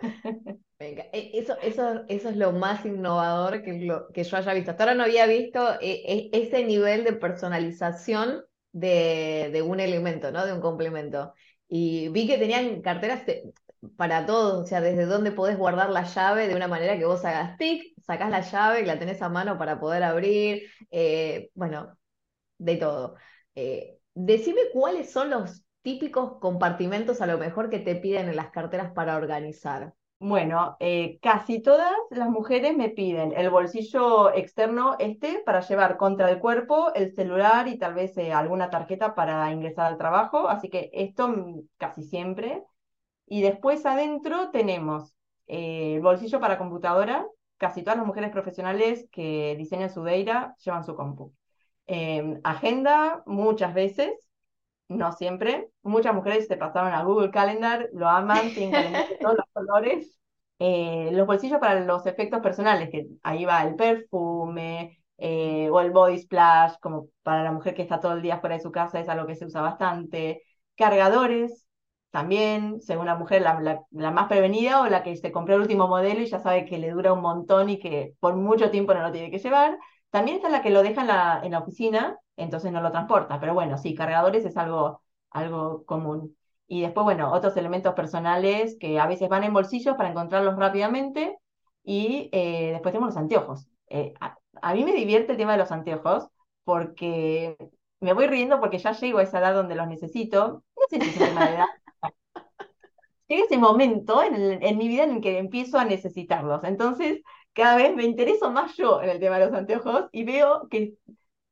Venga, 0.78 1.04
e, 1.12 1.30
eso, 1.34 1.56
eso, 1.62 2.04
eso 2.08 2.28
es 2.30 2.36
lo 2.36 2.52
más 2.52 2.84
innovador 2.86 3.62
que, 3.62 3.86
que 4.14 4.24
yo 4.24 4.36
haya 4.36 4.54
visto. 4.54 4.70
Hasta 4.70 4.84
ahora 4.84 4.94
no 4.94 5.04
había 5.04 5.26
visto 5.26 5.72
eh, 5.80 6.02
eh, 6.06 6.30
ese 6.32 6.64
nivel 6.64 7.04
de 7.04 7.12
personalización 7.12 8.44
de, 8.72 9.50
de, 9.52 9.62
un 9.62 9.80
elemento, 9.80 10.30
¿no? 10.32 10.46
De 10.46 10.52
un 10.52 10.60
complemento. 10.60 11.34
Y 11.68 12.08
vi 12.08 12.26
que 12.26 12.38
tenían 12.38 12.80
carteras 12.82 13.22
para 13.96 14.26
todos, 14.26 14.64
o 14.64 14.66
sea, 14.66 14.80
desde 14.80 15.06
dónde 15.06 15.32
podés 15.32 15.56
guardar 15.58 15.90
la 15.90 16.04
llave 16.04 16.48
de 16.48 16.54
una 16.54 16.68
manera 16.68 16.98
que 16.98 17.04
vos 17.04 17.24
hagas 17.24 17.56
tic, 17.58 17.94
sacás 18.02 18.30
la 18.30 18.40
llave 18.40 18.80
y 18.82 18.86
la 18.86 18.98
tenés 18.98 19.22
a 19.22 19.28
mano 19.28 19.58
para 19.58 19.78
poder 19.80 20.02
abrir, 20.02 20.64
eh, 20.90 21.50
bueno, 21.54 21.96
de 22.58 22.76
todo. 22.76 23.16
decime 24.14 24.60
cuáles 24.72 25.10
son 25.12 25.30
los 25.30 25.62
típicos 25.82 26.38
compartimentos 26.40 27.20
a 27.20 27.26
lo 27.26 27.38
mejor 27.38 27.70
que 27.70 27.78
te 27.78 27.96
piden 27.96 28.28
en 28.28 28.36
las 28.36 28.50
carteras 28.50 28.92
para 28.92 29.16
organizar. 29.16 29.94
Bueno, 30.22 30.76
eh, 30.80 31.18
casi 31.22 31.62
todas 31.62 31.92
las 32.10 32.28
mujeres 32.28 32.76
me 32.76 32.90
piden 32.90 33.32
el 33.34 33.48
bolsillo 33.48 34.34
externo 34.34 34.96
este 34.98 35.42
para 35.46 35.60
llevar 35.60 35.96
contra 35.96 36.30
el 36.30 36.38
cuerpo 36.38 36.92
el 36.94 37.14
celular 37.14 37.68
y 37.68 37.78
tal 37.78 37.94
vez 37.94 38.18
eh, 38.18 38.30
alguna 38.30 38.68
tarjeta 38.68 39.14
para 39.14 39.50
ingresar 39.50 39.86
al 39.86 39.96
trabajo, 39.96 40.48
así 40.50 40.68
que 40.68 40.90
esto 40.92 41.28
mm, 41.28 41.60
casi 41.78 42.02
siempre. 42.02 42.62
Y 43.26 43.40
después 43.42 43.86
adentro 43.86 44.50
tenemos 44.50 45.14
eh, 45.46 45.94
el 45.96 46.02
bolsillo 46.02 46.38
para 46.40 46.58
computadora, 46.58 47.26
casi 47.56 47.82
todas 47.82 47.96
las 47.98 48.06
mujeres 48.06 48.30
profesionales 48.30 49.08
que 49.10 49.54
diseñan 49.56 49.90
su 49.90 50.02
Deira 50.02 50.54
llevan 50.62 50.84
su 50.84 50.94
compu. 50.96 51.32
Em, 51.86 52.40
agenda, 52.44 53.22
muchas 53.26 53.74
veces, 53.74 54.29
no 54.90 55.12
siempre. 55.12 55.70
Muchas 55.82 56.14
mujeres 56.14 56.46
se 56.46 56.56
pasaron 56.56 56.92
a 56.92 57.04
Google 57.04 57.30
Calendar, 57.30 57.88
lo 57.92 58.08
aman, 58.08 58.52
tienen 58.52 58.72
calendar 58.72 59.08
de 59.08 59.16
todos 59.18 59.36
los 59.36 59.46
colores. 59.52 60.18
Eh, 60.58 61.10
los 61.12 61.26
bolsillos 61.26 61.58
para 61.58 61.80
los 61.80 62.04
efectos 62.06 62.40
personales, 62.40 62.90
que 62.90 63.06
ahí 63.22 63.44
va 63.46 63.62
el 63.62 63.76
perfume 63.76 64.98
eh, 65.16 65.70
o 65.70 65.80
el 65.80 65.90
body 65.90 66.18
splash, 66.18 66.74
como 66.82 67.08
para 67.22 67.42
la 67.44 67.52
mujer 67.52 67.74
que 67.74 67.82
está 67.82 68.00
todo 68.00 68.12
el 68.14 68.22
día 68.22 68.40
fuera 68.40 68.56
de 68.56 68.62
su 68.62 68.72
casa, 68.72 69.00
es 69.00 69.08
algo 69.08 69.26
que 69.26 69.36
se 69.36 69.46
usa 69.46 69.62
bastante. 69.62 70.42
Cargadores, 70.76 71.66
también, 72.10 72.80
según 72.82 73.06
la 73.06 73.14
mujer, 73.14 73.42
la, 73.42 73.84
la, 73.90 74.10
más 74.10 74.28
prevenida 74.28 74.82
o 74.82 74.88
la 74.88 75.02
que 75.02 75.16
se 75.16 75.32
compró 75.32 75.54
el 75.54 75.62
último 75.62 75.86
modelo 75.88 76.20
y 76.20 76.26
ya 76.26 76.40
sabe 76.40 76.64
que 76.64 76.78
le 76.78 76.90
dura 76.90 77.12
un 77.12 77.22
montón 77.22 77.70
y 77.70 77.78
que 77.78 78.14
por 78.20 78.36
mucho 78.36 78.70
tiempo 78.70 78.92
no 78.94 79.02
lo 79.02 79.12
tiene 79.12 79.30
que 79.30 79.38
llevar. 79.38 79.78
También 80.10 80.38
está 80.38 80.48
la 80.48 80.62
que 80.62 80.70
lo 80.70 80.82
deja 80.82 81.02
en 81.02 81.06
la, 81.06 81.40
en 81.44 81.52
la 81.52 81.60
oficina, 81.60 82.18
entonces 82.40 82.72
no 82.72 82.80
lo 82.80 82.90
transporta. 82.90 83.40
Pero 83.40 83.54
bueno, 83.54 83.78
sí, 83.78 83.94
cargadores 83.94 84.44
es 84.44 84.56
algo, 84.56 85.02
algo 85.30 85.84
común. 85.84 86.36
Y 86.66 86.82
después, 86.82 87.04
bueno, 87.04 87.32
otros 87.32 87.56
elementos 87.56 87.94
personales 87.94 88.76
que 88.78 89.00
a 89.00 89.06
veces 89.06 89.28
van 89.28 89.44
en 89.44 89.52
bolsillos 89.52 89.96
para 89.96 90.10
encontrarlos 90.10 90.56
rápidamente. 90.56 91.38
Y 91.82 92.28
eh, 92.32 92.70
después 92.72 92.92
tenemos 92.92 93.14
los 93.14 93.16
anteojos. 93.16 93.68
Eh, 93.88 94.14
a, 94.20 94.74
mí 94.74 94.84
me 94.84 94.92
divierte 94.92 95.32
el 95.32 95.38
tema 95.38 95.52
de 95.52 95.58
los 95.58 95.72
anteojos 95.72 96.28
porque 96.64 97.56
me 98.00 98.12
voy 98.12 98.26
riendo 98.28 98.60
porque 98.60 98.78
ya 98.78 98.92
llego 98.92 99.18
a 99.18 99.24
esa 99.24 99.40
edad 99.40 99.54
donde 99.54 99.74
los 99.74 99.88
necesito. 99.88 100.62
No 100.76 100.82
sé 100.88 101.00
si 101.00 101.10
es 101.10 101.18
tema 101.18 101.46
de 101.46 101.54
edad. 101.56 101.66
Llega 103.28 103.44
ese 103.44 103.58
momento 103.58 104.22
en, 104.22 104.62
en 104.62 104.78
mi 104.78 104.88
vida 104.88 105.04
en 105.04 105.16
el 105.16 105.20
que 105.20 105.38
empiezo 105.38 105.78
a 105.78 105.84
necesitarlos. 105.84 106.64
Entonces, 106.64 107.22
cada 107.52 107.76
vez 107.76 107.94
me 107.94 108.04
intereso 108.04 108.50
más 108.50 108.76
yo 108.76 109.02
en 109.02 109.10
el 109.10 109.20
tema 109.20 109.38
de 109.38 109.46
los 109.46 109.54
anteojos 109.54 110.08
y 110.12 110.24
veo 110.24 110.68
que 110.68 110.94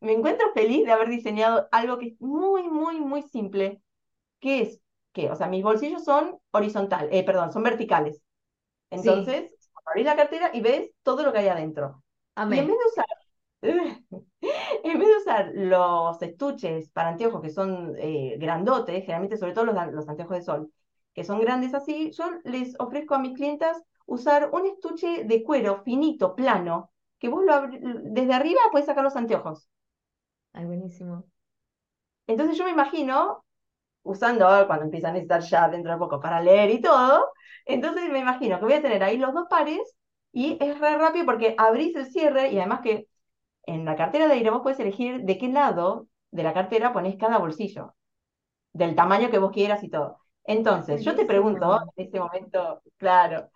me 0.00 0.12
encuentro 0.12 0.52
feliz 0.54 0.84
de 0.86 0.92
haber 0.92 1.08
diseñado 1.08 1.68
algo 1.72 1.98
que 1.98 2.08
es 2.08 2.20
muy, 2.20 2.68
muy, 2.68 3.00
muy 3.00 3.22
simple, 3.22 3.82
que 4.40 4.62
es 4.62 4.80
que, 5.12 5.30
o 5.30 5.36
sea, 5.36 5.48
mis 5.48 5.64
bolsillos 5.64 6.04
son 6.04 6.38
horizontales, 6.52 7.10
eh, 7.12 7.24
perdón, 7.24 7.52
son 7.52 7.62
verticales. 7.64 8.22
Entonces, 8.90 9.54
abrís 9.86 10.06
la 10.06 10.16
cartera 10.16 10.50
y 10.54 10.60
ves 10.60 10.90
todo 11.02 11.22
lo 11.22 11.32
que 11.32 11.38
hay 11.40 11.48
adentro. 11.48 12.02
Y 12.48 12.58
en 12.58 12.66
vez 12.68 12.76
de 12.78 12.86
usar, 12.86 13.06
en 14.84 14.98
vez 14.98 15.08
de 15.08 15.16
usar 15.18 15.52
los 15.54 16.22
estuches 16.22 16.90
para 16.90 17.10
anteojos 17.10 17.42
que 17.42 17.50
son 17.50 17.94
eh, 17.98 18.36
grandotes, 18.38 19.00
generalmente 19.02 19.36
sobre 19.36 19.52
todo 19.52 19.66
los, 19.66 19.92
los 19.92 20.08
anteojos 20.08 20.36
de 20.38 20.42
sol, 20.42 20.72
que 21.14 21.24
son 21.24 21.40
grandes 21.40 21.74
así, 21.74 22.10
yo 22.12 22.30
les 22.44 22.74
ofrezco 22.78 23.14
a 23.14 23.18
mis 23.18 23.34
clientas 23.36 23.82
usar 24.06 24.50
un 24.52 24.66
estuche 24.66 25.24
de 25.24 25.42
cuero 25.42 25.82
finito, 25.84 26.34
plano, 26.34 26.92
que 27.18 27.28
vos 27.28 27.44
lo 27.44 27.62
desde 27.70 28.32
arriba 28.32 28.60
puedes 28.70 28.86
sacar 28.86 29.04
los 29.04 29.16
anteojos. 29.16 29.68
Ay, 30.58 30.64
buenísimo. 30.66 31.24
Entonces 32.26 32.58
yo 32.58 32.64
me 32.64 32.70
imagino, 32.70 33.44
usando 34.02 34.46
cuando 34.66 34.86
empiezan 34.86 35.12
a 35.12 35.14
necesitar 35.14 35.42
ya 35.42 35.68
dentro 35.68 35.92
de 35.92 35.98
poco 35.98 36.20
para 36.20 36.40
leer 36.42 36.70
y 36.70 36.80
todo, 36.82 37.30
entonces 37.66 38.10
me 38.10 38.20
imagino 38.20 38.58
que 38.58 38.66
voy 38.66 38.74
a 38.74 38.82
tener 38.82 39.02
ahí 39.04 39.18
los 39.18 39.34
dos 39.34 39.46
pares 39.50 39.80
y 40.32 40.58
es 40.60 40.78
re 40.80 40.98
rápido 40.98 41.26
porque 41.26 41.54
abrís 41.58 41.96
el 41.96 42.06
cierre 42.06 42.50
y 42.52 42.58
además 42.58 42.80
que 42.82 43.08
en 43.66 43.84
la 43.84 43.96
cartera 43.96 44.28
de 44.28 44.34
aire 44.34 44.50
vos 44.50 44.62
puedes 44.62 44.80
elegir 44.80 45.22
de 45.24 45.38
qué 45.38 45.48
lado 45.48 46.08
de 46.32 46.42
la 46.44 46.54
cartera 46.54 46.92
pones 46.92 47.16
cada 47.16 47.38
bolsillo, 47.38 47.94
del 48.72 48.96
tamaño 48.96 49.30
que 49.30 49.38
vos 49.38 49.52
quieras 49.52 49.84
y 49.84 49.90
todo. 49.90 50.18
Entonces, 50.44 51.04
yo 51.04 51.14
te 51.16 51.26
pregunto 51.26 51.80
en 51.96 52.06
este 52.06 52.20
momento, 52.20 52.82
claro, 52.98 53.50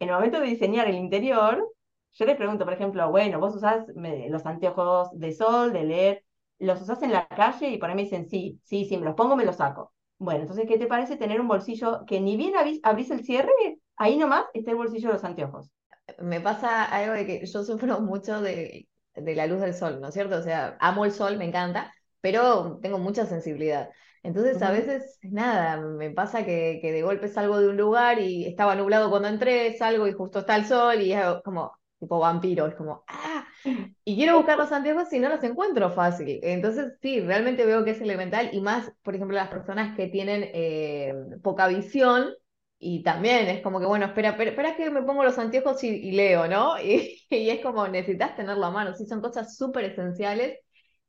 en 0.00 0.08
el 0.10 0.14
momento 0.14 0.40
de 0.40 0.46
diseñar 0.48 0.88
el 0.88 0.96
interior, 0.96 1.66
yo 2.14 2.26
les 2.26 2.36
pregunto, 2.36 2.64
por 2.64 2.74
ejemplo, 2.74 3.10
bueno, 3.10 3.40
vos 3.40 3.56
usás 3.56 3.86
los 3.94 4.46
anteojos 4.46 5.10
de 5.12 5.32
sol, 5.32 5.72
de 5.72 5.84
leer, 5.84 6.24
¿los 6.62 6.80
usás 6.80 7.02
en 7.02 7.12
la 7.12 7.26
calle? 7.28 7.68
Y 7.68 7.78
por 7.78 7.90
ahí 7.90 7.96
me 7.96 8.02
dicen, 8.02 8.28
sí, 8.28 8.60
sí, 8.64 8.84
sí, 8.86 8.96
me 8.96 9.04
los 9.06 9.14
pongo, 9.14 9.36
me 9.36 9.44
los 9.44 9.56
saco. 9.56 9.92
Bueno, 10.18 10.42
entonces, 10.42 10.66
¿qué 10.68 10.78
te 10.78 10.86
parece 10.86 11.16
tener 11.16 11.40
un 11.40 11.48
bolsillo 11.48 12.04
que 12.06 12.20
ni 12.20 12.36
bien 12.36 12.54
abrís, 12.84 13.10
el 13.10 13.24
cierre, 13.24 13.52
ahí 13.96 14.16
nomás 14.16 14.44
está 14.54 14.70
el 14.70 14.76
bolsillo 14.76 15.08
de 15.08 15.14
los 15.14 15.24
anteojos? 15.24 15.70
Me 16.18 16.40
pasa 16.40 16.84
algo 16.84 17.14
de 17.14 17.26
que 17.26 17.46
yo 17.46 17.64
sufro 17.64 18.00
mucho 18.00 18.40
de, 18.40 18.88
de 19.14 19.34
la 19.34 19.46
luz 19.46 19.60
del 19.60 19.74
sol, 19.74 20.00
¿no 20.00 20.08
es 20.08 20.14
cierto? 20.14 20.36
O 20.36 20.42
sea, 20.42 20.76
amo 20.80 21.04
el 21.04 21.12
sol, 21.12 21.36
me 21.38 21.44
encanta, 21.46 21.92
pero 22.20 22.78
tengo 22.80 22.98
mucha 22.98 23.26
sensibilidad. 23.26 23.90
Entonces, 24.22 24.62
a 24.62 24.70
veces, 24.70 25.18
nada, 25.22 25.78
me 25.78 26.10
pasa 26.10 26.44
que, 26.44 26.78
que, 26.80 26.92
de 26.92 27.02
golpe 27.02 27.28
salgo 27.28 27.58
de 27.58 27.68
un 27.68 27.76
lugar 27.76 28.20
y 28.20 28.46
estaba 28.46 28.76
nublado 28.76 29.10
cuando 29.10 29.26
entré, 29.28 29.76
salgo 29.76 30.06
y 30.06 30.12
justo 30.12 30.40
está 30.40 30.54
el 30.56 30.66
sol 30.66 31.00
y 31.00 31.12
es 31.12 31.24
como 31.44 31.72
tipo 31.98 32.18
vampiro, 32.20 32.66
es 32.66 32.74
como, 32.76 33.02
¡ah! 33.08 33.31
Y 34.04 34.16
quiero 34.16 34.36
buscar 34.36 34.58
los 34.58 34.72
anteojos 34.72 35.12
y 35.12 35.20
no 35.20 35.28
los 35.28 35.42
encuentro 35.44 35.90
fácil. 35.90 36.40
Entonces, 36.42 36.94
sí, 37.00 37.20
realmente 37.20 37.64
veo 37.64 37.84
que 37.84 37.92
es 37.92 38.00
elemental 38.00 38.50
y 38.52 38.60
más, 38.60 38.92
por 39.02 39.14
ejemplo, 39.14 39.36
las 39.36 39.48
personas 39.48 39.96
que 39.96 40.08
tienen 40.08 40.50
eh, 40.52 41.14
poca 41.42 41.68
visión 41.68 42.32
y 42.78 43.04
también 43.04 43.46
es 43.46 43.62
como 43.62 43.78
que, 43.78 43.86
bueno, 43.86 44.06
espera, 44.06 44.30
espera, 44.30 44.76
que 44.76 44.90
me 44.90 45.02
pongo 45.02 45.22
los 45.22 45.38
anteojos 45.38 45.84
y, 45.84 46.10
leo, 46.12 46.48
¿no? 46.48 46.74
Y, 46.82 47.16
y, 47.30 47.50
es 47.50 47.60
como, 47.62 47.86
necesitas 47.86 48.34
tenerlo 48.36 48.66
a 48.66 48.70
mano, 48.72 48.94
sí, 48.94 49.06
son 49.06 49.20
cosas 49.20 49.56
súper 49.56 49.84
esenciales 49.84 50.58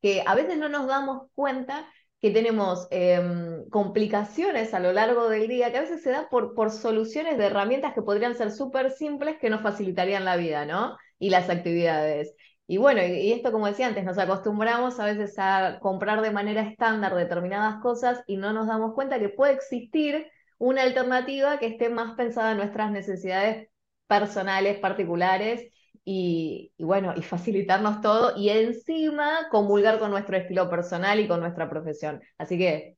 que 0.01 0.23
a 0.25 0.36
veces 0.36 0.57
no 0.57 0.69
nos 0.69 0.86
damos 0.88 1.30
cuenta 1.34 1.88
que 2.23 2.32
tenemos 2.32 2.88
em, 2.91 3.67
complicaciones 3.69 4.73
a 4.73 4.80
lo 4.80 4.93
largo 4.93 5.30
del 5.30 5.47
día, 5.47 5.71
que 5.71 5.78
a 5.78 5.82
veces 5.82 6.03
se 6.03 6.11
da 6.11 6.30
por, 6.30 6.53
por 6.53 6.71
soluciones 6.71 7.38
de 7.38 7.45
herramientas 7.47 7.93
que 7.93 8.01
podrían 8.01 8.36
ser 8.36 8.51
súper 8.51 8.91
simples 8.91 9.38
que 9.41 9.49
nos 9.49 9.61
facilitarían 9.61 10.25
la 10.25 10.38
vida, 10.38 10.65
¿no? 10.65 10.97
Y 11.20 11.30
las 11.30 11.49
actividades. 11.49 12.36
Y 12.68 12.78
bueno, 12.78 13.01
y, 13.03 13.32
esto 13.34 13.51
como 13.51 13.68
decía 13.68 13.88
antes, 13.88 14.03
nos 14.05 14.18
acostumbramos 14.18 14.99
a 14.99 15.05
veces 15.05 15.36
a 15.38 15.80
comprar 15.82 16.22
de 16.22 16.32
manera 16.32 16.61
estándar 16.61 17.16
determinadas 17.16 17.82
cosas 17.82 18.24
y 18.28 18.38
no 18.38 18.53
nos 18.53 18.68
damos 18.68 18.93
cuenta 18.93 19.20
que 19.20 19.30
puede 19.30 19.53
existir 19.53 20.28
una 20.57 20.84
alternativa 20.84 21.59
que 21.59 21.68
esté 21.68 21.89
más 21.89 22.16
pensada 22.16 22.51
en 22.51 22.57
nuestras 22.57 22.91
necesidades 22.91 23.70
personales, 24.07 24.80
particulares 24.80 25.70
y, 26.05 26.74
y 26.78 26.84
bueno, 26.84 27.14
y 27.16 27.22
facilitarnos 27.22 28.01
todo 28.01 28.34
y 28.38 28.49
encima 28.49 29.47
comulgar 29.51 29.99
con 29.99 30.11
nuestro 30.11 30.38
estilo 30.38 30.70
personal 30.70 31.20
y 31.20 31.28
con 31.28 31.41
nuestra 31.41 31.70
profesión. 31.70 32.22
Así 32.38 32.57
que 32.57 32.97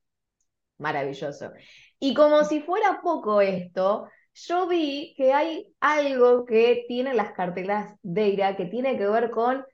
maravilloso. 0.78 1.52
Y 2.00 2.14
como 2.14 2.44
si 2.44 2.62
fuera 2.62 3.02
poco 3.02 3.42
esto, 3.42 4.10
yo 4.36 4.68
vi 4.68 5.14
que 5.18 5.34
hay 5.34 5.74
algo 5.80 6.46
que 6.46 6.86
tienen 6.88 7.18
las 7.18 7.34
cartelas 7.34 7.96
Deira 8.04 8.56
que 8.56 8.66
tiene 8.66 8.98
que 8.98 9.08
ver 9.08 9.32
con 9.32 9.66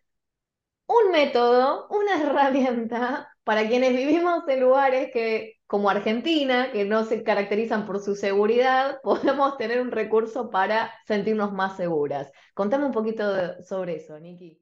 un 0.87 1.11
método, 1.11 1.87
una 1.89 2.21
herramienta 2.21 3.29
para 3.43 3.67
quienes 3.67 3.93
vivimos 3.93 4.47
en 4.47 4.59
lugares 4.61 5.09
que, 5.11 5.55
como 5.67 5.89
Argentina, 5.89 6.71
que 6.71 6.85
no 6.85 7.03
se 7.05 7.23
caracterizan 7.23 7.85
por 7.85 7.99
su 8.01 8.15
seguridad, 8.15 8.99
podemos 9.03 9.57
tener 9.57 9.81
un 9.81 9.91
recurso 9.91 10.49
para 10.49 10.93
sentirnos 11.07 11.53
más 11.53 11.77
seguras. 11.77 12.31
Contame 12.53 12.85
un 12.85 12.91
poquito 12.91 13.23
sobre 13.63 13.97
eso, 13.97 14.19
Niki. 14.19 14.59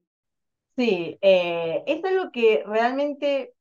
Sí, 0.76 1.18
eh, 1.22 1.84
es 1.88 2.04
algo 2.06 2.32
que 2.32 2.64
realmente 2.66 3.54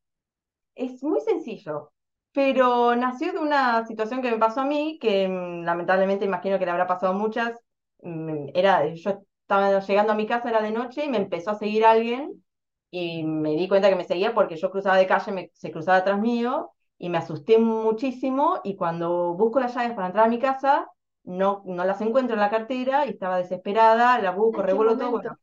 es 0.75 1.03
muy 1.03 1.21
sencillo, 1.21 1.93
pero 2.33 2.95
nació 2.97 3.33
de 3.33 3.39
una 3.39 3.87
situación 3.87 4.23
que 4.23 4.31
me 4.31 4.39
pasó 4.39 4.61
a 4.63 4.65
mí, 4.67 4.99
que 5.01 5.29
mm, 5.29 5.65
lamentablemente 5.65 6.25
imagino 6.25 6.59
que 6.59 6.65
le 6.65 6.71
habrá 6.73 6.87
pasado 6.87 7.13
a 7.13 7.17
muchas. 7.17 7.59
Mm, 8.03 8.49
Era, 8.55 8.87
yo 8.95 9.21
estaba 9.43 9.81
llegando 9.81 10.13
a 10.13 10.17
mi 10.17 10.27
casa, 10.27 10.49
era 10.51 10.63
de 10.63 10.71
noche, 10.71 11.05
y 11.05 11.09
me 11.09 11.19
empezó 11.19 11.51
a 11.53 11.55
seguir 11.59 11.85
alguien 11.85 12.45
y 12.91 13.25
me 13.25 13.51
di 13.57 13.69
cuenta 13.69 13.89
que 13.91 13.97
me 13.97 14.05
seguía 14.05 14.35
porque 14.35 14.57
yo 14.57 14.71
cruzaba 14.71 14.97
de 14.97 15.07
calle, 15.07 15.33
me, 15.33 15.51
se 15.55 15.71
cruzaba 15.73 15.99
atrás 15.99 16.19
mío 16.21 16.73
y 16.99 17.09
me 17.11 17.19
asusté 17.19 17.59
muchísimo 17.59 18.61
y 18.65 18.77
cuando 18.77 19.35
busco 19.35 19.61
las 19.61 19.75
llaves 19.75 19.93
para 19.95 20.07
entrar 20.09 20.27
a 20.27 20.29
mi 20.29 20.39
casa, 20.39 20.89
no, 21.25 21.63
no 21.67 21.85
las 21.85 22.01
encuentro 22.01 22.35
en 22.35 22.41
la 22.41 22.51
cartera 22.51 23.07
y 23.07 23.11
estaba 23.11 23.39
desesperada, 23.39 24.19
la 24.21 24.31
busco, 24.31 24.63
revuelvo 24.63 24.97
todo, 24.97 25.11
bueno, 25.11 25.39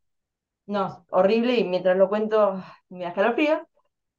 no, 0.68 1.06
horrible 1.12 1.58
y 1.58 1.64
mientras 1.66 1.98
lo 1.98 2.10
cuento 2.10 2.64
me 2.90 3.02
da 3.04 3.10
escalofrío. 3.10 3.68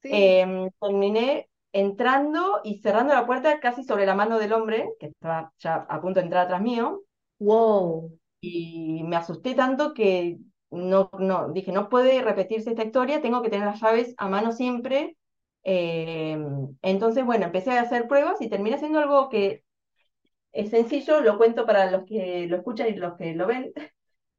Sí. 0.02 0.10
Em, 0.10 0.70
terminé 0.80 1.48
entrando 1.80 2.60
y 2.64 2.78
cerrando 2.80 3.14
la 3.14 3.26
puerta 3.26 3.60
casi 3.60 3.84
sobre 3.84 4.06
la 4.06 4.14
mano 4.14 4.38
del 4.38 4.52
hombre, 4.52 4.88
que 5.00 5.06
estaba 5.06 5.52
ya 5.58 5.76
a 5.88 6.00
punto 6.00 6.20
de 6.20 6.24
entrar 6.26 6.44
atrás 6.46 6.62
mío, 6.62 7.02
Wow. 7.38 8.10
y 8.40 9.02
me 9.04 9.16
asusté 9.16 9.54
tanto 9.54 9.94
que 9.94 10.38
no, 10.70 11.10
no, 11.18 11.48
dije, 11.52 11.72
no 11.72 11.88
puede 11.88 12.22
repetirse 12.22 12.70
esta 12.70 12.84
historia, 12.84 13.22
tengo 13.22 13.42
que 13.42 13.50
tener 13.50 13.66
las 13.66 13.80
llaves 13.80 14.14
a 14.18 14.28
mano 14.28 14.52
siempre. 14.52 15.16
Eh, 15.64 16.38
entonces, 16.82 17.24
bueno, 17.24 17.46
empecé 17.46 17.72
a 17.72 17.82
hacer 17.82 18.06
pruebas 18.08 18.40
y 18.40 18.48
terminé 18.48 18.76
haciendo 18.76 18.98
algo 19.00 19.28
que 19.28 19.64
es 20.52 20.70
sencillo, 20.70 21.20
lo 21.20 21.38
cuento 21.38 21.66
para 21.66 21.90
los 21.90 22.04
que 22.04 22.46
lo 22.48 22.56
escuchan 22.56 22.88
y 22.88 22.94
los 22.96 23.16
que 23.16 23.34
lo 23.34 23.46
ven. 23.46 23.72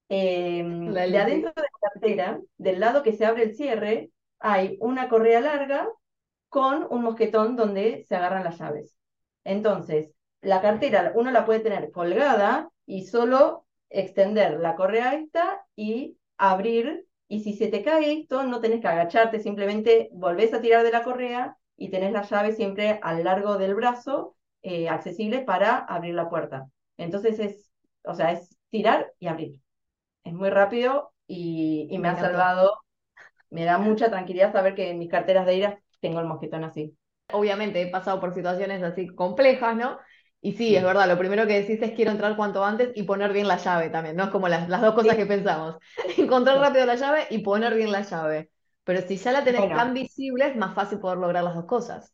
Eh, 0.10 0.64
de 0.66 1.20
adentro 1.20 1.52
de 1.56 1.64
la 1.64 1.70
cartera, 1.92 2.42
del 2.58 2.80
lado 2.80 3.04
que 3.04 3.14
se 3.14 3.26
abre 3.26 3.44
el 3.44 3.56
cierre, 3.56 4.12
hay 4.40 4.78
una 4.82 5.10
correa 5.10 5.42
larga 5.42 5.90
con 6.50 6.88
un 6.90 7.04
mosquetón 7.04 7.56
donde 7.56 8.06
se 8.08 8.16
agarran 8.16 8.44
las 8.44 8.58
llaves. 8.60 8.96
Entonces, 9.44 10.12
la 10.42 10.62
cartera 10.62 11.12
uno 11.16 11.32
la 11.32 11.46
puede 11.46 11.60
tener 11.62 11.92
colgada 11.92 12.70
y 12.86 13.06
solo 13.06 13.66
extender 13.90 14.60
la 14.60 14.76
correa 14.76 15.14
esta 15.16 15.66
y 15.76 16.18
abrir. 16.38 17.06
Y 17.30 17.42
si 17.44 17.54
se 17.54 17.68
te 17.68 17.84
cae 17.84 18.14
esto, 18.22 18.44
no 18.44 18.62
tenés 18.62 18.80
que 18.82 18.88
agacharte, 18.88 19.40
simplemente 19.40 20.10
volvés 20.14 20.54
a 20.54 20.62
tirar 20.62 20.84
de 20.84 20.92
la 20.92 21.04
correa 21.04 21.58
y 21.76 21.90
tenés 21.90 22.12
la 22.14 22.24
llave 22.24 22.54
siempre 22.54 23.00
al 23.04 23.24
largo 23.24 23.58
del 23.58 23.76
brazo, 23.76 24.36
eh, 24.62 24.88
accesible 24.90 25.42
para 25.42 25.78
abrir 25.78 26.16
la 26.16 26.30
puerta. 26.30 26.70
Entonces 26.98 27.40
es, 27.40 27.72
o 28.04 28.14
sea, 28.16 28.32
es 28.32 28.58
tirar 28.70 29.14
y 29.20 29.28
abrir. 29.28 29.62
Es 30.24 30.34
muy 30.34 30.50
rápido 30.50 31.14
y, 31.28 31.88
y 31.92 32.00
me, 32.00 32.10
Me 32.10 32.10
ha 32.10 32.18
salvado. 32.20 32.72
Me 33.50 33.66
da 33.66 33.78
mucha 33.78 34.10
tranquilidad 34.10 34.52
saber 34.54 34.76
que 34.76 34.90
en 34.90 35.00
mis 35.00 35.10
carteras 35.10 35.46
de 35.46 35.56
ira 35.56 35.82
tengo 36.02 36.20
el 36.20 36.26
mosquetón 36.28 36.64
así. 36.64 36.98
Obviamente 37.32 37.82
he 37.82 37.88
pasado 37.88 38.20
por 38.22 38.34
situaciones 38.34 38.82
así 38.84 39.08
complejas, 39.08 39.76
¿no? 39.76 40.00
Y 40.42 40.54
sí, 40.54 40.76
es 40.76 40.84
verdad, 40.84 41.08
lo 41.10 41.18
primero 41.18 41.46
que 41.48 41.62
decís 41.62 41.82
es 41.82 41.92
quiero 41.94 42.12
entrar 42.12 42.36
cuanto 42.38 42.64
antes 42.64 42.92
y 42.96 43.04
poner 43.04 43.34
bien 43.34 43.48
la 43.48 43.58
llave 43.58 43.90
también, 43.90 44.16
¿no? 44.16 44.26
Es 44.26 44.30
como 44.30 44.48
las, 44.48 44.70
las 44.70 44.82
dos 44.82 44.94
cosas 44.94 45.16
Sí. 45.16 45.18
que 45.18 45.26
pensamos. 45.26 45.76
Encontrar 46.18 46.60
rápido 46.60 46.86
la 46.86 46.96
llave 46.96 47.28
y 47.30 47.40
poner 47.40 47.76
bien 47.76 47.92
la 47.92 48.02
llave. 48.04 48.50
Pero 48.86 49.02
si 49.08 49.18
ya 49.18 49.32
la 49.34 49.44
tenés 49.44 49.72
Bueno, 49.72 49.74
tan 49.74 49.94
visible, 49.94 50.48
es 50.48 50.56
más 50.56 50.74
fácil 50.74 51.00
poder 51.00 51.18
lograr 51.18 51.44
las 51.44 51.56
dos 51.56 51.66
cosas. 51.66 52.14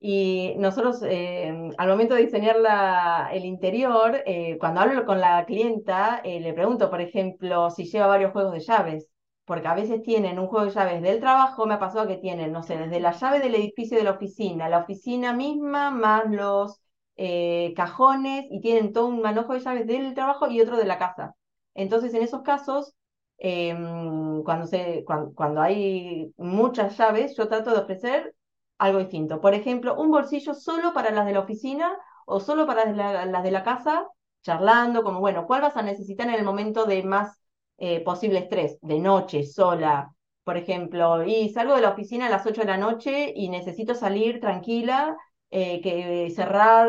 y 0.00 0.54
nosotros 0.58 1.02
eh, 1.04 1.52
al 1.78 1.88
momento 1.88 2.14
de 2.16 2.24
diseñar 2.24 2.56
la, 2.58 3.30
el 3.32 3.44
interior, 3.44 4.22
eh, 4.26 4.58
cuando 4.60 4.80
hablo 4.80 5.06
con 5.06 5.20
la 5.20 5.44
clienta, 5.46 6.20
eh, 6.24 6.40
le 6.40 6.54
pregunto, 6.54 6.90
por 6.90 7.00
ejemplo, 7.00 7.70
si 7.70 7.84
lleva 7.86 8.08
varios 8.08 8.32
juegos 8.32 8.52
de 8.54 8.60
llaves, 8.60 9.10
porque 9.44 9.68
a 9.68 9.74
veces 9.74 10.02
tienen 10.02 10.38
un 10.38 10.46
juego 10.46 10.66
de 10.66 10.72
llaves 10.72 11.02
del 11.02 11.20
trabajo, 11.20 11.66
me 11.66 11.74
ha 11.74 11.78
pasado 11.78 12.06
que 12.06 12.16
tienen, 12.16 12.52
no 12.52 12.62
sé, 12.62 12.76
desde 12.78 13.00
la 13.00 13.12
llave 13.12 13.40
del 13.40 13.54
edificio 13.54 13.98
de 13.98 14.04
la 14.04 14.12
oficina, 14.12 14.68
la 14.68 14.78
oficina 14.80 15.32
misma, 15.32 15.90
más 15.90 16.30
los 16.30 16.80
eh, 17.16 17.72
cajones, 17.76 18.46
y 18.50 18.60
tienen 18.60 18.92
todo 18.92 19.06
un 19.06 19.20
manojo 19.22 19.52
de 19.54 19.60
llaves 19.60 19.86
del 19.86 20.14
trabajo 20.14 20.48
y 20.48 20.60
otro 20.60 20.76
de 20.76 20.84
la 20.86 20.98
casa. 20.98 21.34
Entonces, 21.74 22.14
en 22.14 22.22
esos 22.22 22.42
casos, 22.42 22.94
em, 23.38 24.42
cuando, 24.44 24.66
se, 24.66 25.04
cuan- 25.04 25.32
cuando 25.34 25.60
hay 25.60 26.32
muchas 26.36 26.96
llaves, 26.98 27.36
yo 27.36 27.48
trato 27.48 27.70
de 27.72 27.80
ofrecer 27.80 28.34
algo 28.78 28.98
distinto. 28.98 29.40
Por 29.40 29.54
ejemplo, 29.54 29.96
un 30.00 30.10
bolsillo 30.10 30.54
solo 30.54 30.92
para 30.92 31.10
las 31.10 31.26
de 31.26 31.32
la 31.32 31.40
oficina 31.40 31.96
o 32.26 32.40
solo 32.40 32.66
para 32.66 32.84
la- 32.92 33.26
las 33.26 33.42
de 33.42 33.50
la 33.50 33.62
casa, 33.64 34.06
charlando, 34.42 35.02
como, 35.04 35.20
bueno, 35.20 35.46
¿cuál 35.46 35.62
vas 35.62 35.76
a 35.76 35.82
necesitar 35.82 36.28
en 36.28 36.34
el 36.34 36.44
momento 36.44 36.84
de 36.86 37.02
más 37.04 37.41
eh, 37.78 38.00
posible 38.02 38.38
estrés? 38.40 38.78
De 38.82 38.98
noche, 38.98 39.44
sola, 39.44 40.12
por 40.44 40.56
ejemplo, 40.56 41.24
y 41.24 41.48
salgo 41.50 41.74
de 41.74 41.82
la 41.82 41.90
oficina 41.90 42.26
a 42.26 42.30
las 42.30 42.46
8 42.46 42.62
de 42.62 42.66
la 42.68 42.76
noche 42.76 43.32
y 43.34 43.48
necesito 43.48 43.94
salir 43.94 44.40
tranquila, 44.40 45.16
eh, 45.50 45.80
que 45.82 46.30
cerrar, 46.34 46.88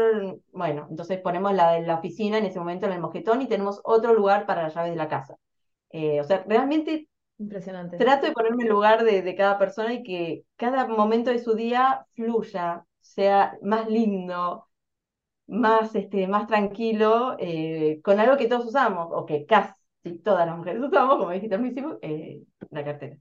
bueno, 0.52 0.88
entonces 0.90 1.20
ponemos 1.22 1.54
la 1.54 1.74
de 1.74 1.82
la 1.82 1.96
oficina 1.96 2.38
en 2.38 2.46
ese 2.46 2.60
momento 2.60 2.86
en 2.86 2.94
el 2.94 3.02
mosquetón 3.02 3.42
y 3.42 3.48
tenemos 3.48 3.82
otro 3.84 4.14
lugar 4.14 4.46
para 4.46 4.64
las 4.64 4.74
llaves 4.76 4.92
de 4.92 4.98
la 4.98 5.08
casa. 5.10 5.36
Eh, 5.92 6.22
o 6.22 6.24
sea, 6.24 6.44
realmente 6.48 7.08
Impresionante. 7.40 7.98
trato 7.98 8.26
de 8.26 8.32
ponerme 8.34 8.64
en 8.64 8.68
el 8.70 8.74
lugar 8.74 9.04
de, 9.04 9.22
de 9.22 9.36
cada 9.36 9.58
persona 9.58 9.94
y 9.94 10.04
que 10.04 10.46
cada 10.56 10.88
momento 10.88 11.32
de 11.32 11.40
su 11.40 11.56
día 11.56 12.06
fluya, 12.16 12.86
sea 13.02 13.58
más 13.62 13.88
lindo, 13.90 14.68
más, 15.48 15.96
este, 15.96 16.28
más 16.28 16.48
tranquilo, 16.48 17.36
eh, 17.40 18.02
con 18.04 18.20
algo 18.20 18.38
que 18.38 18.48
todos 18.48 18.66
usamos, 18.66 19.10
o 19.12 19.26
que 19.26 19.46
casi 19.46 19.74
todas 20.24 20.45
las 20.47 20.58
mujeres 20.58 20.82
usamos, 20.84 21.18
como 21.18 21.32
dijiste 21.32 21.56
al 21.56 21.99
eh, 22.01 22.43
la 22.72 22.84
cartera. 22.86 23.18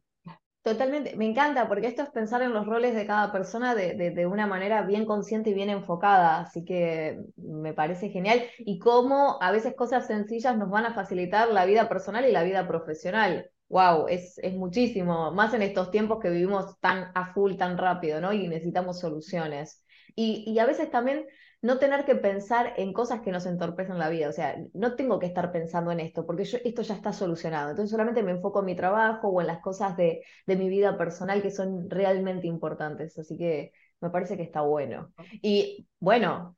Totalmente, 0.62 1.16
me 1.16 1.26
encanta 1.28 1.66
porque 1.66 1.88
esto 1.88 2.02
es 2.02 2.10
pensar 2.10 2.40
en 2.42 2.52
los 2.52 2.66
roles 2.66 2.94
de 2.94 3.04
cada 3.04 3.32
persona 3.32 3.74
de, 3.74 3.94
de- 3.94 4.12
de 4.12 4.26
una 4.26 4.46
manera 4.46 4.82
bien 4.82 5.04
consciente 5.06 5.50
y 5.50 5.54
bien 5.54 5.70
enfocada, 5.70 6.38
así 6.40 6.64
que 6.64 7.18
me 7.36 7.72
parece 7.74 8.10
genial 8.10 8.42
y 8.58 8.78
cómo 8.78 9.38
a 9.42 9.50
veces 9.50 9.74
cosas 9.74 10.06
sencillas 10.06 10.56
nos 10.56 10.70
van 10.70 10.86
a 10.86 10.94
facilitar 10.94 11.48
la 11.48 11.64
vida 11.66 11.88
personal 11.88 12.24
y 12.26 12.30
la 12.32 12.44
vida 12.44 12.68
profesional. 12.68 13.50
Wow, 13.70 14.06
es, 14.08 14.38
es 14.38 14.54
muchísimo, 14.54 15.32
más 15.32 15.52
en 15.54 15.62
estos 15.62 15.90
tiempos 15.90 16.20
que 16.20 16.30
vivimos 16.30 16.78
tan 16.78 17.10
a 17.16 17.32
full, 17.34 17.56
tan 17.56 17.76
rápido, 17.76 18.20
¿no? 18.20 18.32
Y 18.32 18.46
necesitamos 18.46 19.00
soluciones. 19.00 19.84
Y, 20.14 20.44
y 20.46 20.58
a 20.60 20.66
veces 20.66 20.90
también 20.92 21.26
no 21.62 21.78
tener 21.78 22.04
que 22.04 22.16
pensar 22.16 22.74
en 22.76 22.92
cosas 22.92 23.20
que 23.20 23.30
nos 23.30 23.46
entorpecen 23.46 23.98
la 23.98 24.08
vida. 24.08 24.28
O 24.28 24.32
sea, 24.32 24.56
no 24.74 24.96
tengo 24.96 25.18
que 25.18 25.26
estar 25.26 25.52
pensando 25.52 25.92
en 25.92 26.00
esto, 26.00 26.26
porque 26.26 26.42
esto 26.42 26.82
ya 26.82 26.94
está 26.94 27.12
solucionado. 27.12 27.70
Entonces 27.70 27.90
solamente 27.90 28.22
me 28.22 28.32
enfoco 28.32 28.60
en 28.60 28.66
mi 28.66 28.76
trabajo 28.76 29.28
o 29.28 29.40
en 29.40 29.46
las 29.46 29.60
cosas 29.60 29.96
de, 29.96 30.22
de 30.46 30.56
mi 30.56 30.68
vida 30.68 30.98
personal 30.98 31.40
que 31.40 31.52
son 31.52 31.88
realmente 31.88 32.48
importantes. 32.48 33.16
Así 33.18 33.36
que 33.38 33.72
me 34.00 34.10
parece 34.10 34.36
que 34.36 34.42
está 34.42 34.62
bueno. 34.62 35.12
Y 35.40 35.86
bueno, 36.00 36.56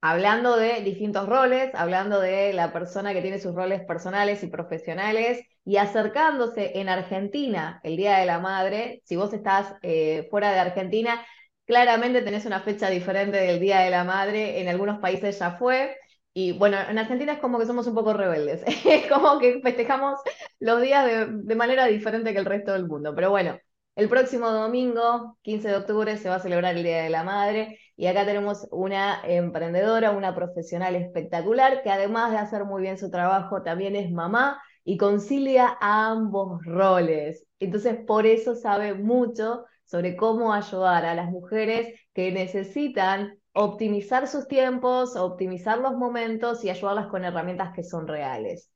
hablando 0.00 0.56
de 0.56 0.80
distintos 0.82 1.28
roles, 1.28 1.74
hablando 1.74 2.20
de 2.20 2.52
la 2.54 2.72
persona 2.72 3.12
que 3.12 3.22
tiene 3.22 3.38
sus 3.38 3.54
roles 3.54 3.84
personales 3.84 4.42
y 4.42 4.48
profesionales, 4.48 5.44
y 5.64 5.78
acercándose 5.78 6.78
en 6.78 6.88
Argentina 6.88 7.80
el 7.82 7.96
Día 7.96 8.18
de 8.18 8.26
la 8.26 8.38
Madre, 8.38 9.02
si 9.04 9.16
vos 9.16 9.32
estás 9.32 9.74
eh, 9.82 10.28
fuera 10.30 10.52
de 10.52 10.60
Argentina, 10.60 11.20
claramente 11.66 12.22
tenés 12.22 12.46
una 12.46 12.60
fecha 12.60 12.88
diferente 12.90 13.36
del 13.38 13.60
Día 13.60 13.80
de 13.80 13.90
la 13.90 14.04
Madre, 14.04 14.60
en 14.60 14.68
algunos 14.68 14.98
países 15.00 15.38
ya 15.38 15.52
fue. 15.58 15.96
Y 16.32 16.52
bueno, 16.52 16.76
en 16.88 16.98
Argentina 16.98 17.32
es 17.32 17.38
como 17.38 17.58
que 17.58 17.66
somos 17.66 17.86
un 17.86 17.94
poco 17.94 18.12
rebeldes, 18.12 18.62
es 18.86 19.06
como 19.10 19.38
que 19.38 19.60
festejamos 19.62 20.18
los 20.60 20.80
días 20.82 21.06
de, 21.06 21.26
de 21.28 21.54
manera 21.56 21.86
diferente 21.86 22.32
que 22.32 22.38
el 22.38 22.44
resto 22.44 22.72
del 22.72 22.86
mundo. 22.86 23.14
Pero 23.14 23.30
bueno, 23.30 23.58
el 23.94 24.08
próximo 24.10 24.50
domingo, 24.50 25.38
15 25.42 25.68
de 25.68 25.76
octubre, 25.76 26.16
se 26.18 26.28
va 26.28 26.36
a 26.36 26.40
celebrar 26.40 26.76
el 26.76 26.82
Día 26.84 27.02
de 27.02 27.10
la 27.10 27.24
Madre 27.24 27.78
y 27.96 28.06
acá 28.06 28.26
tenemos 28.26 28.66
una 28.70 29.22
emprendedora, 29.24 30.10
una 30.10 30.34
profesional 30.34 30.94
espectacular 30.96 31.82
que 31.82 31.90
además 31.90 32.30
de 32.32 32.38
hacer 32.38 32.64
muy 32.66 32.82
bien 32.82 32.98
su 32.98 33.10
trabajo, 33.10 33.62
también 33.62 33.96
es 33.96 34.10
mamá 34.12 34.60
y 34.84 34.98
concilia 34.98 35.76
ambos 35.80 36.60
roles. 36.64 37.46
Entonces, 37.58 37.96
por 38.06 38.26
eso 38.26 38.54
sabe 38.54 38.92
mucho 38.94 39.64
sobre 39.86 40.16
cómo 40.16 40.52
ayudar 40.52 41.06
a 41.06 41.14
las 41.14 41.30
mujeres 41.30 41.98
que 42.12 42.32
necesitan 42.32 43.38
optimizar 43.52 44.28
sus 44.28 44.48
tiempos, 44.48 45.16
optimizar 45.16 45.78
los 45.78 45.96
momentos 45.96 46.64
y 46.64 46.70
ayudarlas 46.70 47.06
con 47.06 47.24
herramientas 47.24 47.72
que 47.74 47.82
son 47.82 48.06
reales. 48.06 48.70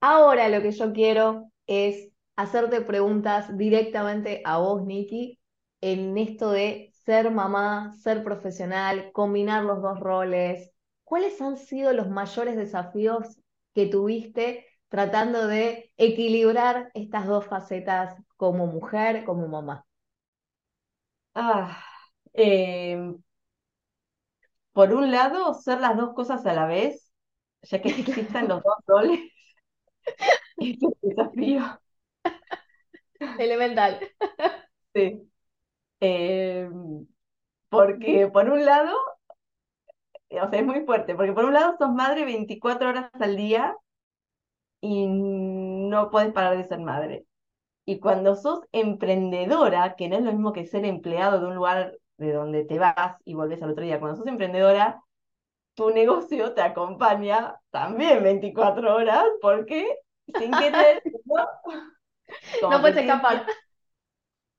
Ahora 0.00 0.48
lo 0.48 0.62
que 0.62 0.72
yo 0.72 0.92
quiero 0.92 1.50
es 1.66 2.10
hacerte 2.36 2.80
preguntas 2.82 3.56
directamente 3.56 4.42
a 4.44 4.58
vos, 4.58 4.84
Nikki, 4.84 5.38
en 5.80 6.16
esto 6.18 6.52
de 6.52 6.90
ser 7.04 7.30
mamá, 7.30 7.92
ser 8.02 8.22
profesional, 8.24 9.10
combinar 9.12 9.64
los 9.64 9.82
dos 9.82 10.00
roles. 10.00 10.70
¿Cuáles 11.04 11.40
han 11.40 11.56
sido 11.56 11.92
los 11.92 12.08
mayores 12.08 12.56
desafíos 12.56 13.40
que 13.74 13.86
tuviste 13.86 14.66
tratando 14.88 15.46
de 15.46 15.92
equilibrar 15.96 16.90
estas 16.94 17.26
dos 17.26 17.46
facetas 17.46 18.14
como 18.36 18.66
mujer, 18.66 19.24
como 19.24 19.48
mamá? 19.48 19.84
Ah, 21.34 21.82
em, 22.34 23.22
por 24.72 24.92
un 24.94 25.10
lado, 25.10 25.54
ser 25.54 25.80
las 25.80 25.96
dos 25.96 26.14
cosas 26.14 26.44
a 26.46 26.52
la 26.54 26.66
vez, 26.66 27.10
ya 27.62 27.80
que 27.82 27.90
existan 27.90 28.48
los 28.48 28.62
dos 28.62 28.74
roles, 28.86 29.20
es 30.58 30.82
un 30.82 30.94
desafío. 31.02 31.80
Elemental. 33.38 33.98
Sí. 34.94 35.22
Em, 36.00 37.06
porque 37.70 38.28
por 38.32 38.50
un 38.50 38.64
lado, 38.66 38.96
o 40.30 40.48
sea, 40.50 40.58
es 40.60 40.64
muy 40.66 40.80
fuerte, 40.86 41.14
porque 41.14 41.32
por 41.32 41.44
un 41.44 41.52
lado 41.54 41.76
sos 41.78 41.92
madre 41.92 42.24
24 42.24 42.88
horas 42.88 43.10
al 43.20 43.36
día 43.36 43.76
y 44.82 45.06
no 45.08 46.10
puedes 46.10 46.32
parar 46.32 46.56
de 46.56 46.64
ser 46.64 46.80
madre. 46.80 47.26
Y 47.84 47.98
cuando 47.98 48.36
sos 48.36 48.60
emprendedora, 48.72 49.96
que 49.96 50.08
no 50.08 50.16
es 50.16 50.22
lo 50.22 50.32
mismo 50.32 50.52
que 50.52 50.66
ser 50.66 50.84
empleado 50.84 51.40
de 51.40 51.46
un 51.46 51.54
lugar 51.54 51.96
de 52.18 52.32
donde 52.32 52.64
te 52.64 52.78
vas 52.78 53.16
y 53.24 53.34
volvés 53.34 53.62
al 53.62 53.70
otro 53.70 53.84
día, 53.84 53.98
cuando 53.98 54.18
sos 54.18 54.26
emprendedora, 54.26 55.02
tu 55.74 55.90
negocio 55.90 56.52
te 56.52 56.62
acompaña 56.62 57.58
también 57.70 58.22
24 58.22 58.96
horas 58.96 59.24
porque 59.40 59.98
sin 60.38 60.52
querer 60.52 61.02
no, 62.62 62.70
no 62.70 62.80
puedes 62.80 62.98
escapar. 62.98 63.46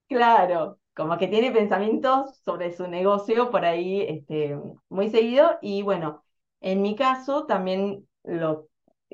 Claro, 0.08 0.80
como 0.94 1.18
que 1.18 1.28
tiene 1.28 1.52
pensamientos 1.52 2.38
sobre 2.44 2.74
su 2.74 2.88
negocio 2.88 3.50
por 3.50 3.66
ahí 3.66 4.02
este, 4.02 4.60
muy 4.90 5.10
seguido. 5.10 5.58
Y 5.62 5.84
bueno, 5.84 6.24
en 6.60 6.82
mi 6.82 6.96
caso 6.96 7.46
también 7.46 8.08
lo, 8.24 8.68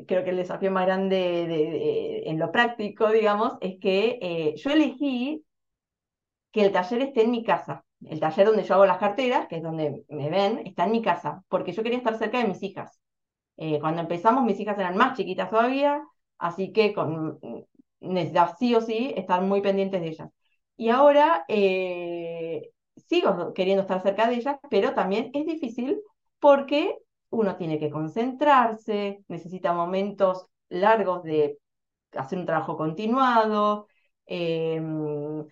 creo 0.06 0.24
que 0.24 0.30
el 0.32 0.38
desafío 0.38 0.72
más 0.72 0.86
grande 0.86 2.24
en 2.26 2.40
lo 2.40 2.52
práctico, 2.52 3.10
digamos, 3.12 3.58
es 3.62 3.80
que 3.80 4.20
eh, 4.22 4.56
yo 4.58 4.70
elegí 4.72 5.44
que 6.52 6.66
el 6.66 6.72
taller 6.72 7.02
esté 7.02 7.24
en 7.24 7.32
mi 7.32 7.44
casa. 7.44 7.86
El 8.06 8.20
taller 8.20 8.48
donde 8.48 8.64
yo 8.64 8.76
hago 8.76 8.86
las 8.86 9.00
carteras, 9.00 9.48
que 9.48 9.58
es 9.58 9.64
donde 9.64 10.04
me 10.10 10.30
ven, 10.30 10.60
está 10.66 10.86
en 10.86 10.92
mi 10.92 11.02
casa, 11.02 11.44
porque 11.50 11.72
yo 11.72 11.84
quería 11.84 11.98
estar 11.98 12.18
cerca 12.18 12.40
de 12.40 12.48
mis 12.48 12.62
hijas. 12.64 13.00
Eh, 13.58 13.80
cuando 13.80 14.02
empezamos, 14.02 14.44
mis 14.44 14.60
hijas 14.60 14.78
eran 14.78 14.98
más 14.98 15.18
chiquitas 15.18 15.50
todavía, 15.50 16.04
así 16.38 16.72
que 16.72 16.94
con, 16.94 17.40
necesitaba 18.00 18.56
sí 18.58 18.76
o 18.76 18.82
sí 18.82 19.14
estar 19.18 19.42
muy 19.42 19.62
pendientes 19.62 20.02
de 20.02 20.08
ellas. 20.08 20.30
Y 20.78 20.90
ahora 20.90 21.44
eh, 21.48 22.72
sigo 23.08 23.54
queriendo 23.54 23.82
estar 23.82 24.02
cerca 24.04 24.28
de 24.28 24.36
ellas, 24.36 24.58
pero 24.70 24.94
también 24.94 25.32
es 25.34 25.46
difícil 25.46 26.00
porque 26.40 26.96
uno 27.30 27.56
tiene 27.58 27.80
que 27.80 27.90
concentrarse, 27.90 29.24
necesita 29.28 29.74
momentos 29.74 30.48
largos 30.70 31.24
de 31.24 31.60
hacer 32.14 32.40
un 32.40 32.46
trabajo 32.46 32.78
continuado, 32.78 33.88
em, 34.26 35.46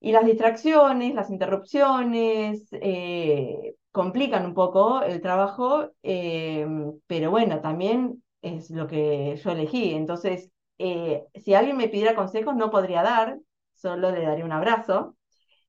y 0.00 0.12
las 0.12 0.24
distracciones, 0.26 1.14
las 1.14 1.30
interrupciones, 1.30 2.66
eh, 2.72 3.74
complican 3.92 4.46
un 4.46 4.54
poco 4.54 5.02
el 5.02 5.20
trabajo, 5.20 5.90
em, 6.02 6.98
pero 7.06 7.30
bueno, 7.30 7.60
también 7.60 8.22
es 8.42 8.70
lo 8.70 8.86
que 8.86 9.36
yo 9.36 9.50
elegí. 9.52 9.92
Entonces, 9.94 10.50
eh, 10.78 11.24
si 11.34 11.54
alguien 11.54 11.76
me 11.76 11.88
pidiera 11.88 12.14
consejos, 12.16 12.56
no 12.56 12.70
podría 12.70 13.02
dar, 13.02 13.38
solo 13.74 14.10
le 14.10 14.22
daría 14.22 14.44
un 14.44 14.52
abrazo, 14.52 15.16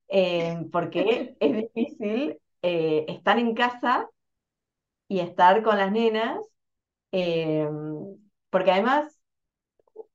eh, 0.08 0.56
porque 0.72 1.36
es 1.40 1.56
difícil 1.56 2.38
eh, 2.62 3.04
estar 3.08 3.38
en 3.38 3.54
casa 3.54 4.08
y 5.08 5.20
estar 5.20 5.62
con 5.62 5.78
las 5.78 5.92
nenas, 5.92 6.38
eh, 7.12 7.68
porque 8.50 8.72
además, 8.72 9.18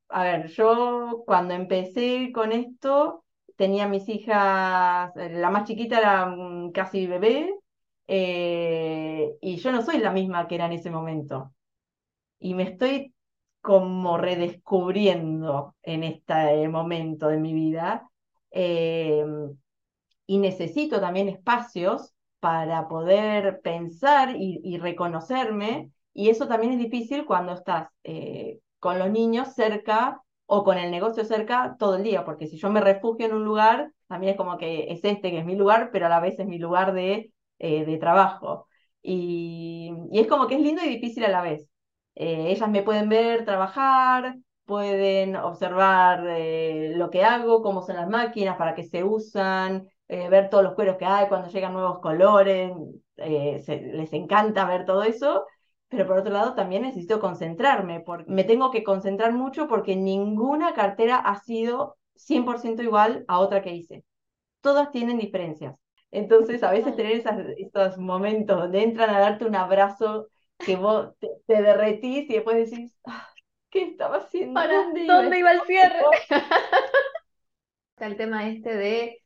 a 0.10 0.24
ver, 0.24 0.48
yo 0.48 1.24
cuando 1.26 1.54
empecé 1.54 2.32
con 2.34 2.52
esto, 2.52 3.24
tenía 3.56 3.88
mis 3.88 4.08
hijas, 4.10 5.12
la 5.16 5.50
más 5.50 5.66
chiquita 5.66 6.00
era 6.00 6.36
casi 6.74 7.08
bebé, 7.08 7.54
y 8.08 9.56
yo 9.58 9.72
no 9.72 9.82
soy 9.82 10.00
la 10.00 10.12
misma 10.12 10.48
que 10.48 10.56
era 10.56 10.66
en 10.66 10.74
ese 10.74 10.90
momento. 10.90 11.54
Y 12.40 12.54
me 12.56 12.64
estoy 12.64 13.14
como 13.62 14.18
redescubriendo 14.18 15.76
en 15.84 16.04
este 16.04 16.68
momento 16.70 17.28
de 17.28 17.38
mi 17.38 17.54
vida. 17.54 18.10
Y 18.52 20.38
necesito 20.38 21.00
también 21.02 21.30
espacios 21.30 22.14
para 22.40 22.88
poder 22.88 23.62
pensar 23.62 24.36
y, 24.36 24.78
reconocerme. 24.78 25.92
Y 26.14 26.30
eso 26.30 26.48
también 26.48 26.74
es 26.74 26.80
difícil 26.80 27.26
cuando 27.26 27.54
estás 27.54 27.90
eh, 28.04 28.60
con 28.80 29.00
los 29.00 29.10
niños 29.12 29.54
cerca 29.54 30.22
o 30.46 30.64
con 30.64 30.78
el 30.78 30.92
negocio 30.92 31.24
cerca 31.26 31.76
todo 31.78 31.98
el 31.98 32.04
día, 32.04 32.26
porque 32.26 32.48
si 32.48 32.58
yo 32.58 32.70
me 32.72 32.82
refugio 32.82 33.28
en 33.28 33.36
un 33.36 33.46
lugar, 33.46 33.92
también 34.08 34.32
es 34.32 34.38
como 34.38 34.58
que 34.58 34.92
es 34.92 35.04
este 35.04 35.32
que 35.32 35.40
es 35.40 35.46
mi 35.46 35.56
lugar, 35.56 35.90
pero 35.92 36.08
a 36.08 36.10
la 36.10 36.20
vez 36.20 36.40
es 36.40 36.48
mi 36.48 36.58
lugar 36.58 36.94
de, 36.94 37.32
eh, 37.60 37.98
trabajo. 38.00 38.68
Y, 39.02 39.92
es 40.12 40.28
como 40.28 40.48
que 40.48 40.56
es 40.56 40.62
lindo 40.62 40.84
y 40.84 40.90
difícil 40.90 41.24
a 41.26 41.30
la 41.30 41.42
vez. 41.42 41.70
Eh, 42.16 42.52
ellas 42.52 42.70
me 42.70 42.84
pueden 42.84 43.10
ver 43.10 43.46
trabajar, 43.46 44.36
pueden 44.66 45.36
observar 45.36 46.24
lo 46.24 47.10
que 47.10 47.24
hago, 47.24 47.62
cómo 47.62 47.82
son 47.82 47.96
las 47.98 48.10
máquinas, 48.10 48.58
para 48.58 48.76
qué 48.76 48.84
se 48.84 49.04
usan, 49.04 49.88
eh, 50.10 50.28
ver 50.28 50.50
todos 50.50 50.64
los 50.64 50.74
cueros 50.74 50.98
que 50.98 51.06
hay, 51.06 51.28
cuando 51.28 51.50
llegan 51.50 51.74
nuevos 51.74 52.00
colores, 52.00 52.74
les 53.16 54.14
encanta 54.14 54.66
ver 54.66 54.84
todo 54.84 55.04
eso, 55.04 55.46
pero 55.88 56.08
por 56.08 56.18
otro 56.18 56.34
lado 56.34 56.56
también 56.56 56.82
necesito 56.82 57.20
concentrarme, 57.20 58.00
porque 58.02 58.26
me 58.28 58.44
tengo 58.44 58.72
que 58.72 58.84
concentrar 58.84 59.34
mucho 59.34 59.68
porque 59.68 59.96
ninguna 59.96 60.74
cartera 60.74 61.18
ha 61.18 61.40
sido 61.40 61.96
100% 62.16 62.82
igual 62.82 63.24
a 63.28 63.40
otra 63.40 63.62
que 63.62 63.74
hice. 63.74 64.04
Todas 64.62 64.92
tienen 64.92 65.20
diferencias. 65.20 65.80
Entonces, 66.12 66.64
a 66.64 66.72
veces 66.72 66.96
tener 66.96 67.24
esos 67.58 67.98
momentos 68.00 68.58
donde 68.58 68.82
entran 68.82 69.12
a 69.12 69.20
darte 69.20 69.46
un 69.46 69.56
abrazo 69.56 70.28
que 70.58 70.76
vos 70.76 71.14
te, 71.20 71.62
derretís 71.62 72.30
y 72.30 72.34
después 72.34 72.70
decís, 72.70 72.96
ah, 73.06 73.28
¿qué 73.70 73.84
estaba 73.84 74.18
haciendo? 74.18 74.60
¿Dónde, 74.60 75.38
iba? 75.38 75.52
el 75.52 75.62
cierre? 75.62 76.00
Está 77.96 78.08
el 78.08 78.18
tema 78.18 78.48
este 78.50 78.76
de 78.76 79.22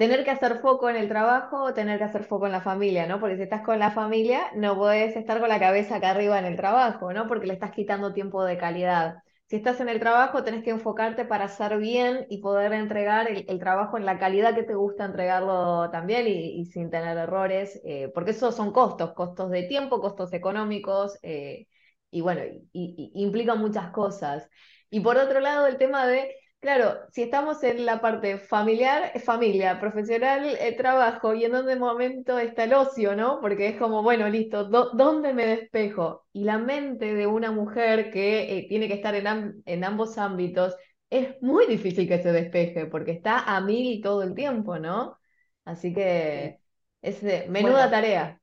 tener 0.00 0.24
que 0.24 0.30
hacer 0.32 0.58
foco 0.60 0.90
en 0.90 0.96
el 0.96 1.08
trabajo 1.08 1.62
o 1.64 1.74
tener 1.74 1.98
que 1.98 2.04
hacer 2.04 2.24
foco 2.24 2.46
en 2.46 2.52
la 2.52 2.62
familia, 2.62 3.06
¿no? 3.06 3.20
Porque 3.20 3.36
si 3.36 3.42
estás 3.42 3.62
con 3.62 3.78
la 3.78 3.92
familia, 3.92 4.50
no 4.56 4.76
puedes 4.76 5.16
estar 5.16 5.40
con 5.40 5.48
la 5.48 5.60
cabeza 5.60 5.96
acá 5.96 6.10
arriba 6.10 6.38
en 6.38 6.46
el 6.46 6.56
trabajo, 6.56 7.12
¿no? 7.12 7.28
Porque 7.28 7.46
le 7.46 7.54
estás 7.54 7.72
quitando 7.72 8.12
tiempo 8.12 8.44
de 8.44 8.58
calidad 8.58 9.22
si 9.50 9.56
estás 9.56 9.80
en 9.80 9.88
el 9.88 9.98
trabajo, 9.98 10.44
tenés 10.44 10.62
que 10.62 10.70
enfocarte 10.70 11.24
para 11.24 11.46
hacer 11.46 11.76
bien 11.78 12.24
y 12.30 12.38
poder 12.38 12.72
entregar 12.72 13.28
el, 13.28 13.58
trabajo 13.58 13.98
en 13.98 14.06
la 14.06 14.16
calidad 14.16 14.54
que 14.54 14.62
te 14.62 14.76
gusta 14.76 15.04
entregarlo 15.04 15.90
también 15.90 16.28
y, 16.28 16.64
sin 16.66 16.88
tener 16.88 17.18
errores, 17.18 17.80
eh, 17.84 18.12
porque 18.14 18.30
esos 18.30 18.54
son 18.54 18.72
costos, 18.72 19.12
costos 19.12 19.50
de 19.50 19.64
tiempo, 19.64 20.00
costos 20.00 20.32
económicos, 20.34 21.18
eh, 21.22 21.66
y 22.12 22.20
bueno, 22.20 22.42
y, 22.72 23.10
implican 23.16 23.58
muchas 23.58 23.90
cosas. 23.90 24.48
Y 24.88 25.00
por 25.00 25.16
otro 25.16 25.40
lado, 25.40 25.66
el 25.66 25.78
tema 25.78 26.06
de 26.06 26.32
Claro, 26.60 26.98
si 27.10 27.22
estamos 27.22 27.62
en 27.62 27.86
la 27.86 28.02
parte 28.02 28.36
familiar, 28.36 29.18
familia, 29.24 29.80
profesional, 29.80 30.44
el 30.60 30.76
trabajo, 30.76 31.32
y 31.32 31.44
en 31.44 31.52
dónde 31.52 31.74
momento 31.76 32.38
está 32.38 32.64
el 32.64 32.74
ocio, 32.74 33.16
¿no? 33.16 33.40
Porque 33.40 33.68
es 33.68 33.78
como, 33.78 34.02
bueno, 34.02 34.28
listo, 34.28 34.64
¿dónde 34.64 35.32
me 35.32 35.46
despejo? 35.46 36.26
Y 36.34 36.44
la 36.44 36.58
mente 36.58 37.14
de 37.14 37.26
una 37.26 37.50
mujer 37.50 38.10
que 38.10 38.58
eh, 38.58 38.66
tiene 38.68 38.88
que 38.88 38.94
estar 38.94 39.14
en, 39.14 39.62
en 39.64 39.84
ambos 39.84 40.18
ámbitos, 40.18 40.76
es 41.08 41.40
muy 41.40 41.66
difícil 41.66 42.06
que 42.06 42.22
se 42.22 42.30
despeje, 42.30 42.84
porque 42.86 43.12
está 43.12 43.38
a 43.56 43.60
mil 43.62 44.02
todo 44.02 44.22
el 44.22 44.34
tiempo, 44.34 44.78
¿no? 44.78 45.18
Así 45.64 45.94
que 45.94 46.60
es 47.00 47.22
menuda 47.48 47.90
tarea. 47.90 48.38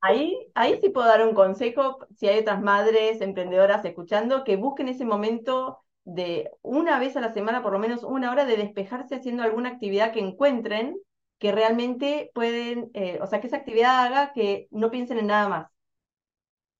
Ahí, 0.00 0.36
ahí 0.54 0.78
sí 0.80 0.90
puedo 0.90 1.06
dar 1.08 1.26
un 1.26 1.34
consejo, 1.34 1.98
si 2.16 2.28
hay 2.28 2.38
otras 2.40 2.62
madres 2.62 3.20
emprendedoras 3.20 3.84
escuchando, 3.84 4.44
que 4.44 4.56
busquen 4.56 4.88
ese 4.88 5.04
momento 5.04 5.84
de 6.06 6.52
una 6.62 7.00
vez 7.00 7.16
a 7.16 7.20
la 7.20 7.32
semana, 7.32 7.62
por 7.62 7.72
lo 7.72 7.80
menos 7.80 8.04
una 8.04 8.30
hora, 8.30 8.44
de 8.46 8.56
despejarse 8.56 9.16
haciendo 9.16 9.42
alguna 9.42 9.70
actividad 9.70 10.12
que 10.12 10.20
encuentren 10.20 10.96
que 11.38 11.52
realmente 11.52 12.30
pueden, 12.32 12.90
eh, 12.94 13.18
o 13.20 13.26
sea, 13.26 13.40
que 13.40 13.48
esa 13.48 13.56
actividad 13.56 14.06
haga 14.06 14.32
que 14.32 14.68
no 14.70 14.90
piensen 14.90 15.18
en 15.18 15.26
nada 15.26 15.48
más. 15.48 15.70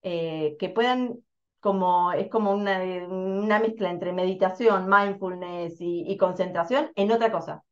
Eh, 0.03 0.57
que 0.61 0.68
puedan, 0.68 1.16
como, 1.59 2.12
es 2.12 2.29
como 2.29 2.53
una, 2.53 2.81
una 3.09 3.59
mezcla 3.59 3.91
entre 3.91 4.12
meditación, 4.12 4.89
mindfulness 4.89 5.77
y, 5.81 6.16
concentración 6.16 6.93
en 6.95 7.11
otra 7.11 7.33
cosa. 7.33 7.64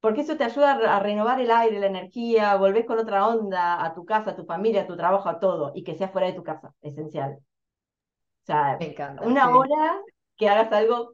Porque 0.00 0.22
eso 0.22 0.36
te 0.36 0.44
ayuda 0.44 0.72
a, 0.72 1.00
renovar 1.00 1.40
el 1.40 1.52
aire, 1.52 1.78
la 1.78 1.86
energía, 1.86 2.56
volvés 2.56 2.84
con 2.84 2.98
otra 2.98 3.28
onda 3.28 3.84
a 3.84 3.94
tu 3.94 4.04
casa, 4.04 4.32
a 4.32 4.36
tu 4.36 4.44
familia, 4.44 4.82
a 4.82 4.86
tu 4.88 4.96
trabajo, 4.96 5.28
a 5.28 5.38
todo, 5.38 5.70
y 5.74 5.84
que 5.84 5.94
sea 5.94 6.08
fuera 6.08 6.26
de 6.26 6.34
tu 6.34 6.42
casa, 6.42 6.74
esencial. 6.82 7.38
sea, 8.42 8.76
Me 8.80 8.90
encanta, 8.90 9.24
una 9.24 9.46
sí. 9.46 9.52
hora 9.52 10.02
que 10.36 10.48
hagas 10.48 10.72
algo 10.72 11.12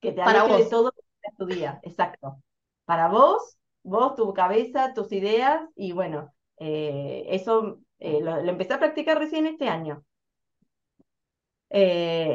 que 0.00 0.12
te 0.12 0.22
Para 0.22 0.42
aleje 0.42 0.54
de 0.56 0.66
vos. 0.66 0.66
todo 0.66 0.92
tu 1.38 1.46
día, 1.46 1.80
exacto. 1.82 2.38
Para 2.84 3.08
vos, 3.08 3.56
vos, 3.82 4.14
tu 4.16 4.32
cabeza, 4.34 4.94
tus 4.94 5.12
ideas, 5.12 5.62
y 5.76 5.92
bueno, 5.92 6.32
eh, 6.58 7.24
eso 7.28 7.80
eh, 7.98 8.20
lo, 8.22 8.42
lo 8.42 8.50
empecé 8.50 8.74
a 8.74 8.78
practicar 8.78 9.18
recién 9.18 9.46
este 9.46 9.68
año. 9.68 10.04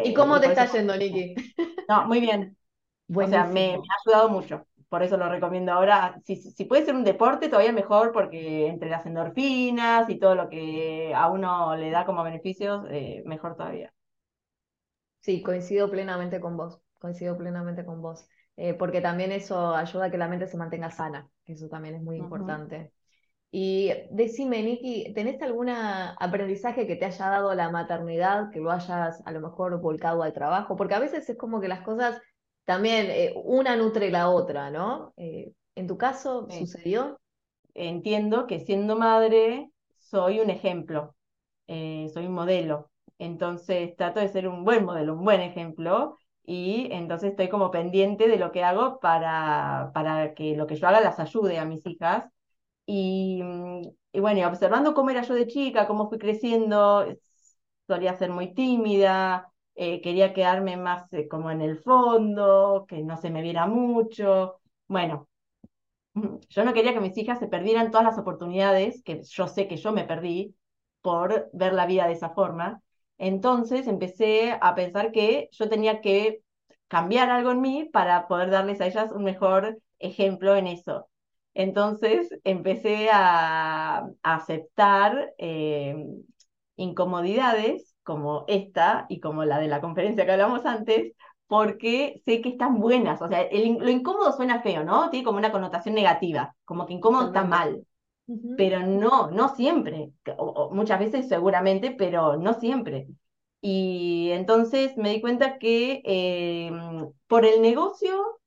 ¿Y 0.02 0.14
Eh, 0.14 0.14
cómo 0.14 0.40
y 0.40 0.42
te 0.42 0.48
por 0.48 0.52
está 0.52 0.66
eso, 0.66 0.72
yendo, 0.72 0.96
Nikki? 0.98 1.36
no, 1.88 2.06
muy 2.08 2.20
bien. 2.20 2.58
O 3.20 3.28
sea, 3.28 3.46
me, 3.46 3.72
me 3.72 3.76
ha 3.76 3.80
ayudado 4.06 4.30
mucho. 4.30 4.68
Por 4.90 5.04
eso 5.04 5.18
lo 5.18 5.30
recomiendo 5.30 5.72
ahora. 5.74 6.22
Si, 6.26 6.38
si 6.38 6.66
puede 6.66 6.86
ser 6.86 6.96
un 6.96 7.04
deporte, 7.06 7.50
todavía 7.50 7.74
mejor, 7.74 8.12
porque 8.14 8.68
entre 8.68 8.90
las 8.90 9.06
endorfinas 9.06 10.10
y 10.10 10.20
todo 10.20 10.36
lo 10.36 10.50
que 10.50 11.14
a 11.16 11.30
uno 11.30 11.76
le 11.78 11.92
da 11.92 12.06
como 12.06 12.24
beneficios, 12.24 12.84
mejor 13.26 13.56
todavía. 13.58 13.94
Sí, 15.28 15.42
coincido 15.44 15.92
plenamente 15.92 16.40
con 16.40 16.56
vos, 16.58 16.80
coincido 17.00 17.38
plenamente 17.38 17.86
con 17.86 18.02
vos, 18.02 18.28
Eh, 18.60 18.74
porque 18.74 19.02
también 19.02 19.32
eso 19.32 19.76
ayuda 19.76 20.06
a 20.06 20.12
que 20.12 20.18
la 20.18 20.28
mente 20.28 20.48
se 20.48 20.58
mantenga 20.58 20.90
sana, 20.90 21.30
que 21.46 21.54
eso 21.54 21.68
también 21.70 21.94
es 21.96 22.02
muy 22.02 22.18
importante. 22.18 22.92
Y 23.52 23.92
decime, 24.12 24.64
Niki, 24.64 25.14
¿tenés 25.14 25.42
algún 25.44 25.70
aprendizaje 25.70 26.88
que 26.88 26.96
te 26.98 27.06
haya 27.06 27.30
dado 27.30 27.54
la 27.56 27.70
maternidad, 27.72 28.52
que 28.52 28.60
lo 28.62 28.72
hayas 28.72 29.22
a 29.26 29.32
lo 29.34 29.42
mejor 29.42 29.82
volcado 29.82 30.24
al 30.24 30.34
trabajo? 30.34 30.76
Porque 30.78 30.96
a 30.96 31.00
veces 31.00 31.30
es 31.30 31.38
como 31.38 31.62
que 31.62 31.68
las 31.70 31.82
cosas 31.84 32.22
también, 32.66 33.08
eh, 33.12 33.34
una 33.46 33.76
nutre 33.78 34.12
la 34.12 34.30
otra, 34.30 34.72
¿no? 34.72 35.14
Eh, 35.18 35.54
¿en 35.76 35.88
tu 35.88 35.98
caso 35.98 36.50
Sí. 36.50 36.60
sucedió? 36.60 37.20
Entiendo 37.76 38.48
que 38.48 38.60
siendo 38.62 38.98
madre 38.98 39.72
soy 40.00 40.40
un 40.42 40.50
ejemplo, 40.52 41.16
eh, 41.68 42.10
soy 42.14 42.28
un 42.28 42.34
modelo. 42.34 42.90
Entonces 43.20 43.96
trato 43.96 44.20
de 44.20 44.30
ser 44.30 44.48
un 44.48 44.64
buen 44.64 44.86
modelo, 44.86 45.14
un 45.16 45.24
buen 45.26 45.42
ejemplo. 45.42 46.18
Y 46.46 46.88
entonces 46.92 47.32
estoy 47.32 47.50
como 47.50 47.72
pendiente 47.72 48.28
de 48.28 48.38
lo 48.38 48.52
que 48.52 48.64
hago 48.64 49.00
para, 49.00 49.92
para 49.94 50.34
que 50.34 50.56
lo 50.56 50.66
que 50.68 50.76
yo 50.76 50.88
haga 50.88 51.02
las 51.02 51.20
ayude 51.20 51.60
a 51.60 51.66
mis 51.66 51.86
hijas 51.86 52.26
Y, 52.86 53.42
mm, 53.44 53.82
y 54.14 54.20
bueno, 54.22 54.48
observando 54.48 54.94
cómo 54.96 55.10
era 55.12 55.24
yo 55.24 55.36
de 55.36 55.48
chica, 55.48 55.88
cómo 55.88 56.10
fui 56.10 56.20
creciendo, 56.20 57.06
solía 57.88 58.16
ser 58.18 58.32
muy 58.32 58.54
tímida, 58.54 59.52
eh, 59.76 60.02
quería 60.02 60.34
quedarme 60.34 60.78
más 60.78 61.12
eh, 61.14 61.28
como 61.28 61.52
en 61.52 61.62
el 61.62 61.78
fondo, 61.80 62.86
que 62.88 63.04
no 63.04 63.18
se 63.18 63.30
me 63.30 63.42
viera 63.42 63.68
mucho. 63.68 64.60
Bueno, 64.88 65.28
yo 66.50 66.66
no 66.66 66.74
quería 66.74 66.94
que 66.94 67.00
mis 67.02 67.18
hijas 67.18 67.40
se 67.40 67.48
perdieran 67.48 67.92
todas 67.92 68.06
las 68.08 68.18
oportunidades 68.20 69.04
que 69.04 69.22
yo 69.24 69.48
sé 69.48 69.68
que 69.68 69.78
yo 69.78 69.92
me 69.94 70.06
perdí 70.06 70.56
por 71.02 71.50
ver 71.54 71.74
la 71.74 71.86
vida 71.86 72.08
de 72.08 72.14
esa 72.14 72.32
forma. 72.32 72.82
Entonces 73.18 73.88
empecé 73.88 74.58
a 74.62 74.76
pensar 74.76 75.12
que 75.12 75.50
yo 75.52 75.70
tenía 75.70 76.02
que 76.02 76.42
cambiar 76.88 77.30
algo 77.30 77.52
en 77.52 77.62
mí 77.62 77.90
para 77.92 78.28
poder 78.28 78.50
darles 78.52 78.82
a 78.82 78.88
ellas 78.88 79.12
un 79.12 79.24
mejor 79.24 79.80
ejemplo 80.00 80.56
en 80.56 80.68
eso. 80.68 81.10
Entonces 81.54 82.30
empecé 82.44 83.10
a, 83.12 84.00
a 84.00 84.36
aceptar 84.36 85.34
eh, 85.38 85.96
incomodidades 86.76 87.96
como 88.04 88.46
esta 88.48 89.06
y 89.10 89.20
como 89.20 89.44
la 89.46 89.60
de 89.60 89.68
la 89.68 89.82
conferencia 89.82 90.26
que 90.26 90.32
hablamos 90.32 90.66
antes, 90.66 91.14
porque 91.48 92.22
sé 92.26 92.42
que 92.42 92.50
están 92.50 92.80
buenas. 92.80 93.22
O 93.22 93.28
sea, 93.28 93.42
el, 93.42 93.78
lo 93.80 93.90
incómodo 93.90 94.32
suena 94.34 94.62
feo, 94.62 94.84
¿no? 94.84 95.10
Tiene 95.10 95.26
como 95.26 95.38
una 95.40 95.52
connotación 95.52 95.96
negativa, 95.96 96.56
como 96.66 96.86
que 96.86 96.94
incómodo 96.94 97.28
está 97.28 97.44
Totalmente. 97.44 97.88
Pero 98.56 98.82
no, 98.86 99.32
no 99.32 99.56
siempre. 99.56 100.12
Muchas 100.72 101.00
veces 101.00 101.28
seguramente, 101.28 101.92
pero 101.92 102.38
no 102.38 102.54
siempre. 102.56 103.08
Y 103.62 104.30
entonces 104.32 104.98
me 104.98 105.10
di 105.12 105.22
cuenta 105.22 105.58
que 105.60 106.02
eh, 106.06 106.72
por 107.28 107.46
el 107.46 107.62
negocio 107.62 108.40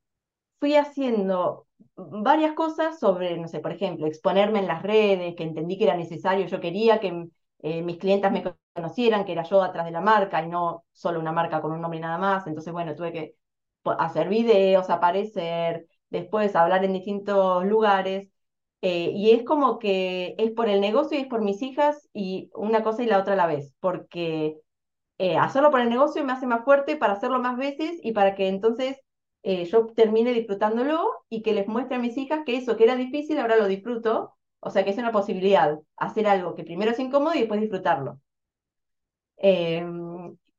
fui 0.61 0.76
haciendo 0.76 1.66
varias 1.97 2.53
cosas 2.55 2.99
sobre, 2.99 3.37
no 3.39 3.49
sé, 3.49 3.61
por 3.61 3.72
ejemplo, 3.72 4.07
exponerme 4.07 4.59
en 4.61 4.66
las 4.68 4.83
redes, 4.83 5.35
que 5.37 5.45
entendí 5.45 5.78
que 5.78 5.85
era 5.85 5.97
necesario, 5.97 6.47
yo 6.47 6.61
quería 6.61 7.01
que 7.01 7.26
eh, 7.62 7.83
mis 7.83 7.99
clientas 7.99 8.33
me 8.33 8.45
conocieran, 8.74 9.24
que 9.24 9.33
era 9.33 9.43
yo 9.45 9.62
atrás 9.62 9.85
de 9.87 9.91
la 9.93 10.01
marca 10.01 10.43
y 10.43 10.49
no 10.49 10.85
solo 10.93 11.20
una 11.20 11.33
marca 11.33 11.61
con 11.62 11.72
un 11.72 11.81
nombre 11.81 11.99
y 11.99 12.03
nada 12.03 12.18
más. 12.18 12.47
Entonces, 12.47 12.72
bueno, 12.72 12.95
tuve 12.95 13.12
que 13.12 13.35
hacer 13.99 14.28
videos, 14.28 14.91
aparecer, 14.91 15.87
después 16.11 16.55
hablar 16.57 16.85
en 16.85 16.93
distintos 16.93 17.64
lugares. 17.64 18.28
Eh, 18.83 19.12
y 19.14 19.33
es 19.33 19.45
como 19.45 19.78
que 19.78 20.35
es 20.39 20.53
por 20.53 20.68
el 20.68 20.81
negocio 20.81 21.18
y 21.18 21.22
es 21.22 21.26
por 21.28 21.43
mis 21.43 21.61
hijas 21.62 22.09
y 22.14 22.51
una 22.55 22.83
cosa 22.83 23.03
y 23.03 23.07
la 23.07 23.18
otra 23.18 23.35
a 23.35 23.37
la 23.37 23.47
vez, 23.47 23.74
porque 23.81 24.57
eh, 25.18 25.37
hacerlo 25.37 25.70
por 25.70 25.81
el 25.81 25.91
negocio 25.91 26.24
me 26.24 26.33
hace 26.33 26.47
más 26.47 26.64
fuerte 26.64 26.97
para 26.97 27.14
hacerlo 27.14 27.41
más 27.41 27.57
veces 27.59 28.01
y 28.03 28.12
para 28.12 28.35
que 28.35 28.49
entonces 28.49 28.99
eh, 29.43 29.64
yo 29.66 29.87
termine 29.95 30.33
disfrutándolo 30.33 31.11
y 31.28 31.43
que 31.43 31.53
les 31.53 31.68
muestre 31.68 31.97
a 31.97 31.99
mis 32.01 32.16
hijas 32.16 32.41
que 32.47 32.57
eso 32.57 32.76
que 32.76 32.85
era 32.85 32.97
difícil 32.97 33.39
ahora 33.39 33.57
lo 33.57 33.66
disfruto. 33.68 34.35
O 34.61 34.70
sea 34.70 34.85
que 34.85 34.91
es 34.91 34.99
una 34.99 35.12
posibilidad, 35.12 35.78
hacer 35.97 36.26
algo 36.26 36.55
que 36.55 36.64
primero 36.64 36.91
es 36.93 36.99
incómodo 36.99 37.35
y 37.35 37.41
después 37.41 37.61
disfrutarlo. 37.61 38.20
Eh, 39.39 39.85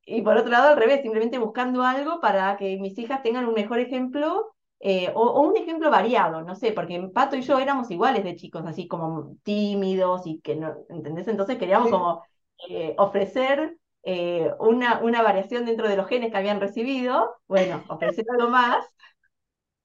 y 0.04 0.22
por 0.22 0.36
otro 0.36 0.50
lado, 0.50 0.68
al 0.68 0.76
revés, 0.76 1.02
simplemente 1.02 1.38
buscando 1.38 1.82
algo 1.82 2.20
para 2.20 2.56
que 2.56 2.76
mis 2.78 2.98
hijas 2.98 3.22
tengan 3.22 3.46
un 3.46 3.54
mejor 3.54 3.78
ejemplo 3.78 4.54
eh, 4.84 5.12
o, 5.14 5.22
o, 5.22 5.42
un 5.42 5.56
ejemplo 5.56 5.92
variado, 5.92 6.42
no 6.42 6.56
sé, 6.56 6.72
porque 6.72 7.00
Pato 7.14 7.36
y 7.36 7.42
yo 7.42 7.60
éramos 7.60 7.88
iguales 7.92 8.24
de 8.24 8.34
chicos, 8.34 8.64
así 8.66 8.88
como 8.88 9.36
tímidos 9.44 10.26
y 10.26 10.40
que 10.40 10.56
no, 10.56 10.74
¿entendés? 10.88 11.28
Entonces 11.28 11.56
queríamos 11.56 11.88
como 11.88 12.24
eh, 12.68 12.92
ofrecer 12.98 13.76
eh, 14.02 14.50
una, 14.58 14.98
una 14.98 15.22
variación 15.22 15.66
dentro 15.66 15.88
de 15.88 15.96
los 15.96 16.08
genes 16.08 16.32
que 16.32 16.36
habían 16.36 16.60
recibido, 16.60 17.36
bueno, 17.46 17.84
ofrecer 17.88 18.24
algo 18.36 18.50
más 18.50 18.84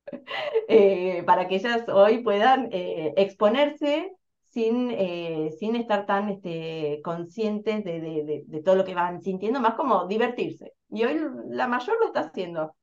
para 1.27 1.47
que 1.47 1.57
ellas 1.57 1.87
hoy 1.89 2.23
puedan 2.23 2.69
exponerse 2.71 4.15
sin, 4.49 4.89
sin 5.59 5.75
estar 5.75 6.07
tan 6.07 6.29
este, 6.29 7.01
conscientes 7.03 7.83
de, 7.83 8.01
de, 8.01 8.23
de, 8.23 8.43
de, 8.47 8.63
todo 8.63 8.75
lo 8.75 8.83
que 8.85 8.95
van 8.95 9.21
sintiendo, 9.21 9.59
más 9.59 9.75
como 9.75 10.07
divertirse. 10.07 10.73
Y 10.89 11.03
hoy 11.03 11.21
la 11.49 11.67
mayor 11.67 11.99
lo 11.99 12.07
está 12.07 12.21
haciendo. 12.21 12.73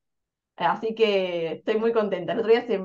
Así 0.57 0.95
que 0.95 1.53
estoy 1.53 1.79
muy 1.79 1.93
contenta. 1.93 2.33
El 2.33 2.41
otro 2.41 2.51
día 2.53 2.67
se 2.67 2.81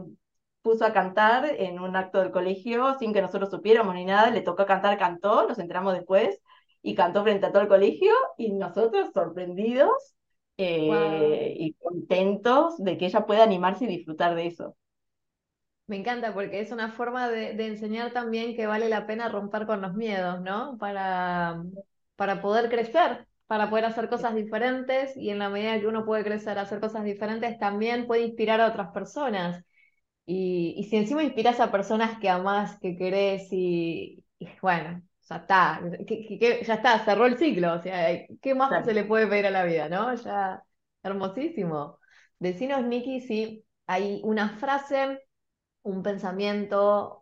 puso 0.62 0.86
a 0.86 0.94
cantar 0.94 1.46
en 1.46 1.80
un 1.80 1.96
acto 1.96 2.20
del 2.20 2.32
colegio 2.32 2.98
sin 3.00 3.14
que 3.14 3.22
nosotros 3.22 3.50
supiéramos 3.52 3.96
ni 3.96 4.06
nada, 4.06 4.30
le 4.32 4.42
tocó 4.42 4.66
cantar, 4.66 4.98
cantó, 4.98 5.48
nos 5.48 5.60
enteramos 5.60 5.94
después 5.94 6.40
y 6.82 6.96
cantó 6.96 7.24
frente 7.24 7.46
a 7.46 7.52
todo 7.52 7.62
el 7.64 7.68
colegio 7.68 8.12
y 8.38 8.52
nosotros 8.54 9.10
sorprendidos 9.14 10.16
Wow. 10.84 11.38
eh, 11.38 11.54
y 11.58 11.74
contentos 11.76 12.78
de 12.78 12.98
que 12.98 13.06
ella 13.08 13.26
pueda 13.26 13.44
animarse 13.44 13.86
y 13.86 13.88
disfrutar 13.88 14.36
de 14.36 14.48
eso. 14.48 14.76
Me 15.88 15.98
encanta 15.98 16.34
porque 16.34 16.60
es 16.62 16.72
una 16.72 16.92
forma 16.92 17.30
de, 17.30 17.54
de 17.56 17.66
enseñar 17.68 18.14
también 18.14 18.56
que 18.56 18.68
vale 18.68 18.90
la 18.90 19.08
pena 19.08 19.28
romper 19.30 19.66
con 19.66 19.82
los 19.82 19.96
miedos, 19.96 20.40
¿no? 20.42 20.78
Para, 20.78 21.64
para 22.16 22.42
poder 22.42 22.70
crecer, 22.70 23.28
para 23.50 23.70
poder 23.72 23.86
hacer 23.88 24.10
cosas 24.10 24.36
diferentes 24.36 25.18
y 25.18 25.32
en 25.32 25.40
la 25.40 25.50
medida 25.50 25.80
que 25.82 25.88
uno 25.88 26.06
puede 26.06 26.24
crecer, 26.26 26.60
hacer 26.60 26.82
cosas 26.82 27.06
diferentes, 27.06 27.60
también 27.60 28.08
puede 28.08 28.24
inspirar 28.24 28.62
a 28.62 28.68
otras 28.70 28.92
personas. 28.94 29.66
Y, 30.26 30.76
y 30.78 30.84
si 30.86 30.98
encima 30.98 31.24
inspiras 31.24 31.60
a 31.60 31.72
personas 31.72 32.20
que 32.20 32.30
amás, 32.30 32.80
que 32.80 32.98
querés 32.98 33.48
y, 33.52 34.24
y 34.40 34.48
bueno, 34.62 35.02
ya 35.30 35.38
está, 35.38 35.82
que, 36.08 36.64
ya 36.66 36.76
está, 36.76 37.04
cerró 37.06 37.26
el 37.26 37.38
ciclo, 37.38 37.74
o 37.76 37.82
sea, 37.82 38.26
¿qué 38.42 38.56
más 38.56 38.86
se 38.86 38.94
le 38.94 39.06
puede 39.06 39.28
pedir 39.28 39.48
a 39.48 39.52
la 39.52 39.64
vida, 39.66 39.90
no? 39.90 40.14
Ya, 40.16 40.64
hermosísimo. 41.04 42.00
Decinos, 42.40 42.84
Nikki, 42.86 43.22
si 43.22 43.66
hay 43.88 44.22
una 44.24 44.58
frase 44.60 45.22
un 45.84 46.04
pensamiento 46.04 47.22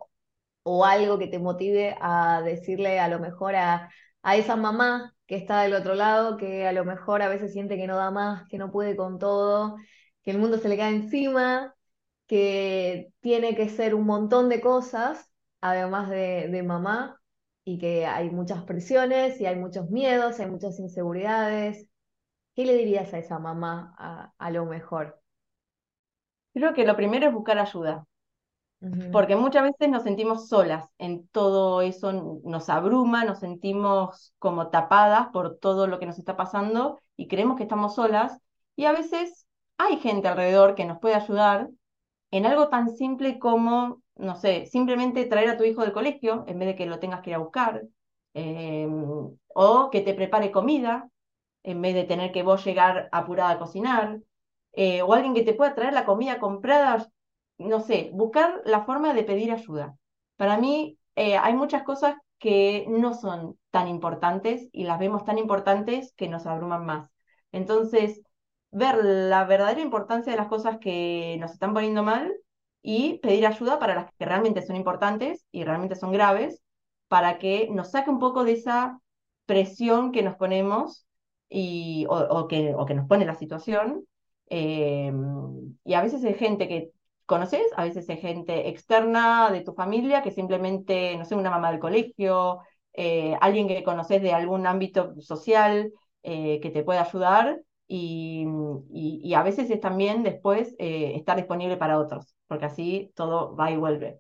o 0.64 0.86
algo 0.86 1.20
que 1.20 1.28
te 1.28 1.40
motive 1.40 1.98
a 2.02 2.42
decirle 2.44 3.00
a 3.00 3.08
lo 3.10 3.20
mejor 3.20 3.56
a, 3.56 3.92
a 4.24 4.36
esa 4.38 4.56
mamá 4.56 5.16
que 5.28 5.36
está 5.36 5.62
del 5.62 5.74
otro 5.76 5.94
lado, 5.96 6.38
que 6.38 6.68
a 6.68 6.72
lo 6.72 6.86
mejor 6.86 7.22
a 7.22 7.30
veces 7.30 7.54
siente 7.54 7.78
que 7.78 7.88
no 7.88 7.98
da 7.98 8.12
más, 8.12 8.48
que 8.48 8.58
no 8.58 8.72
puede 8.72 8.96
con 8.96 9.20
todo, 9.20 9.78
que 10.24 10.32
el 10.32 10.40
mundo 10.40 10.58
se 10.58 10.70
le 10.70 10.78
cae 10.78 10.96
encima, 10.96 11.76
que 12.28 13.10
tiene 13.22 13.56
que 13.56 13.70
ser 13.70 13.96
un 13.96 14.06
montón 14.06 14.50
de 14.50 14.62
cosas, 14.62 15.30
además 15.62 16.10
de, 16.10 16.64
mamá, 16.66 17.22
y 17.64 17.78
que 17.80 18.06
hay 18.06 18.30
muchas 18.30 18.64
presiones 18.64 19.40
y 19.42 19.46
hay 19.46 19.58
muchos 19.58 19.90
miedos, 19.90 20.40
hay 20.40 20.48
muchas 20.50 20.80
inseguridades. 20.80 21.90
¿Qué 22.56 22.66
le 22.66 22.76
dirías 22.76 23.14
a 23.14 23.20
esa 23.20 23.40
mamá 23.40 23.96
a, 24.38 24.52
lo 24.52 24.66
mejor? 24.66 25.22
Creo 26.54 26.74
que 26.74 26.86
lo 26.86 26.96
primero 26.96 27.28
es 27.28 27.34
buscar 27.34 27.60
ayuda. 27.60 28.06
Porque 29.12 29.36
muchas 29.36 29.64
veces 29.64 29.90
nos 29.90 30.04
sentimos 30.04 30.48
solas 30.50 30.88
en 31.00 31.28
todo 31.30 31.82
eso, 31.82 32.42
nos 32.44 32.70
abruma, 32.70 33.26
nos 33.26 33.40
sentimos 33.40 34.34
como 34.40 34.70
tapadas 34.70 35.28
por 35.30 35.58
todo 35.58 35.88
lo 35.88 36.00
que 36.00 36.06
nos 36.06 36.20
está 36.20 36.38
pasando 36.38 37.00
y 37.16 37.28
creemos 37.28 37.58
que 37.58 37.64
estamos 37.64 37.96
solas 37.96 38.40
y 38.76 38.86
a 38.86 38.92
veces 38.92 39.48
hay 39.78 39.98
gente 39.98 40.28
alrededor 40.28 40.76
que 40.76 40.86
nos 40.86 41.00
puede 41.00 41.16
ayudar 41.16 41.70
en 42.32 42.46
algo 42.46 42.70
tan 42.70 42.90
simple 42.90 43.40
como, 43.40 44.02
no 44.16 44.36
sé, 44.36 44.66
simplemente 44.66 45.26
traer 45.26 45.50
a 45.50 45.58
tu 45.58 45.64
hijo 45.64 45.82
del 45.82 45.94
colegio 45.94 46.44
en 46.48 46.60
vez 46.60 46.70
de 46.70 46.76
que 46.76 46.86
lo 46.86 47.00
tengas 47.00 47.22
que 47.22 47.32
ir 47.32 47.36
a 47.36 47.40
buscar, 47.40 47.84
eh, 48.34 48.88
o 49.56 49.90
que 49.90 50.02
te 50.02 50.14
prepare 50.14 50.52
comida, 50.52 51.10
en 51.64 51.82
vez 51.82 51.96
de 51.96 52.04
tener 52.04 52.32
que 52.32 52.44
vos 52.44 52.64
llegar 52.66 53.10
apurada 53.12 53.52
a 53.52 53.60
cocinar, 53.60 54.20
eh, 54.74 55.02
o 55.02 55.14
alguien 55.14 55.34
que 55.34 55.44
te 55.44 55.54
pueda 55.54 55.74
traer 55.74 55.94
la 55.94 56.06
comida 56.06 56.40
comprada, 56.40 57.08
no 57.58 57.82
sé, 57.82 58.12
buscar 58.14 58.62
la 58.66 58.86
forma 58.86 59.14
de 59.14 59.24
pedir 59.24 59.52
ayuda. 59.52 59.98
Para 60.36 60.58
mí 60.58 60.98
eh, 61.16 61.38
hay 61.38 61.54
muchas 61.54 61.84
cosas 61.84 62.16
que 62.40 62.86
no 62.90 63.14
son 63.14 63.58
tan 63.72 63.88
importantes 63.88 64.70
y 64.72 64.84
las 64.84 65.00
vemos 65.00 65.26
tan 65.26 65.38
importantes 65.38 66.14
que 66.16 66.28
nos 66.28 66.46
abruman 66.46 66.86
más. 66.86 67.10
Entonces, 67.52 68.22
ver 68.72 69.04
la 69.04 69.46
verdadera 69.46 69.82
importancia 69.82 70.32
de 70.32 70.38
las 70.38 70.48
cosas 70.48 70.78
que 70.80 71.38
nos 71.40 71.52
están 71.52 71.74
poniendo 71.74 72.04
mal 72.04 72.34
y 72.82 73.20
pedir 73.20 73.46
ayuda 73.48 73.80
para 73.80 73.96
las 73.96 74.12
que 74.18 74.26
realmente 74.26 74.62
son 74.62 74.76
importantes 74.76 75.46
y 75.52 75.64
realmente 75.64 75.96
son 75.96 76.12
graves, 76.12 76.62
para 77.08 77.40
que 77.40 77.70
nos 77.72 77.92
saque 77.92 78.10
un 78.10 78.20
poco 78.20 78.44
de 78.44 78.54
esa 78.54 79.00
presión 79.46 80.12
que 80.12 80.24
nos 80.24 80.36
ponemos 80.36 81.08
y, 81.50 82.06
o, 82.10 82.48
que, 82.48 82.76
o 82.76 82.86
que 82.86 82.94
nos 82.94 83.08
pone 83.08 83.26
la 83.26 83.36
situación. 83.36 84.06
Eh, 84.50 85.12
y 85.84 85.94
a 85.94 86.02
veces 86.02 86.24
hay 86.24 86.36
gente 86.36 86.68
que 86.68 86.92
conoces, 87.28 87.62
a 87.76 87.84
veces 87.84 88.10
hay 88.10 88.18
gente 88.18 88.70
externa 88.70 89.52
de 89.52 89.62
tu 89.62 89.74
familia 89.74 90.24
que 90.24 90.32
simplemente, 90.32 91.16
no 91.18 91.26
sé, 91.26 91.36
una 91.36 91.52
mamá 91.52 91.72
del 91.72 91.80
colegio, 91.80 92.62
eh, 92.94 93.38
alguien 93.42 93.68
que 93.68 93.84
conoces 93.84 94.22
de 94.24 94.34
algún 94.34 94.66
ámbito 94.66 95.14
social 95.22 95.92
eh, 96.24 96.60
que 96.62 96.72
te 96.72 96.84
puede 96.84 97.00
ayudar 97.00 97.62
y, 97.88 98.46
y, 98.92 99.34
a 99.36 99.44
veces 99.44 99.70
es 99.70 99.80
también 99.80 100.24
después 100.24 100.76
estar 100.80 101.38
disponible 101.38 101.78
para 101.78 102.00
otros, 102.00 102.36
porque 102.48 102.66
así 102.66 103.12
todo 103.16 103.56
va 103.56 103.72
y 103.72 103.78
vuelve. 103.78 104.20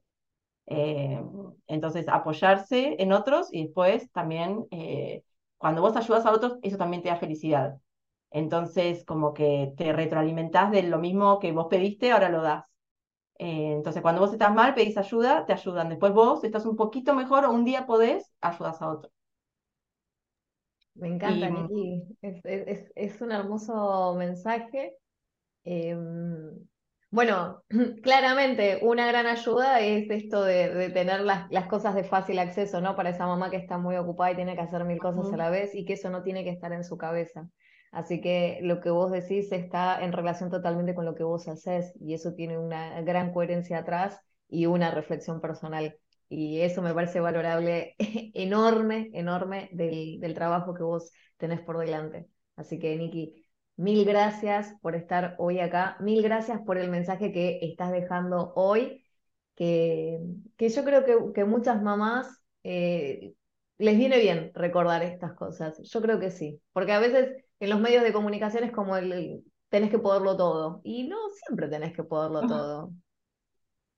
entonces, 1.67 2.07
apoyarse 2.07 2.95
en 2.99 3.11
otros 3.11 3.49
y 3.51 3.63
después 3.65 4.11
también 4.11 4.67
cuando 5.57 5.81
vos 5.81 5.95
ayudas 5.95 6.25
a 6.25 6.31
otros, 6.31 6.57
eso 6.61 6.77
también 6.77 7.03
te 7.03 7.09
da 7.09 7.17
felicidad. 7.17 7.77
Entonces, 8.31 9.05
como 9.05 9.33
que 9.33 9.73
te 9.77 9.93
retroalimentás 9.93 10.71
de 10.71 10.83
lo 10.83 10.99
mismo 10.99 11.39
que 11.39 11.51
vos 11.51 11.67
pediste, 11.69 12.11
ahora 12.11 12.29
lo 12.29 12.41
das. 12.41 12.65
Eh, 13.39 13.73
entonces, 13.73 14.01
cuando 14.01 14.21
vos 14.21 14.33
estás 14.33 14.53
mal, 14.53 14.73
pedís 14.73 14.97
ayuda, 14.97 15.45
te 15.45 15.53
ayudan. 15.53 15.89
Después 15.89 16.13
vos 16.13 16.43
estás 16.43 16.65
un 16.65 16.75
poquito 16.75 17.13
mejor 17.13 17.45
o 17.45 17.51
un 17.51 17.65
día 17.65 17.85
podés, 17.85 18.31
ayudas 18.41 18.81
a 18.81 18.89
otro. 18.89 19.11
Me 20.95 21.09
encanta, 21.09 21.49
Niki. 21.49 22.03
Es, 22.21 23.21
un 23.21 23.31
hermoso 23.31 24.15
mensaje. 24.15 24.95
Em, 25.63 26.67
bueno, 27.11 27.63
claramente 28.01 28.79
una 28.81 29.07
gran 29.07 29.27
ayuda 29.27 29.79
es 29.81 30.09
esto 30.09 30.43
de, 30.43 30.89
tener 30.89 31.21
las, 31.21 31.67
cosas 31.67 31.93
de 31.93 32.03
fácil 32.03 32.39
acceso, 32.39 32.81
¿no? 32.81 32.95
Para 32.95 33.11
esa 33.11 33.27
mamá 33.27 33.51
que 33.51 33.57
está 33.57 33.77
muy 33.77 33.95
ocupada 33.95 34.31
y 34.31 34.35
tiene 34.35 34.55
que 34.55 34.61
hacer 34.61 34.83
mil 34.85 34.97
cosas 34.97 35.31
a 35.31 35.37
la 35.37 35.49
vez 35.49 35.75
y 35.75 35.85
que 35.85 35.93
eso 35.93 36.09
no 36.09 36.23
tiene 36.23 36.43
que 36.43 36.49
estar 36.49 36.73
en 36.73 36.83
su 36.83 36.97
cabeza. 36.97 37.47
Así 37.91 38.21
que 38.21 38.59
lo 38.61 38.79
que 38.81 38.89
vos 38.89 39.11
decís 39.11 39.51
está 39.51 40.03
en 40.03 40.11
relación 40.13 40.49
totalmente 40.49 40.93
con 40.95 41.05
lo 41.05 41.15
que 41.15 41.23
vos 41.23 41.47
haces 41.47 41.93
y 41.99 42.13
eso 42.13 42.33
tiene 42.33 42.57
una 42.57 43.01
gran 43.01 43.33
coherencia 43.33 43.79
atrás 43.79 44.19
y 44.49 44.65
una 44.65 44.91
reflexión 44.91 45.41
personal. 45.41 45.97
Y 46.29 46.59
eso 46.61 46.81
me 46.81 46.93
parece 46.93 47.19
valorable, 47.19 47.95
enorme, 48.33 49.09
enorme 49.13 49.69
del, 49.71 50.19
del 50.19 50.33
trabajo 50.33 50.73
que 50.73 50.83
vos 50.83 51.11
tenés 51.37 51.61
por 51.61 51.77
delante. 51.77 52.27
Así 52.55 52.79
que, 52.79 52.95
Niki, 52.97 53.43
Mil 53.75 54.05
gracias 54.05 54.73
por 54.81 54.95
estar 54.95 55.35
hoy 55.37 55.59
acá, 55.59 55.97
mil 55.99 56.23
gracias 56.23 56.59
por 56.65 56.77
el 56.79 56.89
mensaje 56.89 57.31
que 57.31 57.59
estás 57.61 57.91
dejando 57.91 58.51
hoy, 58.55 59.05
que, 59.55 60.19
que 60.57 60.69
yo 60.69 60.83
creo 60.83 61.05
que, 61.05 61.15
que 61.33 61.45
muchas 61.45 61.81
mamás 61.83 62.27
eh, 62.63 63.35
les 63.77 63.97
viene 63.97 64.19
bien 64.19 64.51
recordar 64.53 65.03
estas 65.03 65.33
cosas. 65.33 65.79
Yo 65.81 66.01
creo 66.01 66.19
que 66.19 66.31
sí, 66.31 66.59
porque 66.73 66.93
a 66.93 66.99
veces 66.99 67.43
en 67.59 67.69
los 67.69 67.79
medios 67.79 68.03
de 68.03 68.13
comunicación 68.13 68.63
es 68.63 68.71
como 68.71 68.97
el, 68.97 69.43
tenés 69.69 69.89
que 69.89 69.99
poderlo 69.99 70.35
todo, 70.37 70.81
y 70.83 71.07
no 71.07 71.17
siempre 71.45 71.67
tenés 71.67 71.93
que 71.93 72.03
poderlo 72.03 72.47
todo. 72.47 72.91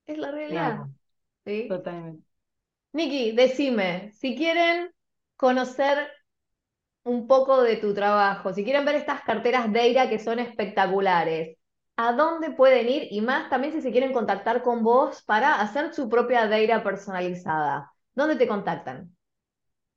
Es 0.06 0.18
la 0.18 0.32
realidad. 0.32 0.80
¿sí? 1.46 1.68
Totalmente. 1.70 2.24
Niki, 2.94 3.34
decime, 3.34 4.12
si 4.14 4.36
quieren 4.36 4.92
conocer 5.36 6.10
un 7.04 7.28
poco 7.28 7.62
de 7.62 7.78
tu 7.78 7.94
trabajo, 7.94 8.54
si 8.54 8.64
quieren 8.64 8.86
ver 8.86 8.96
estas 8.96 9.22
carteras 9.22 9.72
Deira 9.72 10.10
que 10.10 10.20
son 10.20 10.40
espectaculares, 10.40 11.58
¿a 11.98 12.14
dónde 12.14 12.52
pueden 12.52 12.90
ir? 12.90 13.08
Y 13.12 13.22
más 13.22 13.50
también 13.50 13.74
si 13.74 13.82
se 13.82 13.92
quieren 13.92 14.14
contactar 14.14 14.64
con 14.64 14.84
vos 14.84 15.22
para 15.24 15.62
hacer 15.62 15.94
su 15.94 16.10
propia 16.10 16.48
Deira 16.48 16.84
personalizada. 16.84 17.92
¿Dónde 18.16 18.36
te 18.36 18.48
contactan? 18.48 19.16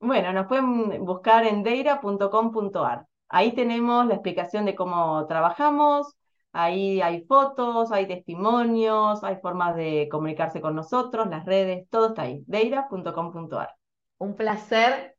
Bueno, 0.02 0.32
nos 0.32 0.48
pueden 0.48 1.04
buscar 1.04 1.46
en 1.46 1.62
deira.com.ar. 1.62 3.06
Ahí 3.28 3.54
tenemos 3.54 4.04
la 4.06 4.14
explicación 4.14 4.64
de 4.66 4.74
cómo 4.74 5.26
trabajamos, 5.26 6.16
ahí 6.52 7.00
hay 7.00 7.24
fotos, 7.24 7.92
hay 7.92 8.06
testimonios, 8.06 9.22
hay 9.22 9.36
formas 9.36 9.76
de 9.76 10.08
comunicarse 10.10 10.60
con 10.60 10.74
nosotros, 10.74 11.28
las 11.28 11.46
redes, 11.46 11.88
todo 11.88 12.08
está 12.08 12.22
ahí, 12.22 12.42
deira.com.ar. 12.46 13.76
Un 14.18 14.36
placer 14.36 15.16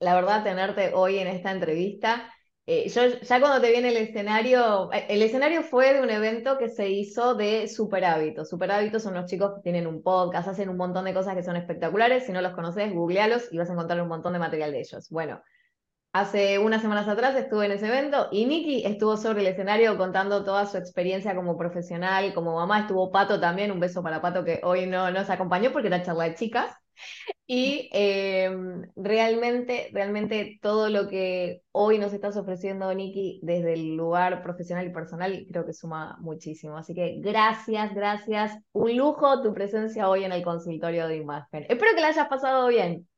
la 0.00 0.14
verdad, 0.14 0.42
tenerte 0.42 0.92
hoy 0.94 1.18
en 1.18 1.28
esta 1.28 1.50
entrevista. 1.50 2.32
Eh, 2.72 2.88
yo 2.88 3.02
ya 3.04 3.40
cuando 3.40 3.60
te 3.60 3.72
viene 3.72 3.88
el 3.88 3.96
escenario, 3.96 4.92
eh, 4.92 5.04
el 5.08 5.22
escenario 5.22 5.64
fue 5.64 5.92
de 5.92 6.02
un 6.02 6.08
evento 6.08 6.56
que 6.56 6.68
se 6.68 6.88
hizo 6.88 7.34
de 7.34 7.66
Super 7.66 8.04
Hábitos. 8.04 8.48
Super 8.48 8.70
Hábitos 8.70 9.02
son 9.02 9.14
los 9.14 9.26
chicos 9.26 9.54
que 9.56 9.62
tienen 9.62 9.88
un 9.88 10.04
podcast, 10.04 10.46
hacen 10.46 10.68
un 10.68 10.76
montón 10.76 11.04
de 11.04 11.12
cosas 11.12 11.34
que 11.34 11.42
son 11.42 11.56
espectaculares. 11.56 12.26
Si 12.26 12.32
no 12.32 12.40
los 12.40 12.52
conoces, 12.52 12.94
googlealos 12.94 13.52
y 13.52 13.58
vas 13.58 13.70
a 13.70 13.72
encontrar 13.72 14.00
un 14.00 14.06
montón 14.06 14.34
de 14.34 14.38
material 14.38 14.70
de 14.70 14.78
ellos. 14.82 15.10
Bueno, 15.10 15.42
hace 16.12 16.60
unas 16.60 16.82
semanas 16.82 17.08
atrás 17.08 17.36
estuve 17.36 17.66
en 17.66 17.72
ese 17.72 17.88
evento 17.88 18.28
y 18.30 18.46
Nikki 18.46 18.86
estuvo 18.86 19.16
sobre 19.16 19.40
el 19.40 19.48
escenario 19.48 19.98
contando 19.98 20.44
toda 20.44 20.66
su 20.66 20.76
experiencia 20.78 21.34
como 21.34 21.58
profesional, 21.58 22.34
como 22.34 22.54
mamá. 22.54 22.80
Estuvo 22.82 23.10
Pato 23.10 23.40
también, 23.40 23.72
un 23.72 23.80
beso 23.80 24.02
para 24.02 24.22
Pato 24.22 24.44
que 24.44 24.60
hoy 24.62 24.86
no 24.86 25.10
nos 25.10 25.28
acompañó 25.30 25.72
porque 25.72 25.88
era 25.88 26.04
charla 26.04 26.24
de 26.24 26.34
chicas. 26.36 26.79
Y 27.46 27.88
em, 27.92 28.82
realmente, 28.94 29.90
realmente 29.92 30.58
todo 30.62 30.88
lo 30.88 31.08
que 31.08 31.62
hoy 31.72 31.98
nos 31.98 32.12
estás 32.12 32.36
ofreciendo, 32.36 32.92
Nikki, 32.94 33.40
desde 33.42 33.74
el 33.74 33.96
lugar 33.96 34.42
profesional 34.42 34.86
y 34.86 34.90
personal, 34.90 35.46
creo 35.50 35.66
que 35.66 35.72
suma 35.72 36.16
muchísimo. 36.20 36.76
Así 36.76 36.94
que 36.94 37.16
gracias, 37.18 37.94
gracias. 37.94 38.56
Un 38.72 38.96
lujo 38.96 39.42
tu 39.42 39.52
presencia 39.52 40.08
hoy 40.08 40.24
en 40.24 40.32
el 40.32 40.42
consultorio 40.42 41.08
de 41.08 41.16
imagen. 41.16 41.66
Espero 41.68 41.94
que 41.94 42.00
la 42.00 42.08
hayas 42.08 42.28
pasado 42.28 42.68
bien. 42.68 43.08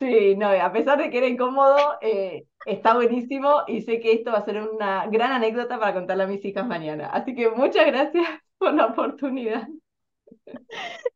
Sí, 0.00 0.34
no, 0.36 0.48
a 0.48 0.72
pesar 0.72 0.98
de 0.98 1.08
que 1.08 1.18
era 1.18 1.28
incómodo, 1.28 1.76
eh, 2.02 2.46
está 2.66 2.94
buenísimo 2.94 3.62
y 3.66 3.82
sé 3.82 4.00
que 4.00 4.12
esto 4.12 4.32
va 4.32 4.38
a 4.38 4.44
ser 4.44 4.60
una 4.60 5.06
gran 5.06 5.32
anécdota 5.32 5.78
para 5.78 5.94
contarle 5.94 6.24
a 6.24 6.26
mis 6.26 6.44
hijas 6.44 6.66
mañana. 6.66 7.06
Así 7.08 7.34
que 7.34 7.48
muchas 7.50 7.86
gracias 7.86 8.26
por 8.58 8.74
la 8.74 8.86
oportunidad. 8.86 9.68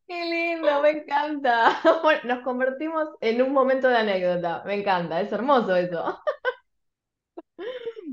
Qué 0.07 0.25
lindo, 0.25 0.83
me 0.83 0.91
encanta. 0.91 1.81
nos 2.25 2.41
convertimos 2.41 3.09
en 3.21 3.43
un 3.43 3.53
momento 3.53 3.89
de 3.89 3.97
anécdota. 3.97 4.63
Me 4.65 4.75
encanta, 4.75 5.21
es 5.21 5.33
hermoso 5.33 5.75
eso. 5.77 6.19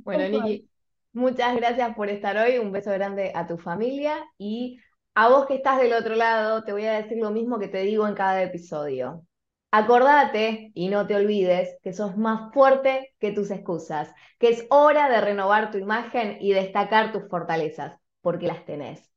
Bueno, 0.04 0.28
Niki, 0.28 0.70
muchas 1.14 1.56
gracias 1.56 1.96
por 1.96 2.10
estar 2.10 2.38
hoy. 2.38 2.58
Un 2.60 2.72
beso 2.72 2.92
grande 2.92 3.32
a 3.34 3.48
tu 3.48 3.58
familia 3.58 4.24
y 4.38 4.80
a 5.16 5.30
vos 5.30 5.48
que 5.48 5.56
estás 5.56 5.80
del 5.80 5.94
otro 5.94 6.16
lado, 6.16 6.64
te 6.64 6.74
voy 6.74 6.86
a 6.86 7.02
decir 7.02 7.18
lo 7.18 7.32
mismo 7.32 7.58
que 7.60 7.68
te 7.68 7.80
digo 7.80 8.08
en 8.08 8.14
cada 8.16 8.44
episodio. 8.44 9.26
Acordate 9.72 10.72
y 10.74 10.90
no 10.90 11.08
te 11.08 11.16
olvides 11.16 11.78
que 11.82 11.94
sos 11.94 12.18
más 12.18 12.54
fuerte 12.54 13.14
que 13.20 13.32
tus 13.32 13.52
excusas, 13.52 14.14
que 14.40 14.50
es 14.50 14.66
hora 14.70 15.10
de 15.10 15.22
renovar 15.22 15.72
tu 15.72 15.78
imagen 15.78 16.38
y 16.40 16.54
destacar 16.54 17.12
tus 17.12 17.28
fortalezas, 17.30 18.00
porque 18.22 18.48
las 18.48 18.66
tenés. 18.66 19.15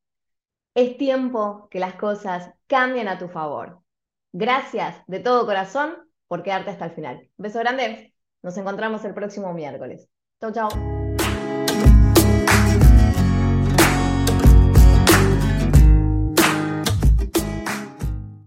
Es 0.79 0.97
tiempo 0.97 1.67
que 1.73 1.81
las 1.81 1.95
cosas 1.95 2.53
cambien 2.69 3.09
a 3.09 3.19
tu 3.19 3.27
favor. 3.27 3.83
Gracias 4.31 4.95
de 5.09 5.19
todo 5.19 5.45
corazón 5.45 6.09
por 6.29 6.45
quedarte 6.45 6.71
hasta 6.71 6.85
el 6.85 6.93
final. 6.93 7.29
Beso 7.37 7.59
grande. 7.59 8.15
Nos 8.43 8.57
encontramos 8.59 9.05
el 9.05 9.13
próximo 9.13 9.53
miércoles. 9.53 10.09
Chau, 10.41 10.53
chau. 10.53 10.98